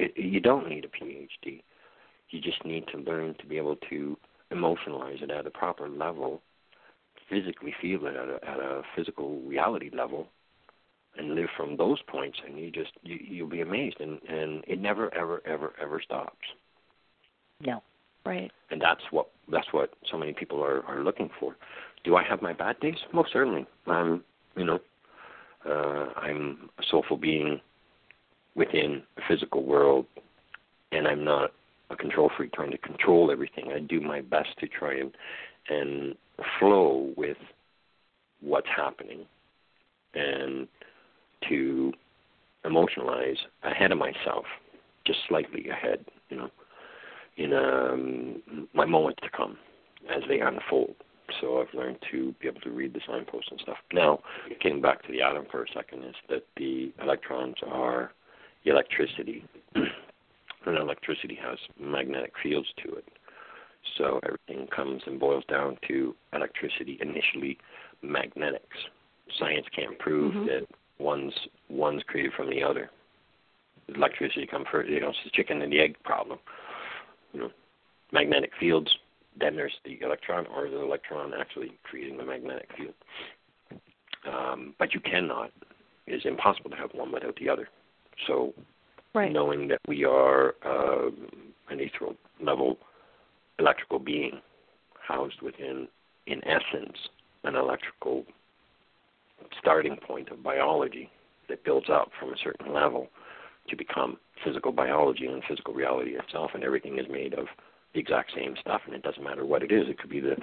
it, 0.00 0.12
you 0.16 0.40
don't 0.40 0.68
need 0.68 0.84
a 0.84 0.88
PhD. 0.88 1.62
You 2.30 2.40
just 2.40 2.64
need 2.64 2.84
to 2.92 2.98
learn 2.98 3.34
to 3.40 3.46
be 3.46 3.56
able 3.56 3.76
to 3.88 4.16
emotionalize 4.52 5.22
it 5.22 5.30
at 5.30 5.46
a 5.46 5.50
proper 5.50 5.88
level, 5.88 6.40
physically 7.28 7.74
feel 7.80 8.06
it 8.06 8.16
at 8.16 8.28
a, 8.28 8.38
at 8.48 8.58
a 8.58 8.82
physical 8.96 9.40
reality 9.40 9.90
level, 9.92 10.28
and 11.16 11.34
live 11.34 11.48
from 11.56 11.76
those 11.76 12.00
points. 12.06 12.38
And 12.46 12.58
you 12.58 12.70
just 12.70 12.92
you, 13.02 13.18
you'll 13.20 13.48
be 13.48 13.60
amazed, 13.60 14.00
and 14.00 14.20
and 14.28 14.64
it 14.66 14.80
never 14.80 15.12
ever 15.14 15.42
ever 15.46 15.72
ever 15.80 16.00
stops. 16.04 16.36
No. 17.60 17.82
Right. 18.24 18.50
And 18.70 18.80
that's 18.80 19.02
what 19.10 19.28
that's 19.50 19.72
what 19.72 19.94
so 20.10 20.18
many 20.18 20.32
people 20.32 20.62
are 20.62 20.84
are 20.86 21.02
looking 21.02 21.30
for. 21.38 21.56
Do 22.04 22.16
I 22.16 22.22
have 22.22 22.42
my 22.42 22.52
bad 22.52 22.78
days? 22.80 22.96
Most 23.12 23.32
certainly. 23.32 23.66
I'm 23.86 24.22
you 24.56 24.64
know 24.64 24.78
uh, 25.66 26.12
I'm 26.16 26.70
a 26.78 26.82
soulful 26.90 27.16
being 27.16 27.60
within 28.54 29.02
a 29.16 29.20
physical 29.28 29.64
world, 29.64 30.06
and 30.92 31.06
I'm 31.06 31.24
not 31.24 31.52
a 31.90 31.96
control 31.96 32.30
freak 32.36 32.52
trying 32.52 32.70
to 32.70 32.78
control 32.78 33.30
everything. 33.30 33.72
I 33.72 33.80
do 33.80 34.00
my 34.00 34.20
best 34.20 34.50
to 34.60 34.68
try 34.68 34.94
and 34.98 35.12
and 35.68 36.14
flow 36.58 37.12
with 37.16 37.36
what's 38.40 38.66
happening, 38.74 39.26
and 40.14 40.66
to 41.48 41.92
emotionalize 42.64 43.36
ahead 43.62 43.92
of 43.92 43.98
myself, 43.98 44.44
just 45.06 45.18
slightly 45.28 45.68
ahead, 45.68 46.04
you 46.28 46.36
know, 46.36 46.50
in 47.36 47.52
um, 47.52 48.68
my 48.74 48.84
moment 48.84 49.18
to 49.22 49.28
come 49.34 49.56
as 50.14 50.22
they 50.28 50.40
unfold. 50.40 50.94
So 51.40 51.60
I've 51.60 51.72
learned 51.74 51.98
to 52.10 52.34
be 52.40 52.48
able 52.48 52.60
to 52.62 52.70
read 52.70 52.92
the 52.92 53.00
signposts 53.06 53.50
and 53.50 53.60
stuff. 53.60 53.76
Now, 53.92 54.20
getting 54.60 54.80
back 54.80 55.02
to 55.06 55.12
the 55.12 55.22
atom 55.22 55.46
for 55.50 55.62
a 55.62 55.66
second, 55.72 56.04
is 56.04 56.14
that 56.28 56.44
the 56.56 56.92
electrons 57.00 57.56
are 57.66 58.12
electricity, 58.64 59.44
and 59.74 60.76
electricity 60.76 61.38
has 61.42 61.58
magnetic 61.78 62.32
fields 62.42 62.68
to 62.84 62.94
it. 62.94 63.04
So 63.96 64.20
everything 64.24 64.66
comes 64.68 65.02
and 65.06 65.18
boils 65.18 65.44
down 65.48 65.78
to 65.88 66.14
electricity, 66.32 66.98
initially 67.00 67.58
magnetics. 68.02 68.76
Science 69.38 69.66
can't 69.74 69.98
prove 69.98 70.34
Mhm. 70.34 70.46
that 70.46 70.66
one's 70.98 71.34
one's 71.68 72.02
created 72.02 72.32
from 72.34 72.50
the 72.50 72.62
other. 72.62 72.90
Electricity 73.88 74.46
comes 74.46 74.66
first. 74.68 74.88
You 74.90 75.00
know, 75.00 75.10
it's 75.10 75.24
the 75.24 75.30
chicken 75.30 75.62
and 75.62 75.72
the 75.72 75.80
egg 75.80 75.96
problem. 76.04 76.38
You 77.32 77.40
know, 77.40 77.52
magnetic 78.12 78.54
fields. 78.56 78.94
Then 79.36 79.56
there's 79.56 79.78
the 79.84 80.00
electron, 80.02 80.46
or 80.46 80.68
the 80.68 80.80
electron 80.80 81.32
actually 81.34 81.78
creating 81.84 82.18
the 82.18 82.24
magnetic 82.24 82.68
field. 82.76 82.94
Um, 84.26 84.74
but 84.78 84.92
you 84.92 85.00
cannot. 85.00 85.52
It 86.06 86.14
is 86.14 86.24
impossible 86.26 86.70
to 86.70 86.76
have 86.76 86.92
one 86.92 87.12
without 87.12 87.36
the 87.36 87.48
other. 87.48 87.68
So 88.26 88.54
Right. 89.12 89.32
knowing 89.32 89.66
that 89.68 89.80
we 89.88 90.04
are 90.04 90.54
uh, 90.64 91.08
an 91.68 91.80
ethereal 91.80 92.14
level 92.40 92.78
electrical 93.58 93.98
being 93.98 94.40
housed 95.06 95.42
within, 95.42 95.88
in 96.26 96.40
essence, 96.46 96.96
an 97.42 97.56
electrical 97.56 98.24
starting 99.58 99.96
point 99.96 100.28
of 100.30 100.42
biology 100.42 101.10
that 101.48 101.64
builds 101.64 101.88
up 101.90 102.10
from 102.18 102.30
a 102.32 102.36
certain 102.42 102.72
level 102.72 103.08
to 103.68 103.76
become 103.76 104.16
physical 104.44 104.72
biology 104.72 105.26
and 105.26 105.42
physical 105.48 105.74
reality 105.74 106.12
itself, 106.16 106.52
and 106.54 106.62
everything 106.62 106.98
is 106.98 107.06
made 107.10 107.34
of 107.34 107.46
the 107.92 108.00
exact 108.00 108.32
same 108.34 108.54
stuff, 108.60 108.80
and 108.86 108.94
it 108.94 109.02
doesn't 109.02 109.24
matter 109.24 109.44
what 109.44 109.62
it 109.62 109.72
is. 109.72 109.88
It 109.88 109.98
could 109.98 110.10
be 110.10 110.20
the 110.20 110.36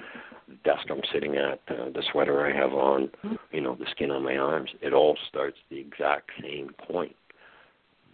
desk 0.64 0.86
I'm 0.90 1.00
sitting 1.12 1.36
at, 1.36 1.60
uh, 1.68 1.88
the 1.90 2.02
sweater 2.12 2.46
I 2.46 2.54
have 2.54 2.74
on, 2.74 3.10
you 3.50 3.62
know, 3.62 3.74
the 3.74 3.86
skin 3.90 4.10
on 4.10 4.22
my 4.22 4.36
arms. 4.36 4.70
It 4.82 4.92
all 4.92 5.16
starts 5.28 5.56
the 5.70 5.78
exact 5.78 6.30
same 6.42 6.74
point. 6.86 7.16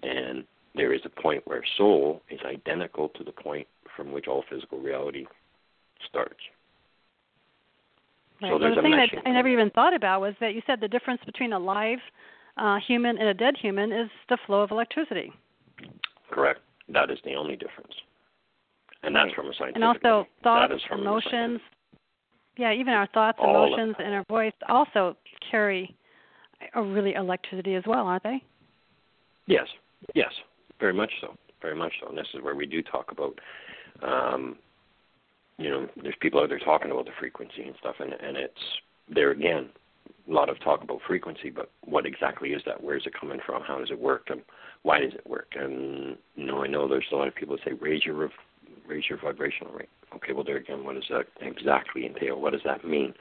And 0.05 0.45
there 0.75 0.93
is 0.93 1.01
a 1.05 1.21
point 1.21 1.43
where 1.47 1.63
soul 1.79 2.23
is 2.31 2.41
identical 2.45 3.09
to 3.11 3.25
the 3.25 3.33
point 3.33 3.67
from 3.97 4.13
which 4.13 4.27
all 4.27 4.45
physical 4.51 4.79
reality 4.79 5.27
starts. 6.09 6.41
Right. 8.43 8.51
So 8.51 8.59
well, 8.59 8.75
the 8.75 8.83
thing 8.83 8.91
that 8.91 9.09
I 9.25 9.31
never 9.31 9.49
even 9.49 9.71
thought 9.71 9.95
about 9.95 10.21
was 10.21 10.35
that 10.41 10.55
you 10.55 10.63
said 10.67 10.81
the 10.81 10.89
difference 10.89 11.21
between 11.25 11.53
a 11.53 11.59
live 11.59 12.01
uh, 12.57 12.79
human 12.87 13.19
and 13.19 13.29
a 13.29 13.35
dead 13.35 13.55
human 13.61 13.93
is 13.93 14.11
the 14.29 14.39
flow 14.47 14.63
of 14.63 14.71
electricity. 14.71 15.33
Correct. 16.31 16.61
That 16.89 17.11
is 17.11 17.19
the 17.25 17.35
only 17.35 17.57
difference. 17.57 17.93
And 19.03 19.15
That's 19.15 19.33
from 19.35 19.47
a 19.47 19.55
scientific 19.55 19.77
and 19.77 19.85
also 19.85 20.27
thoughts, 20.43 20.71
that 20.71 20.75
is 20.75 20.83
from 20.89 21.01
a 21.01 21.03
emotions. 21.03 21.61
Yeah, 22.57 22.73
even 22.73 22.93
our 22.93 23.07
thoughts, 23.09 23.39
All 23.41 23.67
emotions, 23.67 23.97
and 23.99 24.15
our 24.15 24.25
voice 24.29 24.53
also 24.69 25.17
carry 25.51 25.95
a 26.75 26.83
really 26.83 27.15
electricity 27.15 27.75
as 27.75 27.83
well, 27.87 28.07
aren't 28.07 28.23
they? 28.23 28.43
Yes, 29.47 29.67
yes, 30.15 30.33
very 30.81 30.93
much 30.93 31.13
so, 31.21 31.35
very 31.63 31.77
much 31.77 31.93
so. 32.01 32.09
And 32.09 32.19
this 32.19 32.27
is 32.35 32.43
where 32.43 32.55
we 32.55 32.67
do 32.67 32.83
talk 32.83 33.11
about, 33.11 33.39
um, 34.03 34.57
you 35.59 35.71
know, 35.71 35.89
there's 36.03 36.17
people 36.21 36.41
out 36.41 36.49
there 36.49 36.59
talking 36.59 36.91
about 36.91 37.07
the 37.07 37.13
frequency 37.19 37.63
and 37.63 37.75
stuff, 37.79 37.97
and 38.01 38.13
and 38.13 38.37
it's 38.37 38.53
there 39.09 39.31
again, 39.31 39.69
a 40.29 40.33
lot 40.33 40.49
of 40.49 40.59
talk 40.61 40.83
about 40.83 41.01
frequency, 41.07 41.51
but 41.51 41.71
what 41.85 42.07
exactly 42.07 42.51
is 42.51 42.63
that? 42.67 42.83
Where 42.83 42.97
is 42.97 43.07
it 43.07 43.19
coming 43.19 43.41
from? 43.45 43.63
How 43.63 43.79
does 43.79 43.91
it 43.91 44.01
work? 44.01 44.29
And 44.31 44.43
why 44.83 45.01
does 45.01 45.13
it 45.15 45.27
work? 45.29 45.49
And 45.55 46.17
you 46.35 46.47
know, 46.47 46.63
I 46.63 46.67
know 46.67 46.89
there's 46.89 47.05
a 47.13 47.17
lot 47.17 47.29
of 47.29 47.35
people 47.35 47.57
that 47.57 47.65
say 47.65 47.77
raise 47.81 48.05
your 48.05 48.31
raise 48.87 49.05
your 49.09 49.19
vibrational 49.19 49.73
rate. 49.73 49.89
Okay, 50.15 50.33
well 50.33 50.45
there 50.45 50.57
again, 50.57 50.85
what 50.85 50.95
does 50.95 51.05
that 51.11 51.27
exactly 51.41 52.07
entail? 52.07 52.41
What 52.41 52.53
does 52.53 52.63
that 52.65 52.85
mean? 52.85 53.15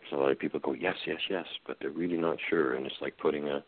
There's 0.00 0.12
a 0.12 0.22
lot 0.22 0.30
of 0.30 0.38
people 0.38 0.60
go 0.60 0.72
yes, 0.72 0.96
yes, 1.06 1.20
yes, 1.28 1.46
but 1.66 1.76
they're 1.80 1.90
really 1.90 2.16
not 2.16 2.38
sure, 2.48 2.74
and 2.74 2.86
it's 2.86 2.94
like 3.00 3.16
putting 3.18 3.48
a 3.48 3.62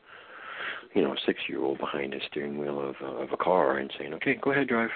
you 0.94 1.02
know 1.02 1.12
a 1.12 1.16
six 1.26 1.40
year 1.48 1.62
old 1.62 1.78
behind 1.78 2.14
a 2.14 2.18
steering 2.30 2.58
wheel 2.58 2.80
of 2.80 2.96
uh, 3.02 3.22
of 3.22 3.32
a 3.32 3.36
car 3.36 3.78
and 3.78 3.92
saying, 3.98 4.14
okay, 4.14 4.34
go 4.42 4.50
ahead, 4.52 4.68
drive. 4.68 4.90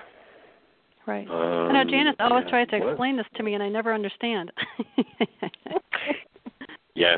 Right. 1.06 1.28
Um, 1.28 1.70
I 1.70 1.84
know 1.84 1.90
Janis 1.90 2.14
always 2.18 2.44
yeah, 2.46 2.50
tries 2.50 2.68
to 2.68 2.78
what? 2.78 2.88
explain 2.90 3.16
this 3.18 3.26
to 3.36 3.42
me, 3.42 3.54
and 3.54 3.62
I 3.62 3.68
never 3.68 3.92
understand. 3.92 4.52
Yeah, 6.96 7.16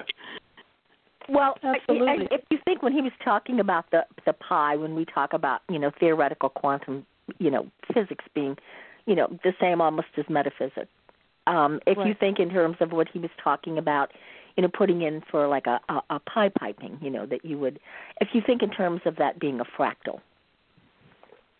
Well, 1.28 1.54
I- 1.62 1.68
I- 1.68 1.74
Absolutely. 1.76 2.28
if 2.30 2.40
you 2.50 2.58
think 2.64 2.82
when 2.82 2.92
he 2.94 3.02
was 3.02 3.12
talking 3.22 3.60
about 3.60 3.90
the 3.90 4.06
the 4.24 4.32
pi, 4.32 4.76
when 4.76 4.94
we 4.94 5.04
talk 5.04 5.32
about 5.34 5.60
you 5.68 5.78
know 5.78 5.90
theoretical 6.00 6.48
quantum, 6.48 7.04
you 7.38 7.50
know 7.50 7.66
physics 7.92 8.24
being, 8.34 8.56
you 9.04 9.14
know 9.14 9.26
the 9.44 9.52
same 9.60 9.80
almost 9.82 10.08
as 10.16 10.24
metaphysics. 10.30 10.88
Um, 11.46 11.80
if 11.86 11.98
you 11.98 12.14
think 12.18 12.40
in 12.40 12.50
terms 12.50 12.76
of 12.80 12.90
what 12.92 13.06
he 13.08 13.18
was 13.18 13.30
talking 13.42 13.78
about, 13.78 14.12
you 14.56 14.62
know, 14.62 14.70
putting 14.72 15.02
in 15.02 15.22
for 15.30 15.46
like 15.46 15.66
a, 15.66 15.80
a, 15.88 16.00
a 16.10 16.20
pi 16.20 16.48
piping, 16.48 16.98
you 17.00 17.10
know, 17.10 17.26
that 17.26 17.44
you 17.44 17.58
would, 17.58 17.78
if 18.20 18.28
you 18.32 18.42
think 18.44 18.62
in 18.62 18.70
terms 18.70 19.02
of 19.04 19.16
that 19.16 19.38
being 19.38 19.60
a 19.60 19.64
fractal, 19.64 20.20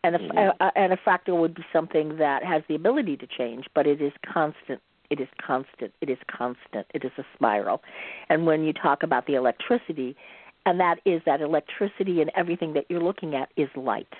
and 0.02 0.16
a, 0.16 0.18
Mhm. 0.18 0.56
a, 0.60 0.78
and 0.78 0.92
a 0.92 0.96
fractal 0.96 1.40
would 1.40 1.54
be 1.54 1.64
something 1.72 2.16
that 2.16 2.44
has 2.44 2.62
the 2.68 2.74
ability 2.74 3.16
to 3.16 3.26
change, 3.26 3.66
but 3.74 3.86
it 3.86 4.00
is 4.00 4.12
constant. 4.24 4.80
It 5.10 5.20
is 5.20 5.28
constant. 5.44 5.92
It 6.00 6.08
is 6.08 6.18
constant. 6.28 6.86
It 6.94 7.04
is 7.04 7.12
a 7.18 7.24
spiral. 7.34 7.82
And 8.28 8.46
when 8.46 8.64
you 8.64 8.72
talk 8.72 9.02
about 9.02 9.26
the 9.26 9.34
electricity, 9.34 10.16
and 10.64 10.80
that 10.80 11.00
is 11.04 11.22
that 11.26 11.40
electricity 11.40 12.20
and 12.20 12.30
everything 12.34 12.72
that 12.74 12.86
you're 12.88 13.02
looking 13.02 13.34
at 13.34 13.50
is 13.56 13.68
light. 13.76 14.12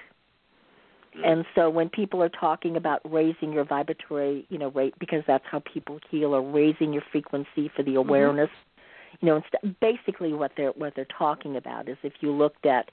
Mm. 1.19 1.27
And 1.27 1.45
so 1.55 1.71
when 1.71 1.89
people 1.89 2.23
are 2.23 2.29
talking 2.29 2.77
about 2.77 3.01
raising 3.05 3.53
your 3.53 3.65
vibratory, 3.65 4.47
you 4.49 4.59
know, 4.59 4.71
rate 4.71 4.95
because 4.99 5.23
that's 5.27 5.45
how 5.51 5.63
people 5.73 5.99
heal 6.11 6.35
or 6.35 6.43
raising 6.43 6.93
your 6.93 7.03
frequency 7.11 7.71
for 7.75 7.83
the 7.83 7.93
mm-hmm. 7.93 7.99
awareness, 7.99 8.51
you 9.21 9.27
know, 9.27 9.37
inst- 9.37 9.81
basically 9.81 10.33
what 10.33 10.53
they're 10.57 10.73
what 10.73 10.95
they're 10.95 11.07
talking 11.19 11.57
about 11.57 11.89
is 11.89 11.97
if 12.03 12.15
you 12.21 12.33
looked 12.33 12.67
at 12.67 12.91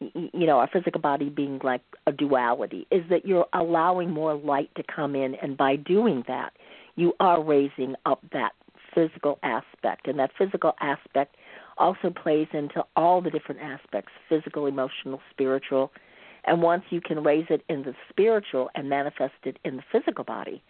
you 0.00 0.46
know, 0.46 0.58
our 0.58 0.68
physical 0.72 1.00
body 1.00 1.28
being 1.28 1.60
like 1.62 1.82
a 2.06 2.12
duality 2.12 2.86
is 2.90 3.02
that 3.10 3.26
you're 3.26 3.46
allowing 3.52 4.10
more 4.10 4.34
light 4.34 4.70
to 4.74 4.82
come 4.82 5.14
in 5.14 5.34
and 5.36 5.58
by 5.58 5.76
doing 5.76 6.24
that, 6.26 6.54
you 6.96 7.12
are 7.20 7.42
raising 7.42 7.94
up 8.06 8.20
that 8.32 8.52
physical 8.94 9.38
aspect. 9.42 10.08
And 10.08 10.18
that 10.18 10.30
physical 10.38 10.72
aspect 10.80 11.36
also 11.78 12.10
plays 12.10 12.48
into 12.52 12.82
all 12.96 13.20
the 13.20 13.30
different 13.30 13.60
aspects 13.60 14.12
physical 14.28 14.66
emotional 14.66 15.20
spiritual 15.30 15.92
and 16.44 16.62
once 16.62 16.82
you 16.90 17.00
can 17.00 17.22
raise 17.22 17.46
it 17.50 17.62
in 17.68 17.82
the 17.82 17.94
spiritual 18.08 18.70
and 18.74 18.88
manifest 18.88 19.34
it 19.44 19.58
in 19.64 19.76
the 19.76 19.82
physical 19.92 20.24
body 20.24 20.62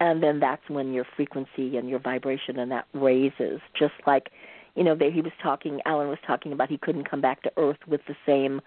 and 0.00 0.22
then 0.22 0.38
that's 0.40 0.62
when 0.68 0.92
your 0.92 1.04
frequency 1.16 1.76
and 1.76 1.88
your 1.88 1.98
vibration 1.98 2.58
and 2.58 2.70
that 2.70 2.86
raises 2.94 3.60
just 3.78 3.94
like 4.06 4.30
you 4.74 4.84
know 4.84 4.94
that 4.94 5.12
he 5.12 5.20
was 5.20 5.32
talking 5.42 5.80
alan 5.86 6.08
was 6.08 6.18
talking 6.26 6.52
about 6.52 6.68
he 6.68 6.78
couldn't 6.78 7.08
come 7.08 7.20
back 7.20 7.42
to 7.42 7.50
earth 7.56 7.78
with 7.86 8.00
the 8.08 8.14
same 8.26 8.60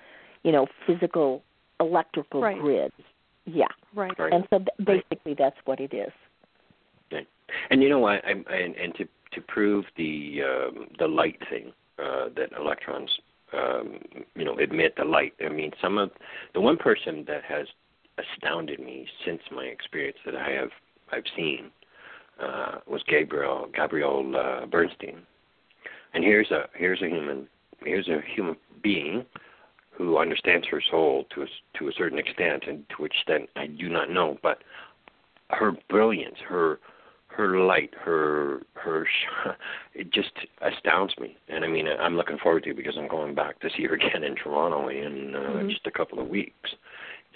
you 0.44 0.52
know 0.52 0.68
physical 0.86 1.42
electrical 1.80 2.42
Right. 2.42 2.60
grid 2.60 2.92
yeah 3.46 3.66
right. 3.96 4.18
Right. 4.20 4.34
and 4.34 4.46
so 4.50 4.60
th- 4.60 4.70
basically 4.86 5.36
that's 5.38 5.58
what 5.66 5.80
it 5.80 5.94
is 5.94 6.12
Okay. 7.14 7.28
And 7.70 7.82
you 7.84 7.90
know 7.90 8.00
what? 8.00 8.24
I, 8.26 8.32
and, 8.32 8.76
and 8.76 8.96
to 8.96 9.06
to 9.34 9.42
prove 9.42 9.86
the 9.98 10.42
um, 10.44 10.88
the 11.00 11.08
light 11.08 11.38
thing 11.50 11.72
uh, 12.00 12.30
that 12.36 12.50
electrons, 12.58 13.10
um, 13.54 14.00
you 14.36 14.46
know, 14.46 14.58
emit 14.58 14.96
the 14.98 15.06
light. 15.06 15.34
I 15.44 15.50
mean, 15.50 15.72
some 15.82 15.98
of 15.98 16.12
the 16.54 16.62
one 16.62 16.78
person 16.78 17.26
that 17.28 17.44
has 17.44 17.68
astounded 18.18 18.80
me 18.80 19.08
since 19.26 19.42
my 19.52 19.64
experience 19.66 20.18
that 20.26 20.36
I 20.36 20.52
have 20.52 20.70
I've 21.12 21.24
seen 21.36 21.72
uh, 22.42 22.80
was 22.88 23.02
Gabriel 23.08 23.70
Gabrielle 23.74 24.36
uh, 24.36 24.66
Bernstein. 24.66 25.22
And 26.14 26.24
here's 26.24 26.52
a 26.52 26.66
here's 26.76 27.02
a 27.02 27.08
human 27.08 27.48
here's 27.84 28.08
a 28.08 28.20
human 28.36 28.56
being 28.82 29.26
who 29.92 30.18
understands 30.18 30.66
her 30.68 30.82
soul 30.90 31.26
to 31.36 31.44
a, 31.44 31.46
to 31.78 31.90
a 31.90 31.94
certain 31.98 32.18
extent, 32.18 32.64
and 32.68 32.88
to 32.90 32.96
which 33.02 33.14
extent 33.14 33.50
I 33.56 33.68
do 33.68 33.90
not 33.90 34.10
know, 34.10 34.38
but 34.42 34.64
her 35.50 35.74
brilliance, 35.90 36.38
her 36.48 36.80
her 37.42 37.60
light, 37.60 37.92
her 38.00 38.62
her 38.76 39.06
sh- 39.06 39.50
it 39.96 40.12
just 40.14 40.32
astounds 40.62 41.14
me. 41.20 41.38
And 41.50 41.66
I 41.66 41.68
mean, 41.68 41.88
I'm 41.88 42.16
looking 42.16 42.38
forward 42.38 42.64
to 42.64 42.70
it 42.72 42.78
because 42.78 42.96
I'm 42.98 43.08
going 43.08 43.34
back 43.34 43.60
to 43.62 43.70
see 43.76 43.84
her 43.86 43.94
again 44.00 44.24
in 44.24 44.36
Toronto 44.36 44.90
in 44.90 45.36
uh, 45.36 45.40
Mhm. 45.64 45.70
just 45.70 45.88
a 45.88 45.92
couple 45.92 46.20
of 46.20 46.28
weeks. 46.28 46.70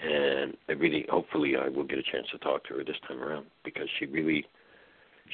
And 0.03 0.55
I 0.69 0.73
really, 0.73 1.05
hopefully, 1.09 1.55
I 1.55 1.69
will 1.69 1.85
get 1.85 1.97
a 1.97 2.03
chance 2.03 2.27
to 2.31 2.37
talk 2.37 2.65
to 2.65 2.75
her 2.75 2.83
this 2.83 2.97
time 3.07 3.23
around 3.23 3.45
because 3.63 3.87
she 3.97 4.05
really, 4.05 4.45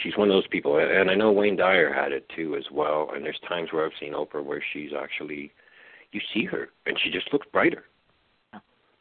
she's 0.02 0.16
one 0.16 0.30
of 0.30 0.34
those 0.36 0.48
people. 0.48 0.78
And 0.78 1.10
I 1.10 1.16
know 1.16 1.32
Wayne 1.32 1.56
Dyer 1.58 1.92
had 1.92 2.12
it 2.12 2.30
too 2.36 2.56
as 2.56 2.66
well. 2.72 3.10
And 3.14 3.26
there's 3.26 3.40
times 3.50 3.70
where 3.74 3.86
I've 3.86 3.98
seen 4.00 4.14
Oprah 4.14 4.44
where 4.46 4.64
she's 4.72 4.92
actually, 4.98 5.52
you 6.12 6.22
see 6.34 6.46
her 6.46 6.70
and 6.86 6.98
she 7.04 7.10
just 7.10 7.34
looks 7.34 7.48
brighter 7.52 7.86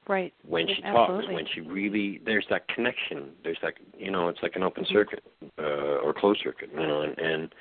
Right. 0.08 0.32
when 0.48 0.66
she 0.66 0.80
talks, 0.82 1.26
when 1.28 1.46
she 1.54 1.60
really 1.60 2.20
there's 2.24 2.46
that 2.50 2.66
connection. 2.68 3.30
There's 3.44 3.58
that 3.62 3.74
you 3.96 4.10
know, 4.10 4.28
it's 4.28 4.42
like 4.42 4.56
an 4.56 4.62
open 4.64 4.84
circuit 4.86 5.22
uh, 5.60 5.98
or 6.04 6.14
closed 6.14 6.40
circuit, 6.42 6.70
you 6.72 6.86
know, 6.86 7.02
and, 7.02 7.18
and 7.18 7.54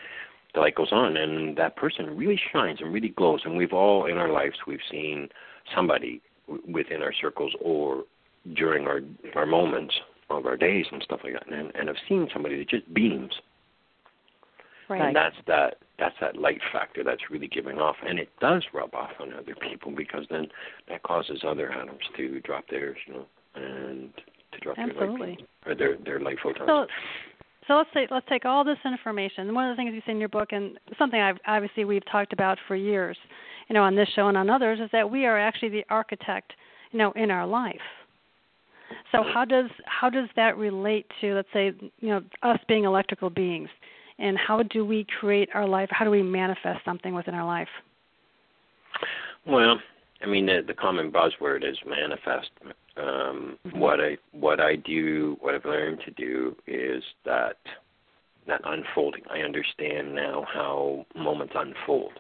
the 0.53 0.59
light 0.61 0.75
goes 0.75 0.91
on, 0.91 1.17
and 1.17 1.57
that 1.57 1.75
person 1.75 2.17
really 2.17 2.39
shines 2.51 2.79
and 2.81 2.93
really 2.93 3.09
glows. 3.09 3.41
And 3.45 3.57
we've 3.57 3.73
all 3.73 4.05
in 4.05 4.17
our 4.17 4.31
lives 4.31 4.55
we've 4.65 4.79
seen 4.89 5.29
somebody 5.75 6.21
w- 6.47 6.63
within 6.71 7.01
our 7.01 7.13
circles 7.13 7.53
or 7.61 8.03
during 8.55 8.87
our 8.87 9.01
our 9.35 9.45
moments 9.45 9.93
of 10.29 10.45
our 10.45 10.57
days 10.57 10.85
and 10.91 11.01
stuff 11.03 11.19
like 11.23 11.33
that, 11.33 11.51
and 11.51 11.71
and 11.75 11.89
I've 11.89 11.95
seen 12.07 12.27
somebody 12.33 12.57
that 12.57 12.69
just 12.69 12.91
beams. 12.93 13.33
Right. 14.89 15.01
And 15.01 15.15
that's 15.15 15.35
that 15.45 15.75
that's 15.99 16.15
that 16.19 16.35
light 16.35 16.61
factor 16.71 17.03
that's 17.03 17.29
really 17.29 17.47
giving 17.47 17.77
off, 17.77 17.95
and 18.05 18.17
it 18.17 18.29
does 18.41 18.63
rub 18.73 18.95
off 18.95 19.11
on 19.19 19.33
other 19.33 19.55
people 19.69 19.91
because 19.95 20.25
then 20.31 20.47
that 20.87 21.03
causes 21.03 21.41
other 21.45 21.71
atoms 21.71 22.01
to 22.17 22.39
drop 22.41 22.63
theirs, 22.69 22.97
you 23.05 23.13
know, 23.13 23.25
and 23.55 24.11
to 24.53 24.59
drop 24.61 24.77
their 24.77 24.89
Absolutely. 24.89 25.29
light 25.29 25.47
or 25.65 25.75
their 25.75 25.97
their 25.97 26.19
light 26.19 26.37
photons. 26.41 26.67
So, 26.67 26.87
so 27.69 27.75
let's 27.75 27.89
say 27.93 28.07
let's 28.09 28.25
take 28.27 28.45
all 28.45 28.63
this 28.63 28.79
information. 28.83 29.53
One 29.53 29.69
of 29.69 29.77
the 29.77 29.79
things 29.79 29.93
you 29.93 30.01
say 30.05 30.11
in 30.11 30.19
your 30.19 30.27
book, 30.27 30.49
and 30.51 30.79
something 30.97 31.21
I've 31.21 31.37
obviously 31.45 31.85
we've 31.85 32.05
talked 32.11 32.33
about 32.33 32.57
for 32.67 32.75
years, 32.75 33.15
you 33.67 33.75
know, 33.75 33.83
on 33.83 33.95
this 33.95 34.09
show 34.15 34.27
and 34.27 34.35
on 34.35 34.49
others, 34.49 34.79
is 34.79 34.89
that 34.91 35.09
we 35.09 35.27
are 35.27 35.37
actually 35.37 35.69
the 35.69 35.85
architect, 35.89 36.51
you 36.91 36.97
know, 36.97 37.11
in 37.11 37.29
our 37.29 37.45
life. 37.45 37.75
So 39.11 39.23
how 39.23 39.45
does 39.45 39.69
how 39.85 40.09
does 40.09 40.27
that 40.35 40.57
relate 40.57 41.05
to 41.21 41.35
let's 41.35 41.47
say 41.53 41.71
you 41.99 42.09
know 42.09 42.21
us 42.41 42.59
being 42.67 42.85
electrical 42.85 43.29
beings, 43.29 43.69
and 44.17 44.35
how 44.35 44.63
do 44.63 44.83
we 44.83 45.05
create 45.19 45.49
our 45.53 45.67
life? 45.67 45.89
How 45.91 46.05
do 46.05 46.11
we 46.11 46.23
manifest 46.23 46.83
something 46.83 47.13
within 47.13 47.35
our 47.35 47.45
life? 47.45 47.69
Well, 49.45 49.79
I 50.23 50.25
mean 50.25 50.47
the 50.47 50.63
the 50.65 50.73
common 50.73 51.11
buzzword 51.11 51.69
is 51.69 51.77
manifest. 51.85 52.49
Um, 52.97 53.57
Mhm. 53.65 53.79
What 53.79 54.01
I 54.01 54.17
what 54.31 54.59
I 54.59 54.75
do, 54.75 55.37
what 55.41 55.55
I've 55.55 55.65
learned 55.65 56.01
to 56.01 56.11
do 56.11 56.55
is 56.67 57.03
that 57.23 57.57
that 58.47 58.61
unfolding. 58.63 59.23
I 59.29 59.41
understand 59.41 60.15
now 60.15 60.43
how 60.51 61.05
moments 61.15 61.53
unfold. 61.55 62.13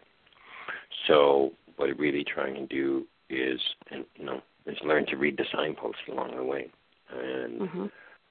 So 1.07 1.53
what 1.77 1.89
I'm 1.89 1.97
really 1.97 2.23
trying 2.23 2.55
to 2.55 2.65
do 2.67 3.05
is, 3.29 3.59
and 3.91 4.05
you 4.15 4.25
know, 4.25 4.41
is 4.65 4.77
learn 4.83 5.05
to 5.07 5.17
read 5.17 5.37
the 5.37 5.45
signposts 5.51 6.01
along 6.11 6.35
the 6.35 6.43
way. 6.43 6.69
And 7.09 7.69
hmm 7.69 7.85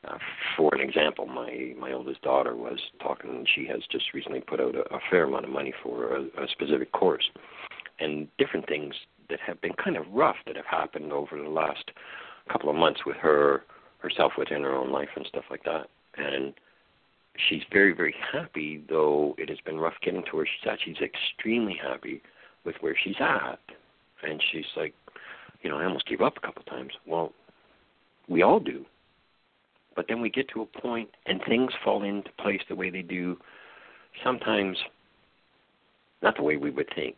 uh, 0.07 0.16
for 0.57 0.72
an 0.74 0.80
example, 0.80 1.26
my 1.26 1.74
my 1.76 1.93
oldest 1.93 2.22
daughter 2.22 2.55
was 2.55 2.78
talking. 3.03 3.45
She 3.55 3.66
has 3.66 3.80
just 3.91 4.14
recently 4.14 4.41
put 4.41 4.61
out 4.61 4.76
a, 4.76 4.82
a 4.95 5.01
fair 5.11 5.24
amount 5.24 5.45
of 5.45 5.51
money 5.51 5.74
for 5.82 6.14
a, 6.14 6.20
a 6.22 6.49
specific 6.53 6.93
course, 6.93 7.28
and 7.99 8.28
different 8.39 8.68
things 8.68 8.95
that 9.28 9.41
have 9.41 9.61
been 9.61 9.72
kind 9.72 9.97
of 9.97 10.05
rough 10.12 10.36
that 10.47 10.57
have 10.57 10.66
happened 10.66 11.12
over 11.12 11.36
the 11.36 11.49
last 11.49 11.91
couple 12.49 12.71
of 12.71 12.77
months 12.77 13.01
with 13.07 13.17
her 13.17 13.65
herself 13.99 14.33
within 14.39 14.63
her 14.63 14.75
own 14.75 14.93
life 14.93 15.09
and 15.17 15.27
stuff 15.27 15.45
like 15.51 15.65
that. 15.65 15.89
And 16.17 16.55
she's 17.49 17.63
very 17.73 17.93
very 17.93 18.15
happy, 18.33 18.83
though 18.89 19.35
it 19.39 19.49
has 19.49 19.59
been 19.65 19.79
rough 19.79 19.95
getting 20.03 20.25
to 20.25 20.37
where 20.37 20.47
she's 20.47 20.71
at. 20.71 20.79
She's 20.85 21.03
extremely 21.03 21.79
happy 21.81 22.23
with 22.65 22.77
where 22.81 22.97
she's 23.03 23.17
at, 23.21 23.61
and 24.23 24.43
she's 24.53 24.67
like, 24.77 24.95
you 25.63 25.71
know, 25.71 25.79
I 25.79 25.85
almost 25.85 26.07
gave 26.07 26.21
up 26.21 26.37
a 26.37 26.41
couple 26.41 26.63
times. 26.65 26.93
Well, 27.07 27.33
we 28.29 28.43
all 28.43 28.61
do 28.61 28.85
but 29.99 30.07
then 30.07 30.21
we 30.21 30.31
get 30.31 30.49
to 30.51 30.63
a 30.63 30.81
point 30.81 31.09
and 31.27 31.41
things 31.45 31.73
fall 31.85 32.05
into 32.05 32.31
place 32.39 32.61
the 32.69 32.77
way 32.77 32.89
they 32.89 33.03
do. 33.03 33.37
Sometimes 34.23 34.79
not 36.23 36.37
the 36.37 36.45
way 36.45 36.57
we 36.57 36.71
would 36.71 36.89
think. 36.95 37.17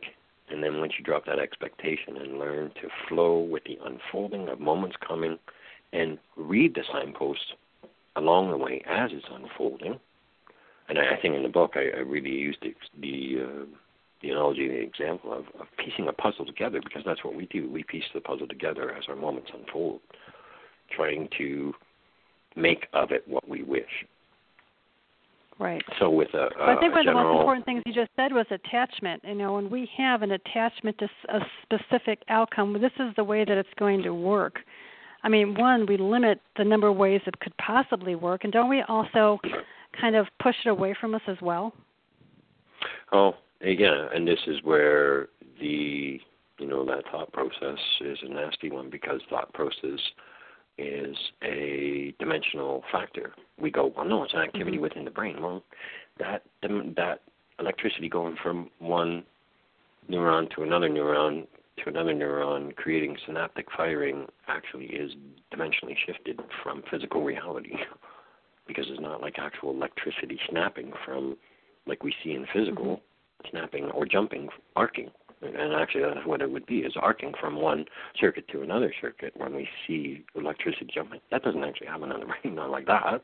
And 0.50 0.62
then 0.62 0.80
once 0.80 0.94
you 0.98 1.04
drop 1.04 1.26
that 1.26 1.38
expectation 1.38 2.16
and 2.16 2.38
learn 2.38 2.70
to 2.82 2.88
flow 3.08 3.38
with 3.38 3.62
the 3.64 3.78
unfolding 3.84 4.48
of 4.48 4.60
moments 4.60 4.96
coming 5.06 5.38
and 5.92 6.18
read 6.36 6.74
the 6.74 6.82
signposts 6.92 7.52
along 8.16 8.50
the 8.50 8.56
way 8.56 8.82
as 8.88 9.10
it's 9.12 9.26
unfolding. 9.30 9.98
And 10.88 10.98
I, 10.98 11.16
think 11.22 11.36
in 11.36 11.44
the 11.44 11.48
book 11.48 11.72
I, 11.76 11.98
I 11.98 12.00
really 12.00 12.30
used 12.30 12.58
the 12.62 12.74
the, 13.00 13.44
uh, 13.44 13.64
the 14.22 14.30
analogy, 14.30 14.66
the 14.66 14.74
example 14.74 15.32
of, 15.32 15.44
of 15.60 15.66
piecing 15.78 16.08
a 16.08 16.12
puzzle 16.12 16.44
together 16.44 16.80
because 16.82 17.02
that's 17.06 17.24
what 17.24 17.36
we 17.36 17.46
do. 17.46 17.70
We 17.70 17.84
piece 17.84 18.04
the 18.12 18.20
puzzle 18.20 18.48
together 18.48 18.92
as 18.92 19.04
our 19.08 19.16
moments 19.16 19.50
unfold, 19.56 20.00
trying 20.94 21.28
to 21.38 21.72
make 22.56 22.86
of 22.92 23.12
it 23.12 23.22
what 23.28 23.48
we 23.48 23.62
wish. 23.62 24.04
Right. 25.60 25.82
So 25.98 26.08
with 26.08 26.32
a, 26.32 26.48
a 26.58 26.74
I 26.74 26.80
think 26.80 26.94
one 26.94 27.04
general, 27.04 27.20
of 27.20 27.28
the 27.28 27.34
most 27.34 27.40
important 27.40 27.66
things 27.66 27.82
you 27.84 27.92
just 27.92 28.10
said 28.16 28.32
was 28.32 28.46
attachment. 28.50 29.22
You 29.26 29.34
know, 29.34 29.52
when 29.52 29.68
we 29.68 29.88
have 29.98 30.22
an 30.22 30.30
attachment 30.30 30.96
to 30.98 31.08
a 31.28 31.40
specific 31.62 32.22
outcome, 32.30 32.72
this 32.80 32.92
is 32.98 33.14
the 33.16 33.24
way 33.24 33.44
that 33.44 33.58
it's 33.58 33.68
going 33.78 34.02
to 34.04 34.14
work. 34.14 34.60
I 35.22 35.28
mean, 35.28 35.54
one, 35.54 35.84
we 35.84 35.98
limit 35.98 36.40
the 36.56 36.64
number 36.64 36.88
of 36.88 36.96
ways 36.96 37.20
it 37.26 37.38
could 37.40 37.52
possibly 37.58 38.14
work, 38.14 38.44
and 38.44 38.52
don't 38.52 38.70
we 38.70 38.82
also 38.88 39.38
kind 40.00 40.16
of 40.16 40.26
push 40.42 40.56
it 40.64 40.70
away 40.70 40.96
from 40.98 41.14
us 41.14 41.20
as 41.28 41.36
well? 41.42 41.74
Oh, 43.12 43.34
yeah, 43.60 44.08
and 44.14 44.26
this 44.26 44.38
is 44.46 44.56
where 44.64 45.28
the 45.60 46.18
you 46.58 46.66
know 46.66 46.86
that 46.86 47.04
thought 47.10 47.32
process 47.32 47.78
is 48.00 48.18
a 48.22 48.32
nasty 48.32 48.70
one 48.70 48.88
because 48.88 49.20
thought 49.28 49.52
process 49.52 50.00
is 50.80 51.16
a 51.42 52.14
dimensional 52.18 52.82
factor. 52.90 53.32
We 53.58 53.70
go, 53.70 53.92
well, 53.96 54.06
no, 54.06 54.24
it's 54.24 54.34
an 54.34 54.40
activity 54.40 54.76
mm-hmm. 54.76 54.82
within 54.82 55.04
the 55.04 55.10
brain. 55.10 55.40
Well, 55.40 55.62
that 56.18 56.42
that 56.62 57.20
electricity 57.58 58.08
going 58.08 58.36
from 58.42 58.70
one 58.78 59.24
neuron 60.10 60.54
to 60.54 60.62
another 60.62 60.88
neuron 60.88 61.46
to 61.84 61.90
another 61.90 62.12
neuron, 62.12 62.74
creating 62.76 63.16
synaptic 63.26 63.66
firing, 63.76 64.26
actually 64.48 64.86
is 64.86 65.12
dimensionally 65.54 65.94
shifted 66.06 66.40
from 66.62 66.82
physical 66.90 67.22
reality, 67.22 67.74
because 68.66 68.84
it's 68.88 69.00
not 69.00 69.20
like 69.20 69.38
actual 69.38 69.70
electricity 69.70 70.38
snapping 70.48 70.92
from, 71.04 71.36
like 71.86 72.02
we 72.04 72.14
see 72.22 72.32
in 72.32 72.46
physical, 72.52 72.96
mm-hmm. 72.96 73.48
snapping 73.50 73.84
or 73.90 74.04
jumping, 74.04 74.48
arcing 74.76 75.10
and 75.42 75.74
actually 75.74 76.02
that's 76.02 76.26
what 76.26 76.42
it 76.42 76.50
would 76.50 76.66
be 76.66 76.78
is 76.78 76.94
arcing 77.00 77.32
from 77.40 77.56
one 77.56 77.84
circuit 78.18 78.46
to 78.48 78.62
another 78.62 78.92
circuit 79.00 79.32
when 79.36 79.54
we 79.54 79.68
see 79.86 80.24
electricity 80.34 80.88
jumping 80.92 81.20
that 81.30 81.42
doesn't 81.42 81.64
actually 81.64 81.86
happen 81.86 82.12
on 82.12 82.20
the 82.20 82.26
brain 82.42 82.54
not 82.54 82.70
like 82.70 82.86
that 82.86 83.22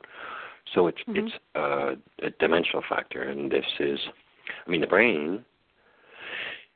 so 0.75 0.87
it's 0.87 0.99
mm-hmm. 1.09 1.27
it's 1.27 1.35
uh, 1.55 1.93
a 2.27 2.31
dimensional 2.39 2.83
factor 2.89 3.23
and 3.23 3.51
this 3.51 3.67
is 3.81 3.99
i 4.67 4.71
mean 4.71 4.81
the 4.81 4.87
brain 4.87 5.45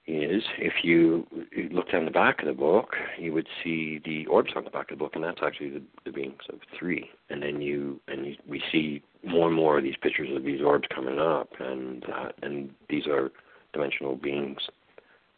is 0.06 0.42
if 0.58 0.72
you 0.82 1.26
look 1.70 1.90
down 1.92 2.04
the 2.04 2.10
back 2.10 2.40
of 2.40 2.46
the 2.46 2.52
book, 2.54 2.94
you 3.18 3.32
would 3.32 3.46
see 3.62 4.00
the 4.04 4.26
orbs 4.26 4.50
on 4.56 4.64
the 4.64 4.70
back 4.70 4.90
of 4.90 4.98
the 4.98 5.04
book, 5.04 5.12
and 5.14 5.22
that's 5.22 5.40
actually 5.42 5.70
the, 5.70 5.82
the 6.04 6.10
beings 6.10 6.40
of 6.48 6.58
three. 6.76 7.08
And 7.28 7.42
then 7.42 7.60
you 7.60 8.00
and 8.08 8.26
you, 8.26 8.34
we 8.48 8.62
see 8.72 9.02
more 9.24 9.46
and 9.46 9.56
more 9.56 9.78
of 9.78 9.84
these 9.84 9.94
pictures 10.02 10.28
of 10.34 10.42
these 10.42 10.62
orbs 10.62 10.88
coming 10.92 11.18
up, 11.18 11.50
and 11.60 12.04
uh, 12.04 12.30
and 12.42 12.70
these 12.88 13.06
are 13.06 13.30
dimensional 13.72 14.16
beings 14.16 14.58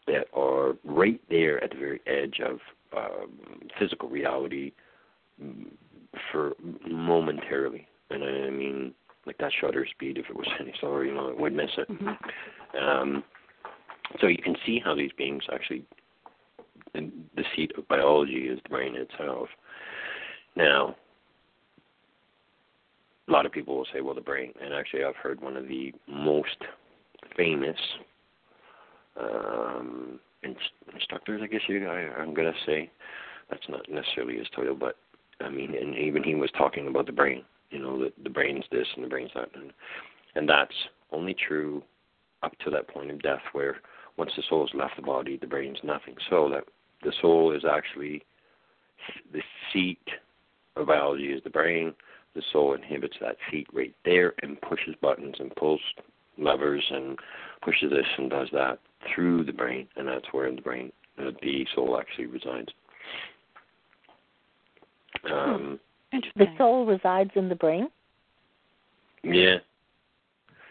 that 0.07 0.27
are 0.35 0.75
right 0.85 1.21
there 1.29 1.63
at 1.63 1.71
the 1.71 1.77
very 1.77 2.01
edge 2.07 2.41
of 2.45 2.59
um, 2.97 3.31
physical 3.79 4.09
reality 4.09 4.73
mm, 5.43 5.67
for 6.31 6.53
momentarily. 6.89 7.87
And 8.11 8.25
I 8.25 8.51
mean, 8.51 8.95
like 9.27 9.39
that 9.39 9.53
shutter 9.61 9.87
speed, 9.91 10.19
if 10.19 10.27
it 10.29 10.37
was 10.37 10.47
any 10.61 10.75
slower, 10.81 11.05
you 11.05 11.15
know, 11.15 11.29
it 11.29 11.39
would 11.39 11.55
miss 11.55 11.71
it. 11.77 11.89
Mm-hmm. 11.89 12.85
Um, 12.85 13.25
so 14.21 14.27
you 14.27 14.39
can 14.43 14.57
see 14.67 14.81
how 14.85 14.95
these 14.95 15.13
beings 15.17 15.43
actually, 15.53 15.85
the 16.95 17.45
seat 17.57 17.73
of 17.79 17.89
biology 17.89 18.49
is 18.49 18.59
the 18.63 18.69
brain 18.69 18.95
itself. 18.97 19.49
Now, 20.55 20.97
a 23.29 23.33
lot 23.33 23.47
of 23.47 23.53
people 23.53 23.77
will 23.77 23.87
say, 23.93 24.01
well, 24.01 24.15
the 24.15 24.21
brain, 24.21 24.53
and 24.63 24.75
actually 24.75 25.05
I've 25.05 25.17
heard 25.17 25.41
one 25.41 25.57
of 25.57 25.69
the 25.69 25.95
most 26.07 26.57
famous 27.37 27.79
um, 29.21 30.21
instructors, 30.95 31.41
I 31.43 31.47
guess 31.47 31.61
you, 31.69 31.87
I, 31.87 32.21
I'm 32.21 32.35
to 32.35 32.53
say. 32.67 32.91
That's 33.51 33.69
not 33.69 33.89
necessarily 33.91 34.39
his 34.39 34.49
title, 34.55 34.75
but 34.75 34.97
I 35.41 35.51
mean, 35.51 35.75
and 35.75 35.95
even 35.97 36.23
he 36.23 36.35
was 36.35 36.51
talking 36.57 36.89
about 36.89 37.07
the 37.07 37.13
brain. 37.13 37.45
You 37.71 37.81
know, 37.81 37.99
the 37.99 38.13
the 38.23 38.31
brain's 38.31 38.65
this 38.71 38.87
and 38.95 39.05
the 39.05 39.09
brain's 39.09 39.31
that, 39.35 39.49
and 39.55 39.73
and 40.35 40.49
that's 40.49 40.75
only 41.11 41.35
true 41.35 41.83
up 42.43 42.57
to 42.65 42.71
that 42.71 42.89
point 42.89 43.11
of 43.11 43.23
death, 43.23 43.43
where 43.53 43.77
once 44.17 44.31
the 44.37 44.43
soul 44.49 44.67
has 44.67 44.79
left 44.79 44.97
the 44.97 45.03
body, 45.03 45.37
the 45.37 45.47
brain's 45.47 45.79
nothing. 45.83 46.15
So 46.31 46.49
that 46.51 46.65
the 47.03 47.13
soul 47.21 47.53
is 47.53 47.63
actually 47.65 48.23
the 49.33 49.43
seat 49.73 50.07
of 50.77 50.87
biology 50.87 51.27
is 51.33 51.43
the 51.45 51.51
brain. 51.51 51.95
The 52.35 52.43
soul 52.53 52.75
inhibits 52.75 53.17
that 53.21 53.37
seat 53.51 53.67
right 53.73 53.95
there 54.05 54.35
and 54.43 54.61
pushes 54.61 54.95
buttons 55.03 55.37
and 55.39 55.55
pulls 55.57 55.81
levers 56.39 56.85
and 56.91 57.19
pushes 57.63 57.91
this 57.91 58.07
and 58.19 58.31
does 58.31 58.49
that 58.53 58.79
through 59.15 59.45
the 59.45 59.53
brain, 59.53 59.87
and 59.97 60.07
that's 60.07 60.27
where 60.33 60.47
in 60.47 60.57
the 60.57 60.63
brain, 60.63 60.93
uh, 61.19 61.31
the 61.43 61.67
soul 61.75 61.99
actually 61.99 62.27
resides. 62.27 62.69
Um, 65.31 65.79
the 66.37 66.47
soul 66.59 66.87
resides 66.87 67.31
in 67.37 67.49
the 67.49 67.55
brain. 67.55 67.89
Yeah, 69.23 69.57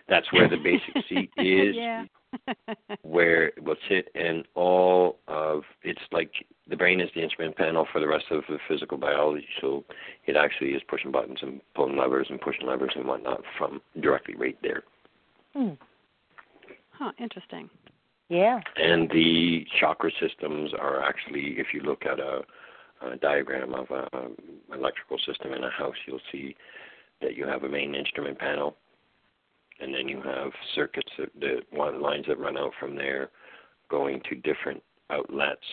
that's 0.09 0.31
where 0.33 0.49
the 0.49 0.57
basic 0.57 1.05
seat 1.09 1.31
is. 1.37 1.75
yeah. 1.75 2.05
where 3.01 3.47
it 3.47 3.61
will 3.61 3.75
sit 3.89 4.07
and 4.15 4.45
all 4.55 5.17
of 5.27 5.63
it's 5.83 5.99
like 6.13 6.31
the 6.69 6.77
brain 6.77 7.01
is 7.01 7.09
the 7.13 7.21
instrument 7.21 7.53
panel 7.57 7.85
for 7.91 7.99
the 7.99 8.07
rest 8.07 8.23
of 8.31 8.41
the 8.47 8.57
physical 8.69 8.97
biology 8.97 9.45
so 9.59 9.83
it 10.27 10.37
actually 10.37 10.69
is 10.69 10.81
pushing 10.87 11.11
buttons 11.11 11.39
and 11.41 11.59
pulling 11.75 11.97
levers 11.97 12.27
and 12.29 12.39
pushing 12.39 12.65
levers 12.65 12.93
and 12.95 13.05
whatnot 13.05 13.41
from 13.57 13.81
directly 13.99 14.33
right 14.35 14.57
there 14.63 14.83
hmm. 15.53 15.73
huh 16.91 17.11
interesting 17.19 17.69
yeah. 18.31 18.61
And 18.77 19.09
the 19.09 19.65
chakra 19.77 20.09
systems 20.17 20.71
are 20.79 21.03
actually, 21.03 21.55
if 21.57 21.67
you 21.73 21.81
look 21.81 22.05
at 22.05 22.17
a, 22.17 22.43
a 23.05 23.17
diagram 23.17 23.73
of 23.75 23.87
an 23.91 24.37
electrical 24.73 25.17
system 25.27 25.51
in 25.51 25.65
a 25.65 25.69
house, 25.69 25.95
you'll 26.07 26.21
see 26.31 26.55
that 27.21 27.35
you 27.35 27.45
have 27.45 27.65
a 27.65 27.69
main 27.69 27.93
instrument 27.93 28.39
panel, 28.39 28.77
and 29.81 29.93
then 29.93 30.07
you 30.07 30.21
have 30.21 30.53
circuits 30.73 31.11
that, 31.19 31.29
that 31.41 31.63
one 31.71 32.01
lines 32.01 32.23
that 32.29 32.39
run 32.39 32.57
out 32.57 32.71
from 32.79 32.95
there, 32.95 33.31
going 33.89 34.21
to 34.29 34.35
different 34.35 34.81
outlets, 35.09 35.65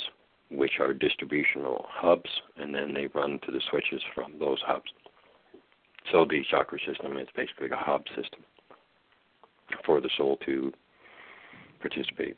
which 0.51 0.81
are 0.81 0.93
distributional 0.93 1.87
hubs, 1.89 2.29
and 2.57 2.75
then 2.75 2.93
they 2.93 3.07
run 3.15 3.39
to 3.47 3.53
the 3.53 3.61
switches 3.71 4.03
from 4.17 4.33
those 4.41 4.59
hubs. 4.67 4.91
So 6.11 6.27
the 6.29 6.43
chakra 6.51 6.81
system 6.85 7.19
is 7.19 7.29
basically 7.37 7.71
a 7.71 7.77
hub 7.77 8.03
system 8.17 8.41
for 9.85 10.01
the 10.01 10.11
soul 10.17 10.39
to 10.47 10.73
participate. 11.81 12.37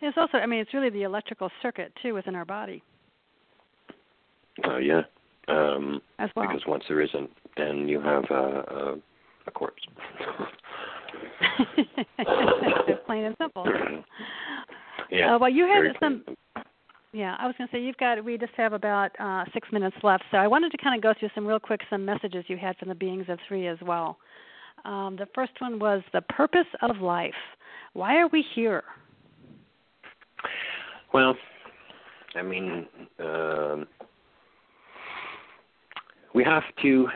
It's 0.00 0.16
also, 0.18 0.38
I 0.38 0.46
mean, 0.46 0.60
it's 0.60 0.74
really 0.74 0.90
the 0.90 1.02
electrical 1.02 1.50
circuit 1.62 1.92
too 2.02 2.14
within 2.14 2.34
our 2.34 2.44
body. 2.44 2.82
Uh, 4.62 4.76
yeah. 4.78 5.02
Um, 5.48 6.00
As 6.18 6.30
well. 6.36 6.46
Because 6.46 6.62
once 6.66 6.84
there 6.88 7.00
isn't, 7.00 7.30
then 7.56 7.88
you 7.88 8.00
have 8.00 8.24
uh, 8.30 8.34
a, 8.34 8.94
a 9.46 9.50
corpse. 9.50 9.82
Plain 13.06 13.24
and 13.24 13.36
simple. 13.40 13.66
yeah. 15.10 15.34
Uh, 15.34 15.38
well, 15.38 15.50
you 15.50 15.66
had 15.66 15.96
some. 16.00 16.22
Plain. 16.24 16.36
Yeah, 17.12 17.36
I 17.38 17.46
was 17.46 17.54
going 17.56 17.68
to 17.68 17.72
say 17.72 17.80
you've 17.80 17.96
got. 17.98 18.22
We 18.24 18.36
just 18.36 18.54
have 18.56 18.72
about 18.72 19.12
uh, 19.20 19.44
six 19.52 19.68
minutes 19.70 19.96
left, 20.02 20.24
so 20.32 20.38
I 20.38 20.48
wanted 20.48 20.72
to 20.72 20.78
kind 20.78 20.96
of 20.96 21.02
go 21.02 21.14
through 21.18 21.28
some 21.34 21.46
real 21.46 21.60
quick 21.60 21.80
some 21.88 22.04
messages 22.04 22.44
you 22.48 22.56
had 22.56 22.76
from 22.76 22.88
the 22.88 22.94
beings 22.94 23.26
of 23.28 23.38
three 23.46 23.68
as 23.68 23.78
well. 23.82 24.18
Um, 24.84 25.16
the 25.18 25.26
first 25.34 25.52
one 25.60 25.78
was 25.78 26.02
the 26.12 26.20
purpose 26.22 26.66
of 26.82 26.98
life. 26.98 27.32
Why 27.94 28.16
are 28.16 28.28
we 28.28 28.44
here? 28.54 28.84
Well, 31.12 31.36
I 32.34 32.42
mean, 32.42 32.86
um, 33.20 33.86
we 36.34 36.44
have 36.44 36.64
to 36.82 37.08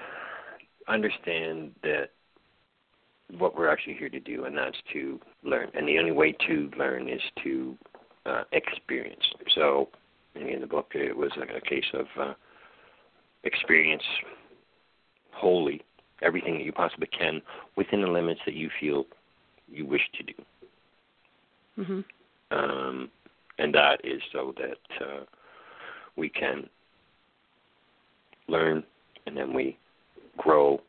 understand 0.87 1.73
that 1.83 2.11
what 3.37 3.57
we're 3.57 3.69
actually 3.69 3.95
here 3.95 4.09
to 4.09 4.21
do, 4.21 4.45
and 4.45 4.57
that's 4.57 4.77
to 4.93 5.21
learn. 5.43 5.69
And 5.75 5.87
the 5.87 5.99
only 5.99 6.13
way 6.13 6.35
to 6.47 6.71
learn 6.79 7.09
is 7.09 7.21
to 7.43 7.77
uh, 8.25 8.45
experience. 8.53 9.25
So, 9.55 9.89
in 10.35 10.61
the 10.61 10.67
book, 10.67 10.93
it 10.95 11.17
was 11.17 11.33
a, 11.37 11.57
a 11.57 11.61
case 11.61 11.85
of 11.93 12.07
uh, 12.19 12.35
experience 13.45 14.03
wholly 15.33 15.83
everything 16.23 16.55
that 16.55 16.65
you 16.65 16.73
possibly 16.73 17.07
can 17.07 17.41
within 17.77 18.03
the 18.03 18.09
limits 18.09 18.41
that 18.47 18.55
you 18.55 18.71
feel 18.81 19.05
you 19.71 19.87
wish 19.87 20.03
to 20.15 20.23
do. 20.23 20.33
Mm-hmm. 21.79 22.01
Um, 22.51 23.11
and 23.59 23.75
that 23.75 24.01
is 24.05 24.21
so 24.33 24.55
that 24.57 25.05
uh, 25.05 25.25
we 26.17 26.29
can 26.29 26.69
learn, 28.49 28.83
and 29.27 29.37
then 29.37 29.53
we 29.53 29.79
grow 30.37 30.81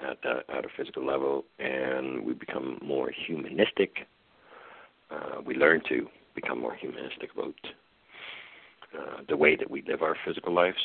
at 0.00 0.18
that 0.22 0.44
at 0.54 0.64
a 0.64 0.68
physical 0.76 1.04
level, 1.04 1.44
and 1.58 2.24
we 2.24 2.32
become 2.34 2.78
more 2.82 3.10
humanistic. 3.26 4.06
Uh, 5.10 5.40
we 5.44 5.54
learn 5.54 5.80
to 5.88 6.06
become 6.34 6.60
more 6.60 6.74
humanistic 6.74 7.30
about 7.34 7.54
uh, 8.98 9.22
the 9.28 9.36
way 9.36 9.56
that 9.56 9.70
we 9.70 9.82
live 9.86 10.02
our 10.02 10.16
physical 10.24 10.52
lives. 10.52 10.78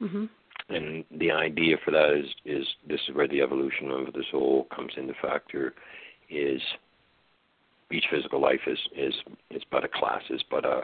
Mm-hmm. 0.00 0.24
And 0.68 1.04
the 1.16 1.30
idea 1.30 1.76
for 1.84 1.92
that 1.92 2.12
is 2.18 2.26
is 2.44 2.66
this 2.88 3.00
is 3.08 3.14
where 3.14 3.28
the 3.28 3.40
evolution 3.40 3.90
of 3.90 4.12
the 4.12 4.24
soul 4.30 4.66
comes 4.74 4.92
into 4.96 5.14
factor. 5.22 5.74
Is 6.28 6.60
each 7.92 8.06
physical 8.10 8.40
life 8.40 8.60
is 8.66 8.78
is 8.96 9.14
is 9.50 9.62
but 9.70 9.84
a 9.84 9.88
class, 9.88 10.22
is 10.30 10.42
but 10.50 10.64
a, 10.64 10.82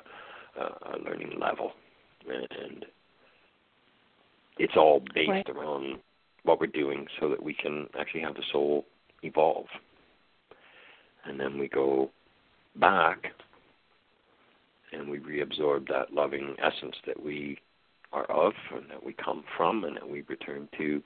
a 0.56 0.98
learning 1.04 1.38
level, 1.40 1.72
and 2.28 2.86
it's 4.58 4.76
all 4.76 5.02
based 5.14 5.30
right. 5.30 5.48
around 5.48 5.98
what 6.44 6.60
we're 6.60 6.66
doing, 6.66 7.06
so 7.20 7.28
that 7.28 7.42
we 7.42 7.54
can 7.54 7.88
actually 7.98 8.20
have 8.20 8.34
the 8.34 8.44
soul 8.52 8.84
evolve, 9.24 9.66
and 11.24 11.40
then 11.40 11.58
we 11.58 11.68
go 11.68 12.10
back 12.76 13.32
and 14.92 15.08
we 15.08 15.18
reabsorb 15.18 15.88
that 15.88 16.12
loving 16.12 16.54
essence 16.62 16.96
that 17.06 17.22
we 17.22 17.58
are 18.12 18.24
of 18.24 18.52
and 18.74 18.90
that 18.90 19.04
we 19.04 19.12
come 19.12 19.44
from 19.56 19.84
and 19.84 19.96
that 19.96 20.08
we 20.08 20.22
return 20.22 20.68
to 20.78 21.02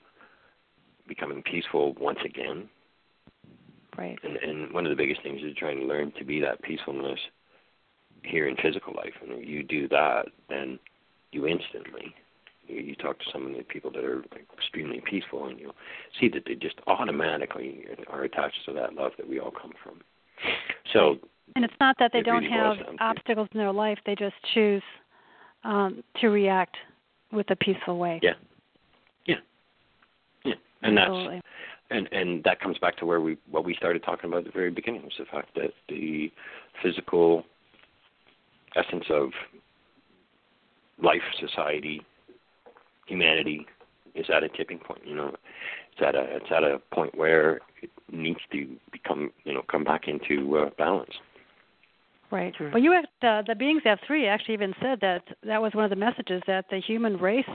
becoming 1.07 1.41
peaceful 1.43 1.93
once 1.99 2.19
again. 2.25 2.69
Right. 3.97 4.19
And, 4.23 4.37
and 4.37 4.73
one 4.73 4.85
of 4.85 4.89
the 4.89 4.95
biggest 4.95 5.23
things 5.23 5.41
is 5.41 5.55
trying 5.57 5.79
to 5.79 5.85
learn 5.85 6.11
to 6.19 6.25
be 6.25 6.39
that 6.41 6.61
peacefulness 6.61 7.19
here 8.23 8.47
in 8.47 8.55
physical 8.57 8.93
life. 8.95 9.13
And 9.21 9.31
if 9.31 9.47
you 9.47 9.63
do 9.63 9.87
that, 9.89 10.25
then 10.49 10.77
you 11.31 11.47
instantly 11.47 12.13
you, 12.67 12.81
you 12.81 12.95
talk 12.95 13.19
to 13.19 13.25
some 13.31 13.47
of 13.47 13.53
the 13.53 13.63
people 13.63 13.91
that 13.91 14.03
are 14.03 14.23
extremely 14.53 15.01
peaceful, 15.09 15.47
and 15.47 15.59
you'll 15.59 15.75
see 16.19 16.29
that 16.29 16.43
they 16.45 16.55
just 16.55 16.75
automatically 16.87 17.85
are 18.07 18.23
attached 18.23 18.57
to 18.65 18.73
that 18.73 18.93
love 18.93 19.13
that 19.17 19.27
we 19.27 19.39
all 19.39 19.51
come 19.51 19.71
from. 19.83 20.01
So 20.93 21.17
and 21.55 21.63
it's 21.65 21.73
not 21.79 21.95
that 21.99 22.11
they 22.13 22.21
don't 22.21 22.43
really 22.43 22.51
have 22.51 22.75
boils 22.75 22.85
down 22.85 22.97
to- 22.97 23.03
obstacles 23.03 23.47
in 23.53 23.59
their 23.59 23.71
life; 23.71 23.97
they 24.05 24.15
just 24.15 24.35
choose 24.53 24.83
um, 25.63 26.03
to 26.21 26.29
react 26.29 26.77
with 27.31 27.49
a 27.49 27.55
peaceful 27.55 27.97
way. 27.97 28.19
Yeah. 28.21 28.33
Yeah. 29.25 29.35
Yeah. 30.43 30.55
And 30.81 30.97
that's 30.97 31.43
and 31.89 32.09
and 32.11 32.43
that 32.43 32.59
comes 32.59 32.77
back 32.77 32.97
to 32.97 33.05
where 33.05 33.21
we 33.21 33.37
what 33.49 33.65
we 33.65 33.75
started 33.75 34.03
talking 34.03 34.29
about 34.29 34.39
at 34.39 34.45
the 34.45 34.51
very 34.51 34.71
beginning 34.71 35.03
was 35.03 35.13
the 35.17 35.25
fact 35.25 35.55
that 35.55 35.71
the 35.89 36.31
physical 36.81 37.43
essence 38.75 39.05
of 39.09 39.29
life, 41.01 41.21
society, 41.39 42.01
humanity 43.05 43.65
is 44.15 44.25
at 44.33 44.43
a 44.43 44.49
tipping 44.49 44.79
point. 44.79 45.01
You 45.05 45.15
know, 45.15 45.35
it's 45.91 46.01
at 46.01 46.15
a 46.15 46.23
it's 46.35 46.51
at 46.55 46.63
a 46.63 46.79
point 46.93 47.17
where 47.17 47.61
it 47.81 47.89
needs 48.11 48.39
to 48.51 48.67
become 48.91 49.31
you 49.43 49.53
know 49.53 49.61
come 49.69 49.83
back 49.83 50.07
into 50.07 50.57
uh, 50.57 50.69
balance. 50.77 51.13
Right. 52.29 52.53
Sure. 52.57 52.69
Well, 52.71 52.81
you 52.81 52.93
act- 52.93 53.23
uh, 53.23 53.41
the 53.47 53.55
beings 53.55 53.81
have 53.85 53.99
three 54.05 54.27
actually 54.27 54.55
even 54.55 54.73
said 54.81 54.99
that 55.01 55.23
that 55.43 55.61
was 55.61 55.73
one 55.73 55.85
of 55.85 55.89
the 55.89 55.95
messages 55.95 56.41
that 56.47 56.65
the 56.69 56.79
human 56.79 57.17
race 57.17 57.45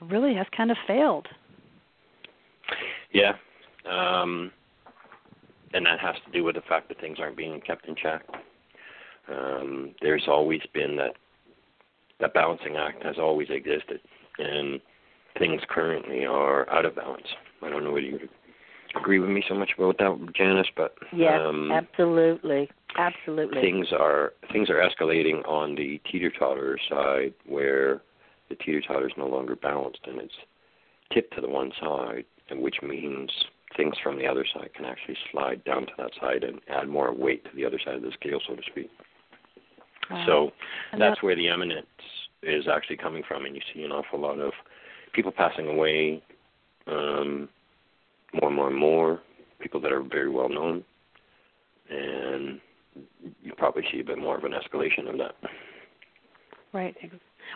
really 0.00 0.34
has 0.34 0.46
kind 0.56 0.70
of 0.70 0.76
failed. 0.86 1.26
Yeah. 3.12 3.34
Um, 3.90 4.52
and 5.72 5.84
that 5.86 5.98
has 5.98 6.14
to 6.24 6.32
do 6.32 6.44
with 6.44 6.54
the 6.54 6.62
fact 6.62 6.88
that 6.88 7.00
things 7.00 7.18
aren't 7.18 7.36
being 7.36 7.60
kept 7.60 7.86
in 7.86 7.96
check. 7.96 8.22
Um, 9.28 9.94
there's 10.00 10.24
always 10.28 10.60
been 10.72 10.96
that 10.96 11.14
that 12.20 12.32
balancing 12.32 12.76
act 12.76 13.02
has 13.02 13.16
always 13.18 13.48
existed, 13.50 14.00
and 14.38 14.80
things 15.38 15.60
currently 15.68 16.24
are 16.24 16.70
out 16.70 16.84
of 16.84 16.94
balance. 16.94 17.26
I 17.60 17.68
don't 17.68 17.82
know 17.82 17.90
whether 17.90 18.06
you 18.06 18.28
agree 18.96 19.18
with 19.18 19.30
me 19.30 19.42
so 19.48 19.54
much 19.54 19.70
about 19.76 19.98
that, 19.98 20.34
Janis, 20.34 20.66
but 20.76 20.94
Yes, 21.12 21.40
um, 21.40 21.70
absolutely, 21.72 22.70
absolutely. 22.96 23.60
things 23.60 23.88
are 23.92 24.32
things 24.52 24.70
are 24.70 24.76
escalating 24.88 25.46
on 25.48 25.74
the 25.74 26.00
teeter 26.10 26.30
totter 26.30 26.78
side 26.88 27.34
where 27.46 28.02
the 28.48 28.54
teeter 28.56 28.80
totter 28.80 29.06
is 29.06 29.12
no 29.16 29.26
longer 29.26 29.56
balanced 29.56 30.00
and 30.06 30.20
it's 30.20 30.34
tipped 31.12 31.34
to 31.34 31.40
the 31.40 31.48
one 31.48 31.72
side, 31.80 32.24
and 32.50 32.60
which 32.60 32.76
means 32.82 33.30
things 33.76 33.94
from 34.02 34.16
the 34.16 34.26
other 34.26 34.44
side 34.54 34.70
can 34.74 34.84
actually 34.84 35.16
slide 35.32 35.62
down 35.64 35.86
to 35.86 35.92
that 35.98 36.10
side 36.20 36.44
and 36.44 36.60
add 36.68 36.88
more 36.88 37.12
weight 37.12 37.44
to 37.44 37.50
the 37.56 37.64
other 37.64 37.78
side 37.84 37.94
of 37.94 38.02
the 38.02 38.12
scale, 38.12 38.40
so 38.46 38.54
to 38.54 38.62
speak. 38.70 38.90
Wow. 40.10 40.24
So 40.26 40.52
And 40.92 41.00
that's 41.00 41.22
where 41.22 41.34
the 41.34 41.48
eminence 41.48 41.86
is 42.42 42.66
actually 42.68 42.98
coming 42.98 43.22
from, 43.26 43.46
and 43.46 43.54
you 43.54 43.62
see 43.72 43.82
an 43.82 43.92
awful 43.92 44.20
lot 44.20 44.38
of 44.38 44.52
people 45.12 45.32
passing 45.32 45.66
away, 45.68 46.22
um, 46.86 47.48
more 48.40 48.48
and 48.48 48.56
more 48.56 48.68
and 48.68 48.76
more, 48.76 49.20
people 49.60 49.80
that 49.80 49.92
are 49.92 50.02
very 50.02 50.28
well 50.28 50.48
known, 50.48 50.84
and 51.90 52.60
you 53.42 53.52
probably 53.56 53.82
see 53.90 54.00
a 54.00 54.04
bit 54.04 54.18
more 54.18 54.36
of 54.36 54.44
an 54.44 54.52
escalation 54.52 55.08
of 55.08 55.18
that. 55.18 55.34
Right. 56.72 56.96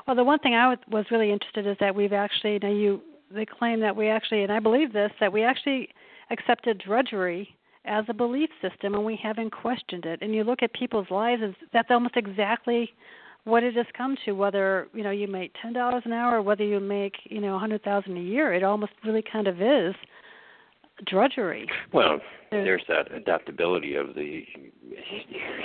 Well, 0.06 0.16
the 0.16 0.24
one 0.24 0.38
thing 0.38 0.54
I 0.54 0.76
was- 0.88 1.10
really 1.10 1.30
interested 1.30 1.66
is 1.66 1.76
that 1.78 1.94
we've 1.94 2.12
actually 2.12 2.58
now 2.60 2.70
you 2.70 3.02
they 3.30 3.44
claim 3.44 3.80
that 3.80 3.94
we 3.94 4.08
actually 4.08 4.42
and 4.42 4.52
I 4.52 4.58
believe 4.60 4.92
this 4.92 5.12
that 5.20 5.32
we 5.32 5.42
actually 5.42 5.90
accepted 6.30 6.78
drudgery 6.78 7.54
as 7.84 8.04
a 8.08 8.14
belief 8.14 8.50
system 8.60 8.94
and 8.94 9.04
we 9.04 9.16
haven't 9.16 9.50
questioned 9.50 10.06
it. 10.06 10.20
And 10.22 10.34
you 10.34 10.44
look 10.44 10.62
at 10.62 10.72
people's 10.72 11.10
lives 11.10 11.42
is 11.42 11.54
that's 11.72 11.90
almost 11.90 12.16
exactly 12.16 12.92
what 13.44 13.62
it 13.62 13.74
has 13.74 13.86
come 13.96 14.16
to 14.24 14.32
whether 14.32 14.88
you 14.92 15.02
know 15.02 15.10
you 15.10 15.26
make 15.26 15.52
ten 15.60 15.72
dollars 15.72 16.02
an 16.04 16.12
hour 16.12 16.36
or 16.36 16.42
whether 16.42 16.64
you 16.64 16.80
make 16.80 17.16
you 17.24 17.40
know 17.40 17.56
a 17.56 17.58
hundred 17.58 17.82
thousand 17.82 18.16
a 18.16 18.20
year 18.20 18.52
it 18.52 18.62
almost 18.62 18.92
really 19.04 19.22
kind 19.22 19.46
of 19.46 19.60
is 19.60 19.94
drudgery 21.06 21.66
Well, 21.92 22.20
There's- 22.50 22.64
there's 22.64 22.84
that 22.88 23.12
adaptability 23.12 23.94
of 23.94 24.14
the 24.14 24.46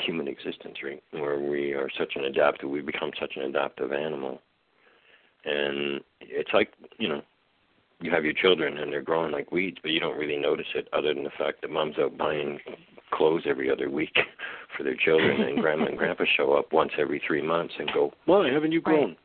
human 0.06 0.28
existence, 0.28 0.78
right? 0.84 1.02
Where 1.12 1.40
we 1.40 1.74
are 1.74 1.90
such 1.98 2.16
an 2.16 2.26
adaptive, 2.26 2.70
we 2.70 2.82
become 2.82 3.12
such 3.20 3.36
an 3.38 3.44
adaptive 3.44 3.92
animal, 3.94 4.42
and 5.46 6.02
it's 6.22 6.54
like 6.54 6.72
you 6.98 7.08
know, 7.08 7.22
you 8.02 8.12
have 8.12 8.26
your 8.26 8.34
children 8.34 8.78
and 8.78 8.92
they're 8.92 9.02
growing 9.02 9.32
like 9.32 9.52
weeds, 9.52 9.78
but 9.82 9.92
you 9.92 10.00
don't 10.00 10.18
really 10.18 10.38
notice 10.38 10.68
it, 10.76 10.88
other 10.94 11.14
than 11.14 11.24
the 11.24 11.30
fact 11.32 11.62
that 11.62 11.72
mom's 11.72 11.98
out 11.98 12.18
buying 12.18 12.60
clothes 13.12 13.44
every 13.46 13.70
other 13.72 13.90
week 13.90 14.16
for 14.78 14.84
their 14.84 14.96
children, 14.96 15.42
and 15.42 15.60
grandma 15.60 15.86
and 15.86 15.98
grandpa 15.98 16.26
show 16.26 16.54
up 16.54 16.74
once 16.74 16.92
every 16.98 17.20
three 17.26 17.42
months 17.42 17.74
and 17.80 17.92
go, 17.94 18.14
"Why 18.26 18.50
haven't 18.50 18.72
you 18.72 18.80
Right. 18.86 18.96
grown?" 18.96 19.16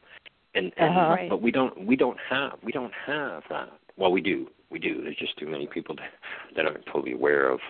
And, 0.55 0.73
and 0.77 0.97
Uh-huh. 0.97 1.13
Right. 1.13 1.31
but 1.31 1.43
we 1.43 1.51
don't 1.51 1.77
we 1.87 1.97
don't 1.97 2.19
have 2.21 2.59
we 2.63 2.73
don't 2.73 2.93
have 2.95 3.43
that. 3.51 3.73
Well, 3.99 4.13
we 4.13 4.21
do 4.21 4.49
we 4.71 4.79
do. 4.79 5.03
There's 5.03 5.17
just 5.17 5.37
too 5.39 5.47
many 5.47 5.67
people 5.67 5.95
that, 5.97 6.11
that 6.57 6.67
aren't 6.67 6.87
totally 6.87 7.13
aware 7.13 7.51
of 7.51 7.61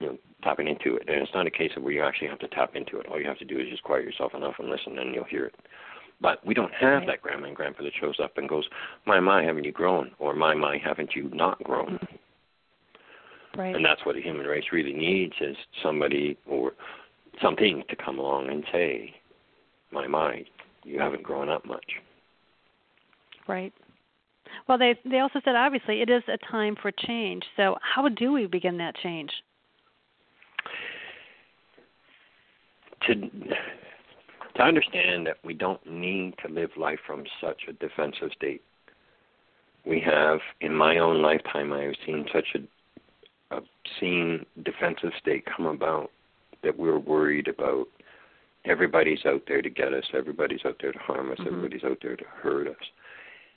you 0.00 0.08
know 0.08 0.18
tapping 0.42 0.68
into 0.68 0.96
it. 0.96 1.08
And 1.08 1.22
it's 1.22 1.34
not 1.34 1.46
a 1.46 1.50
case 1.50 1.72
of 1.76 1.82
where 1.82 1.92
you 1.92 2.02
actually 2.02 2.28
have 2.28 2.38
to 2.40 2.48
tap 2.48 2.74
into 2.74 2.98
it. 2.98 3.06
All 3.06 3.20
you 3.20 3.26
have 3.26 3.38
to 3.38 3.44
do 3.44 3.58
is 3.58 3.68
just 3.68 3.82
quiet 3.82 4.04
yourself 4.04 4.34
enough 4.34 4.54
and 4.58 4.68
listen, 4.68 4.98
and 4.98 5.14
you'll 5.14 5.24
hear 5.24 5.46
it. 5.46 5.54
But 6.20 6.44
we 6.44 6.52
don't 6.52 6.72
have 6.74 7.00
Right. 7.00 7.06
that 7.06 7.22
grandma 7.22 7.46
and 7.46 7.56
grandpa 7.56 7.82
that 7.82 7.94
shows 7.94 8.20
up 8.20 8.36
and 8.36 8.48
goes, 8.48 8.68
"My 9.06 9.20
my, 9.20 9.42
haven't 9.42 9.64
you 9.64 9.72
grown?" 9.72 10.12
or 10.18 10.34
"My 10.34 10.54
my, 10.54 10.76
haven't 10.78 11.14
you 11.14 11.30
not 11.32 11.62
grown?" 11.62 11.98
right 13.56 13.74
And 13.74 13.84
that's 13.84 14.04
what 14.04 14.14
the 14.14 14.22
human 14.22 14.46
race 14.46 14.70
really 14.72 14.92
needs 14.92 15.34
is 15.40 15.56
somebody 15.82 16.36
or 16.46 16.72
something 17.40 17.82
to 17.88 17.96
come 17.96 18.18
along 18.18 18.48
and 18.48 18.64
say, 18.72 19.14
"My 19.90 20.06
my, 20.06 20.44
you 20.84 20.98
haven't 20.98 21.22
grown 21.22 21.48
up 21.48 21.64
much." 21.64 22.00
Right. 23.46 23.72
Well, 24.68 24.78
they 24.78 24.98
they 25.04 25.18
also 25.18 25.40
said 25.44 25.54
obviously 25.54 26.02
it 26.02 26.10
is 26.10 26.22
a 26.28 26.38
time 26.50 26.76
for 26.80 26.90
change. 26.90 27.44
So 27.56 27.76
how 27.82 28.08
do 28.08 28.32
we 28.32 28.46
begin 28.46 28.78
that 28.78 28.96
change? 28.96 29.30
to 33.06 33.14
to 34.56 34.62
understand 34.62 35.26
that 35.26 35.36
we 35.44 35.54
don't 35.54 35.84
need 35.86 36.34
to 36.44 36.52
live 36.52 36.70
life 36.76 36.98
from 37.06 37.24
such 37.40 37.62
a 37.68 37.72
defensive 37.74 38.30
state. 38.36 38.62
We 39.86 40.00
have, 40.00 40.40
in 40.60 40.74
my 40.74 40.98
own 40.98 41.22
lifetime, 41.22 41.72
I 41.72 41.82
have 41.82 41.94
seen 42.04 42.26
such 42.34 42.56
a, 42.56 43.60
seen 43.98 44.44
defensive 44.64 45.12
state 45.20 45.44
come 45.46 45.66
about 45.66 46.10
that 46.62 46.76
we're 46.76 46.98
worried 46.98 47.48
about. 47.48 47.86
Everybody's 48.66 49.24
out 49.24 49.42
there 49.46 49.62
to 49.62 49.70
get 49.70 49.94
us. 49.94 50.04
Everybody's 50.12 50.60
out 50.66 50.76
there 50.82 50.92
to 50.92 50.98
harm 50.98 51.30
us. 51.30 51.38
Mhm. 51.38 51.46
Everybody's 51.46 51.84
out 51.84 51.98
there 52.02 52.16
to 52.16 52.24
hurt 52.24 52.66
us. 52.66 52.90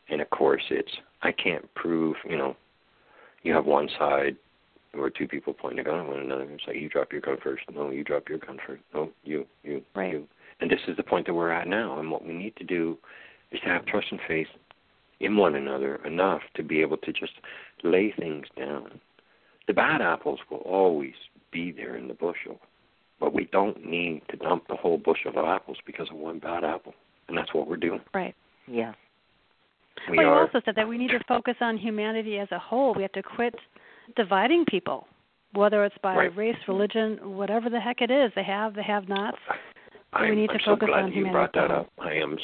And 0.10 0.22
of 0.22 0.30
course, 0.30 0.64
it's 0.70 0.92
I 1.22 1.32
can't 1.32 1.74
prove. 1.76 2.16
You 2.28 2.38
know, 2.38 2.56
you 3.44 3.54
have 3.54 3.66
one 3.66 3.90
side 3.98 4.36
where 4.94 5.10
two 5.10 5.28
people 5.28 5.54
point 5.54 5.80
a 5.80 5.84
gun 5.84 6.02
at 6.02 6.08
one 6.08 6.20
another 6.20 6.44
and 6.44 6.62
say, 6.66 6.78
"You 6.78 6.90
drop 6.90 7.12
your 7.12 7.22
gun 7.22 7.38
first. 7.42 7.64
No, 7.74 7.90
you 7.90 8.04
drop 8.04 8.30
your 8.30 8.38
gun 8.38 8.60
first. 8.66 8.84
No, 8.94 9.10
you, 9.24 9.46
you, 9.64 9.82
Right. 9.96 10.14
you." 10.14 10.28
And 10.60 10.70
this 10.70 10.82
is 10.88 10.96
the 10.98 11.04
point 11.04 11.26
that 11.26 11.34
we're 11.34 11.52
at 11.52 11.68
now. 11.68 12.00
And 12.00 12.12
what 12.12 12.26
we 12.26 12.34
need 12.34 12.56
to 12.58 12.64
do 12.64 12.98
is 13.52 13.60
to 13.62 13.68
have 13.68 13.86
trust 13.86 14.08
and 14.12 14.20
faith 14.28 14.48
in 15.20 15.38
one 15.38 15.56
another 15.56 15.96
enough 16.06 16.42
to 16.56 16.64
be 16.64 16.82
able 16.82 16.98
to 16.98 17.14
just 17.14 17.34
lay 17.84 18.12
things 18.12 18.46
down. 18.58 19.00
The 19.68 19.74
bad 19.74 20.02
apples 20.02 20.40
will 20.50 20.60
always 20.60 21.14
be 21.52 21.72
there 21.72 21.96
in 21.96 22.08
the 22.08 22.14
bushel, 22.14 22.60
but 23.20 23.34
we 23.34 23.46
don't 23.46 23.86
need 23.86 24.22
to 24.30 24.38
dump 24.38 24.68
the 24.68 24.76
whole 24.76 24.98
bushel 24.98 25.32
of 25.38 25.46
apples 25.46 25.78
because 25.86 26.10
of 26.12 26.18
one 26.18 26.40
bad 26.40 26.64
apple. 26.64 26.94
And 27.28 27.38
that's 27.38 27.54
what 27.54 27.68
we're 27.68 27.78
doing. 27.78 28.02
Right. 28.14 28.36
Yeah. 28.68 28.94
We 30.10 30.18
well, 30.18 30.28
you 30.28 30.34
also 30.34 30.62
said 30.66 30.76
that 30.76 30.88
we 30.88 30.98
need 30.98 31.12
to 31.12 31.20
focus 31.28 31.56
on 31.62 31.78
humanity 31.78 32.40
as 32.40 32.52
a 32.52 32.60
whole. 32.60 32.94
We 32.94 33.04
have 33.04 33.12
to 33.14 33.24
quit 33.24 33.56
dividing 34.16 34.66
people, 34.66 35.08
whether 35.54 35.84
it's 35.86 35.98
by 36.02 36.16
Right. 36.16 36.36
race, 36.36 36.58
religion, 36.68 37.38
whatever 37.38 37.70
the 37.70 37.80
heck 37.80 38.02
it 38.02 38.12
is. 38.12 38.32
They 38.36 38.44
have, 38.44 38.74
they 38.74 38.84
have 38.84 39.08
nots. 39.08 39.38
I'm, 40.14 40.30
we 40.30 40.36
need 40.36 40.48
to 40.48 40.54
I'm 40.54 40.60
so 40.66 40.72
focus 40.72 40.90
glad 40.90 41.04
on 41.06 41.08
you 41.12 41.26
humanity 41.26 41.34
brought 41.34 41.54
that 41.54 41.72
up. 41.72 41.90
I 42.00 42.14
am 42.14 42.38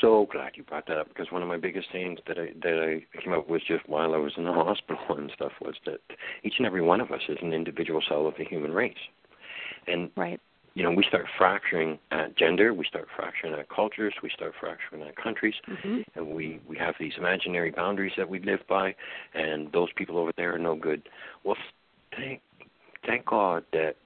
so 0.00 0.26
glad 0.30 0.52
you 0.56 0.62
brought 0.62 0.86
that 0.88 0.98
up 0.98 1.08
because 1.08 1.30
one 1.30 1.42
of 1.42 1.48
my 1.48 1.56
biggest 1.56 1.90
things 1.90 2.18
that 2.26 2.38
I 2.38 2.48
that 2.62 3.02
I 3.14 3.18
came 3.20 3.32
up 3.32 3.48
with 3.48 3.62
just 3.66 3.88
while 3.88 4.14
I 4.14 4.18
was 4.18 4.32
in 4.36 4.44
the 4.44 4.52
hospital 4.64 5.16
and 5.16 5.30
stuff 5.34 5.52
was 5.60 5.74
that 5.86 6.00
each 6.42 6.54
and 6.58 6.66
every 6.66 6.82
one 6.82 7.00
of 7.00 7.10
us 7.10 7.22
is 7.28 7.38
an 7.40 7.52
individual 7.52 8.02
cell 8.08 8.26
of 8.26 8.34
the 8.36 8.44
human 8.44 8.72
race, 8.72 8.94
and 9.86 10.10
Right. 10.16 10.40
You 10.74 10.82
know 10.82 10.90
we 10.90 11.04
start 11.04 11.26
fracturing 11.38 11.98
at 12.10 12.36
gender, 12.36 12.74
we 12.74 12.84
start 12.84 13.06
fracturing 13.16 13.54
at 13.54 13.68
cultures, 13.68 14.14
we 14.22 14.30
start 14.30 14.52
fracturing 14.58 15.02
at 15.02 15.16
countries, 15.16 15.54
hmm 15.66 16.00
and 16.16 16.26
we 16.28 16.60
we 16.68 16.76
have 16.76 16.94
these 16.98 17.12
imaginary 17.16 17.70
boundaries 17.70 18.12
that 18.16 18.28
we 18.28 18.38
live 18.40 18.60
by, 18.68 18.94
and 19.34 19.72
those 19.72 19.88
people 19.96 20.18
over 20.18 20.32
there 20.36 20.54
are 20.54 20.58
no 20.58 20.74
good. 20.74 21.08
Well, 21.44 21.56
thank 22.16 22.40
thank 23.06 23.24
God 23.26 23.64
that 23.72 23.96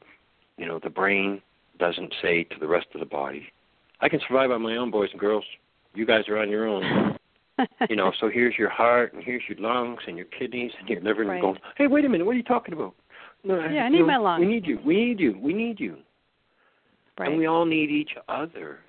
you 0.57 0.67
know 0.67 0.79
the 0.83 0.91
brain 0.91 1.41
doesn't 1.79 2.15
say 2.21 2.45
to 2.45 2.59
the 2.59 2.67
rest 2.67 2.87
of 2.95 3.01
the 3.01 3.07
body, 3.07 3.51
"I 4.01 4.09
can 4.09 4.21
survive 4.27 4.51
on 4.51 4.63
my 4.63 4.77
own, 4.77 4.91
boys 4.91 5.11
and 5.13 5.21
girls. 5.21 5.45
You 5.95 6.07
guys 6.07 6.29
are 6.29 6.39
on 6.39 6.51
your 6.51 6.67
own." 6.67 7.17
you 7.89 7.97
know, 7.97 8.13
so 8.21 8.29
here's 8.29 8.57
your 8.57 8.69
heart, 8.69 9.15
and 9.15 9.23
here's 9.23 9.43
your 9.49 9.59
lungs, 9.59 10.01
and 10.07 10.17
your 10.17 10.27
kidneys, 10.27 10.71
and 10.79 10.89
your 10.89 11.01
liver, 11.01 11.23
and 11.23 11.31
Right. 11.31 11.43
you're 11.43 11.53
going, 11.53 11.61
"Hey, 11.77 11.87
wait 11.87 12.05
a 12.05 12.09
minute, 12.09 12.25
what 12.25 12.35
are 12.35 12.37
you 12.37 12.43
talking 12.43 12.75
about?" 12.75 12.95
No, 13.45 13.59
Yeah, 13.69 13.85
I 13.85 13.89
need 13.89 14.01
know, 14.01 14.07
my 14.07 14.17
lungs. 14.17 14.41
We 14.41 14.47
need 14.47 14.67
you. 14.67 14.79
We 14.85 14.97
need 14.97 15.21
you. 15.21 15.39
We 15.41 15.53
need 15.55 15.81
you. 15.81 15.97
Right. 17.19 17.29
And 17.29 17.39
we 17.39 17.47
all 17.47 17.65
need 17.65 17.91
each 17.91 18.13
other. 18.29 18.81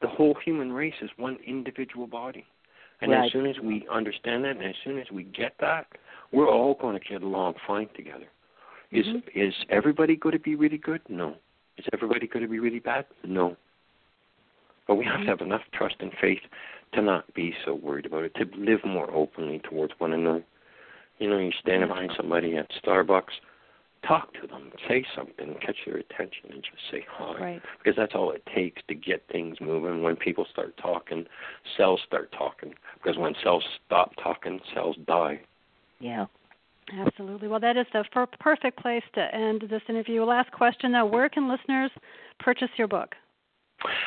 The 0.00 0.08
whole 0.08 0.36
human 0.44 0.72
race 0.72 0.94
is 1.02 1.10
one 1.16 1.38
individual 1.46 2.06
body. 2.06 2.46
And 3.00 3.12
Right. 3.12 3.26
as 3.26 3.32
soon 3.32 3.46
as 3.46 3.58
we 3.60 3.86
understand 3.88 4.44
that 4.44 4.56
and 4.56 4.64
as 4.64 4.76
soon 4.84 4.98
as 4.98 5.10
we 5.10 5.24
get 5.24 5.56
that, 5.58 5.86
we're 6.32 6.48
all 6.48 6.74
going 6.74 6.98
to 6.98 7.04
get 7.04 7.22
along 7.22 7.54
fine 7.66 7.88
together. 7.94 8.28
Is 8.90 9.06
Mhm. 9.06 9.22
is 9.34 9.54
everybody 9.68 10.16
going 10.16 10.32
to 10.32 10.38
be 10.38 10.54
really 10.54 10.78
good? 10.78 11.02
No. 11.08 11.36
Is 11.76 11.86
everybody 11.92 12.26
going 12.26 12.42
to 12.42 12.48
be 12.48 12.58
really 12.58 12.80
bad? 12.80 13.06
No. 13.22 13.56
But 14.86 14.96
we 14.96 15.04
have 15.04 15.20
to 15.20 15.26
have 15.26 15.42
enough 15.42 15.62
trust 15.72 15.96
and 16.00 16.12
faith 16.14 16.42
to 16.92 17.02
not 17.02 17.32
be 17.34 17.54
so 17.64 17.74
worried 17.74 18.06
about 18.06 18.24
it, 18.24 18.34
to 18.36 18.44
live 18.56 18.84
more 18.84 19.10
openly 19.12 19.58
towards 19.58 19.98
one 20.00 20.12
another. 20.14 20.42
You 21.18 21.28
know, 21.28 21.38
you 21.38 21.52
stand 21.52 21.86
behind 21.86 22.12
somebody 22.16 22.56
at 22.56 22.70
Starbucks, 22.70 23.40
talk 24.06 24.32
to 24.34 24.46
them, 24.46 24.70
say 24.88 25.04
something, 25.16 25.54
catch 25.64 25.76
their 25.86 25.96
attention, 25.96 26.50
and 26.50 26.62
just 26.62 26.90
say 26.90 27.04
hi 27.10 27.40
right. 27.40 27.62
because 27.78 27.96
that's 27.96 28.14
all 28.14 28.30
it 28.30 28.46
takes 28.54 28.82
to 28.88 28.94
get 28.94 29.24
things 29.30 29.56
moving. 29.60 30.02
When 30.02 30.16
people 30.16 30.46
start 30.50 30.76
talking, 30.76 31.24
cells 31.76 32.00
start 32.06 32.32
talking. 32.36 32.74
Because 33.02 33.18
when 33.18 33.34
cells 33.42 33.64
stop 33.86 34.12
talking, 34.22 34.60
cells 34.74 34.96
die. 35.06 35.40
Yeah. 36.00 36.26
Absolutely. 36.92 37.48
Well, 37.48 37.60
that 37.60 37.76
is 37.76 37.86
the 37.92 38.04
per- 38.10 38.26
perfect 38.40 38.80
place 38.80 39.02
to 39.14 39.34
end 39.34 39.64
this 39.68 39.82
interview. 39.88 40.24
Last 40.24 40.50
question, 40.52 40.92
though. 40.92 41.04
Where 41.04 41.28
can 41.28 41.48
listeners 41.48 41.90
purchase 42.38 42.70
your 42.76 42.88
book? 42.88 43.14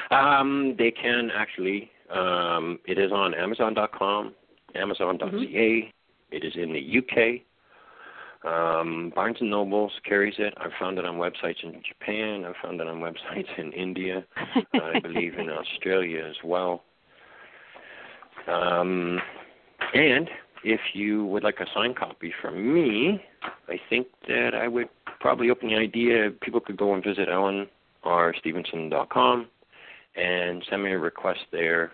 Um, 0.10 0.76
they 0.78 0.92
can 0.92 1.30
actually. 1.36 1.92
Um, 2.10 2.80
it 2.86 2.98
is 2.98 3.12
on 3.12 3.34
Amazon.com, 3.34 4.34
Amazon.ca. 4.76 5.94
It 6.32 6.44
is 6.44 6.54
in 6.56 6.74
the 6.74 6.98
UK. 6.98 7.42
Um, 8.44 9.12
Barnes 9.14 9.38
and 9.40 9.52
Nobles 9.52 9.92
carries 10.04 10.34
it. 10.40 10.56
I've 10.58 10.72
found 10.80 10.98
it 10.98 11.06
on 11.06 11.18
websites 11.18 11.64
in 11.64 11.80
Japan. 11.88 12.44
I've 12.44 12.56
found 12.62 12.82
it 12.82 12.88
on 12.88 13.00
websites 13.00 13.56
in 13.58 13.72
India. 13.74 14.26
I 14.74 15.00
believe 15.00 15.38
in 15.38 15.50
Australia 15.50 16.26
as 16.26 16.38
well. 16.44 16.82
Um, 18.48 19.22
and 19.94 20.28
if 20.64 20.80
you 20.94 21.26
would 21.26 21.44
like 21.44 21.60
a 21.60 21.66
signed 21.74 21.98
copy 21.98 22.32
from 22.42 22.74
me, 22.74 23.22
I 23.68 23.80
think 23.90 24.08
that 24.28 24.56
I 24.56 24.68
would 24.68 24.90
probably 25.20 25.52
open 25.52 25.70
the 25.70 25.76
idea. 25.76 26.32
People 26.42 26.60
could 26.60 26.78
go 26.78 26.96
and 26.96 27.04
visit 27.04 27.30
alanrstevenson.com 27.30 29.48
and 30.16 30.64
send 30.70 30.84
me 30.84 30.92
a 30.92 31.00
request 31.00 31.40
there, 31.52 31.92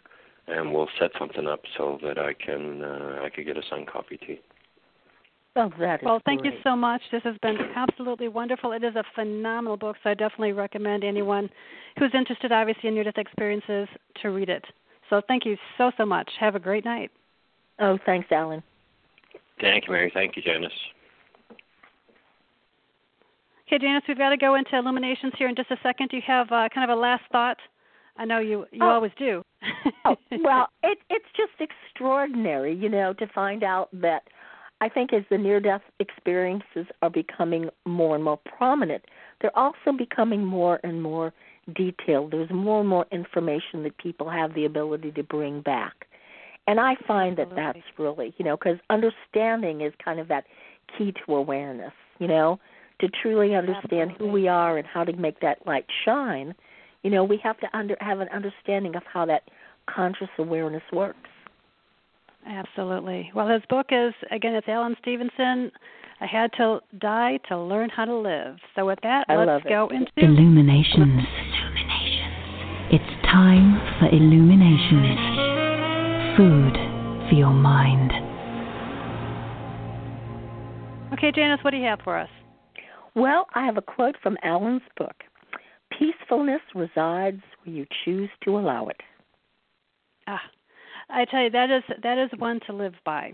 and 0.48 0.74
we'll 0.74 0.90
set 1.00 1.12
something 1.20 1.46
up 1.46 1.62
so 1.78 2.00
that 2.04 2.18
I 2.18 2.34
can 2.34 2.84
uh, 2.84 3.20
I 3.24 3.30
could 3.30 3.46
get 3.46 3.58
a 3.58 3.62
signed 3.70 3.88
copy 3.88 4.18
to 4.18 4.32
you. 4.34 4.40
Oh, 5.58 5.72
that 5.80 6.02
is 6.02 6.06
Well, 6.06 6.22
thank 6.24 6.46
you 6.46 6.52
so 6.64 6.76
much. 6.76 7.02
This 7.12 7.24
has 7.24 7.36
been 7.42 7.58
absolutely 7.76 8.28
wonderful. 8.28 8.74
It 8.74 8.84
is 8.84 8.96
a 8.96 9.04
phenomenal 9.16 9.76
book, 9.76 9.96
so 10.04 10.12
I 10.12 10.14
definitely 10.14 10.52
recommend 10.52 11.04
anyone 11.04 11.50
who's 11.98 12.12
interested, 12.14 12.52
obviously, 12.52 12.90
in 12.90 12.94
near 12.96 13.04
death 13.04 13.18
experiences 13.18 13.88
to 14.22 14.30
read 14.30 14.50
it. 14.50 14.64
So 15.10 15.22
thank 15.28 15.46
you 15.46 15.58
so, 15.78 15.92
so 15.98 16.06
much. 16.06 16.30
Have 16.40 16.54
a 16.56 16.60
great 16.60 16.86
night. 16.86 17.10
Oh, 17.80 17.98
thanks, 18.06 18.32
Alan. 18.32 18.62
Thank 19.60 19.88
you, 19.88 19.94
Mary. 19.94 20.12
Thank 20.14 20.36
you, 20.36 20.44
Janis. 20.44 20.72
Okay, 23.68 23.80
Janis, 23.80 24.04
we've 24.08 24.18
got 24.18 24.30
to 24.30 24.38
go 24.38 24.56
into 24.56 24.78
illuminations 24.78 25.34
here 25.40 25.50
in 25.50 25.56
just 25.56 25.72
a 25.72 25.78
second. 25.82 26.10
Do 26.10 26.18
you 26.18 26.24
have 26.28 26.52
uh, 26.52 26.70
kind 26.74 26.90
of 26.90 26.96
a 26.96 27.00
last 27.00 27.24
thought? 27.32 27.58
I 28.16 28.26
know 28.26 28.40
you 28.40 28.66
you 28.72 28.84
Oh. 28.84 28.90
always 28.90 29.12
do. 29.18 29.44
oh, 30.06 30.16
well, 30.40 30.70
it 30.84 31.00
it's 31.10 31.26
just 31.36 31.52
extraordinary, 31.60 32.74
you 32.76 32.90
know, 32.90 33.14
to 33.14 33.28
find 33.28 33.64
out 33.64 33.90
that 33.94 34.24
I 34.80 34.90
think 34.90 35.12
as 35.12 35.24
the 35.30 35.38
near 35.38 35.60
death 35.60 35.82
experiences 36.00 36.86
are 37.02 37.10
becoming 37.10 37.70
more 37.86 38.16
and 38.16 38.24
more 38.24 38.38
prominent, 38.38 39.06
they're 39.42 39.58
also 39.58 39.92
becoming 39.98 40.46
more 40.46 40.80
and 40.84 41.02
more 41.02 41.34
detailed. 41.76 42.32
There's 42.32 42.50
more 42.52 42.82
and 42.82 42.90
more 42.90 43.06
information 43.12 43.84
that 43.84 43.98
people 43.98 44.30
have 44.30 44.54
the 44.54 44.66
ability 44.66 45.12
to 45.14 45.24
bring 45.24 45.62
back. 45.62 46.06
And 46.68 46.80
I 46.80 46.96
find 47.08 47.38
that 47.38 47.48
Absolutely. 47.52 47.64
that's 47.64 48.00
really, 48.00 48.34
you 48.38 48.46
know, 48.46 48.58
because 48.58 48.78
understanding 48.90 49.82
is 49.82 49.94
kind 50.04 50.20
of 50.20 50.28
that 50.28 50.46
key 50.98 51.14
to 51.26 51.36
awareness, 51.36 51.94
you 52.20 52.28
know, 52.28 52.60
to 53.00 53.08
truly 53.08 53.56
understand 53.56 54.12
who 54.18 54.28
we 54.28 54.48
are 54.48 54.78
and 54.78 54.86
how 54.86 55.04
to 55.04 55.14
make 55.14 55.40
that 55.40 55.66
light 55.66 55.86
shine. 56.06 56.54
You 57.04 57.12
know, 57.12 57.24
we 57.24 57.38
have 57.38 57.58
to 57.60 57.78
under, 57.78 57.96
have 58.00 58.20
an 58.20 58.28
understanding 58.30 58.96
of 58.96 59.04
how 59.12 59.26
that 59.26 59.44
conscious 59.88 60.30
awareness 60.38 60.84
works. 60.92 61.30
Absolutely. 62.48 63.30
Well, 63.36 63.48
his 63.48 63.62
book 63.70 63.88
is 63.92 64.14
again, 64.32 64.54
it's 64.56 64.68
Alan 64.68 64.96
Stevenson. 65.02 65.72
I 66.20 66.26
had 66.26 66.52
to 66.54 66.80
die 66.98 67.40
to 67.50 67.60
learn 67.60 67.90
how 67.90 68.06
to 68.06 68.16
live. 68.16 68.58
So 68.76 68.86
with 68.86 69.00
that, 69.04 69.26
I 69.30 69.36
let's 69.36 69.48
love 69.48 69.62
it. 69.66 69.70
go 69.70 69.90
into 69.90 70.12
Illuminations. 70.18 71.22
It's 72.90 73.26
time 73.26 73.80
for 74.00 74.08
illuminations. 74.08 75.20
Food 76.38 76.74
for 77.30 77.36
your 77.36 77.52
mind. 77.52 78.12
Okay, 81.14 81.32
Janis, 81.32 81.60
what 81.64 81.72
do 81.72 81.78
you 81.78 81.86
have 81.86 82.00
for 82.04 82.18
us? 82.18 82.30
Well, 83.16 83.48
I 83.54 83.66
have 83.66 83.78
a 83.78 83.82
quote 83.82 84.16
from 84.22 84.38
Alan's 84.44 84.84
book 84.98 85.16
Peacefulness 85.98 86.62
resides 86.76 87.42
where 87.64 87.76
you 87.76 87.86
choose 88.06 88.30
to 88.44 88.58
allow 88.58 88.88
it. 88.88 89.02
Ah, 90.28 90.42
I 91.10 91.26
tell 91.26 91.42
you 91.42 91.50
that 91.52 91.70
is 91.70 91.84
that 92.04 92.18
is 92.18 92.30
one 92.40 92.60
to 92.68 92.74
live 92.74 92.94
by. 93.06 93.32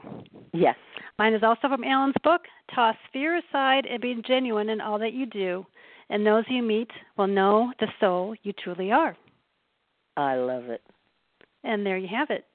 Yes. 0.54 0.76
Mine 1.18 1.34
is 1.34 1.44
also 1.44 1.68
from 1.68 1.84
Alan's 1.84 2.16
book. 2.24 2.42
Toss 2.74 2.96
fear 3.12 3.38
aside 3.38 3.86
and 3.86 4.02
be 4.02 4.22
genuine 4.28 4.70
in 4.70 4.82
all 4.82 5.00
that 5.00 5.14
you 5.14 5.26
do, 5.26 5.66
and 6.10 6.26
those 6.26 6.44
you 6.48 6.62
meet 6.62 6.90
will 7.18 7.28
know 7.28 7.72
the 7.80 7.88
soul 8.00 8.36
you 8.44 8.54
truly 8.54 8.92
are. 8.92 9.18
I 10.18 10.36
love 10.36 10.66
it. 10.66 10.82
And 11.64 11.86
there 11.86 11.98
you 11.98 12.08
have 12.16 12.30
it. 12.30 12.46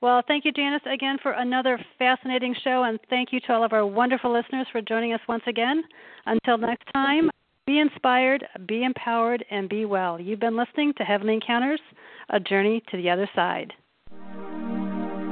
Well, 0.00 0.22
thank 0.28 0.44
you, 0.44 0.52
Janis, 0.52 0.82
again 0.86 1.16
for 1.20 1.32
another 1.32 1.78
fascinating 1.98 2.54
show, 2.62 2.84
and 2.84 3.00
thank 3.10 3.32
you 3.32 3.40
to 3.40 3.52
all 3.52 3.64
of 3.64 3.72
our 3.72 3.84
wonderful 3.84 4.32
listeners 4.32 4.68
for 4.70 4.80
joining 4.80 5.12
us 5.12 5.20
once 5.28 5.42
again. 5.48 5.82
Until 6.26 6.56
next 6.56 6.84
time, 6.94 7.30
be 7.66 7.80
inspired, 7.80 8.44
be 8.68 8.84
empowered, 8.84 9.44
and 9.50 9.68
be 9.68 9.84
well. 9.84 10.20
You've 10.20 10.38
been 10.38 10.56
listening 10.56 10.92
to 10.98 11.04
Heavenly 11.04 11.34
Encounters, 11.34 11.80
a 12.30 12.38
journey 12.38 12.80
to 12.90 12.96
the 12.96 13.10
other 13.10 13.28
side. 13.34 13.72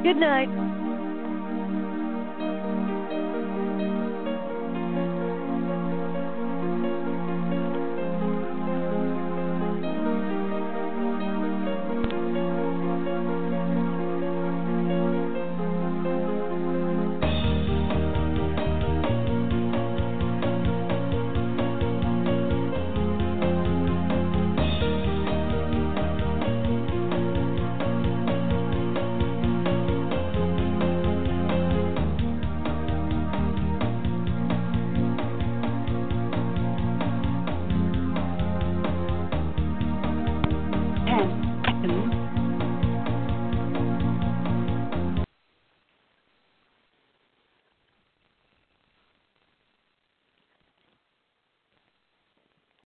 Good 0.06 0.18
night. 0.18 0.85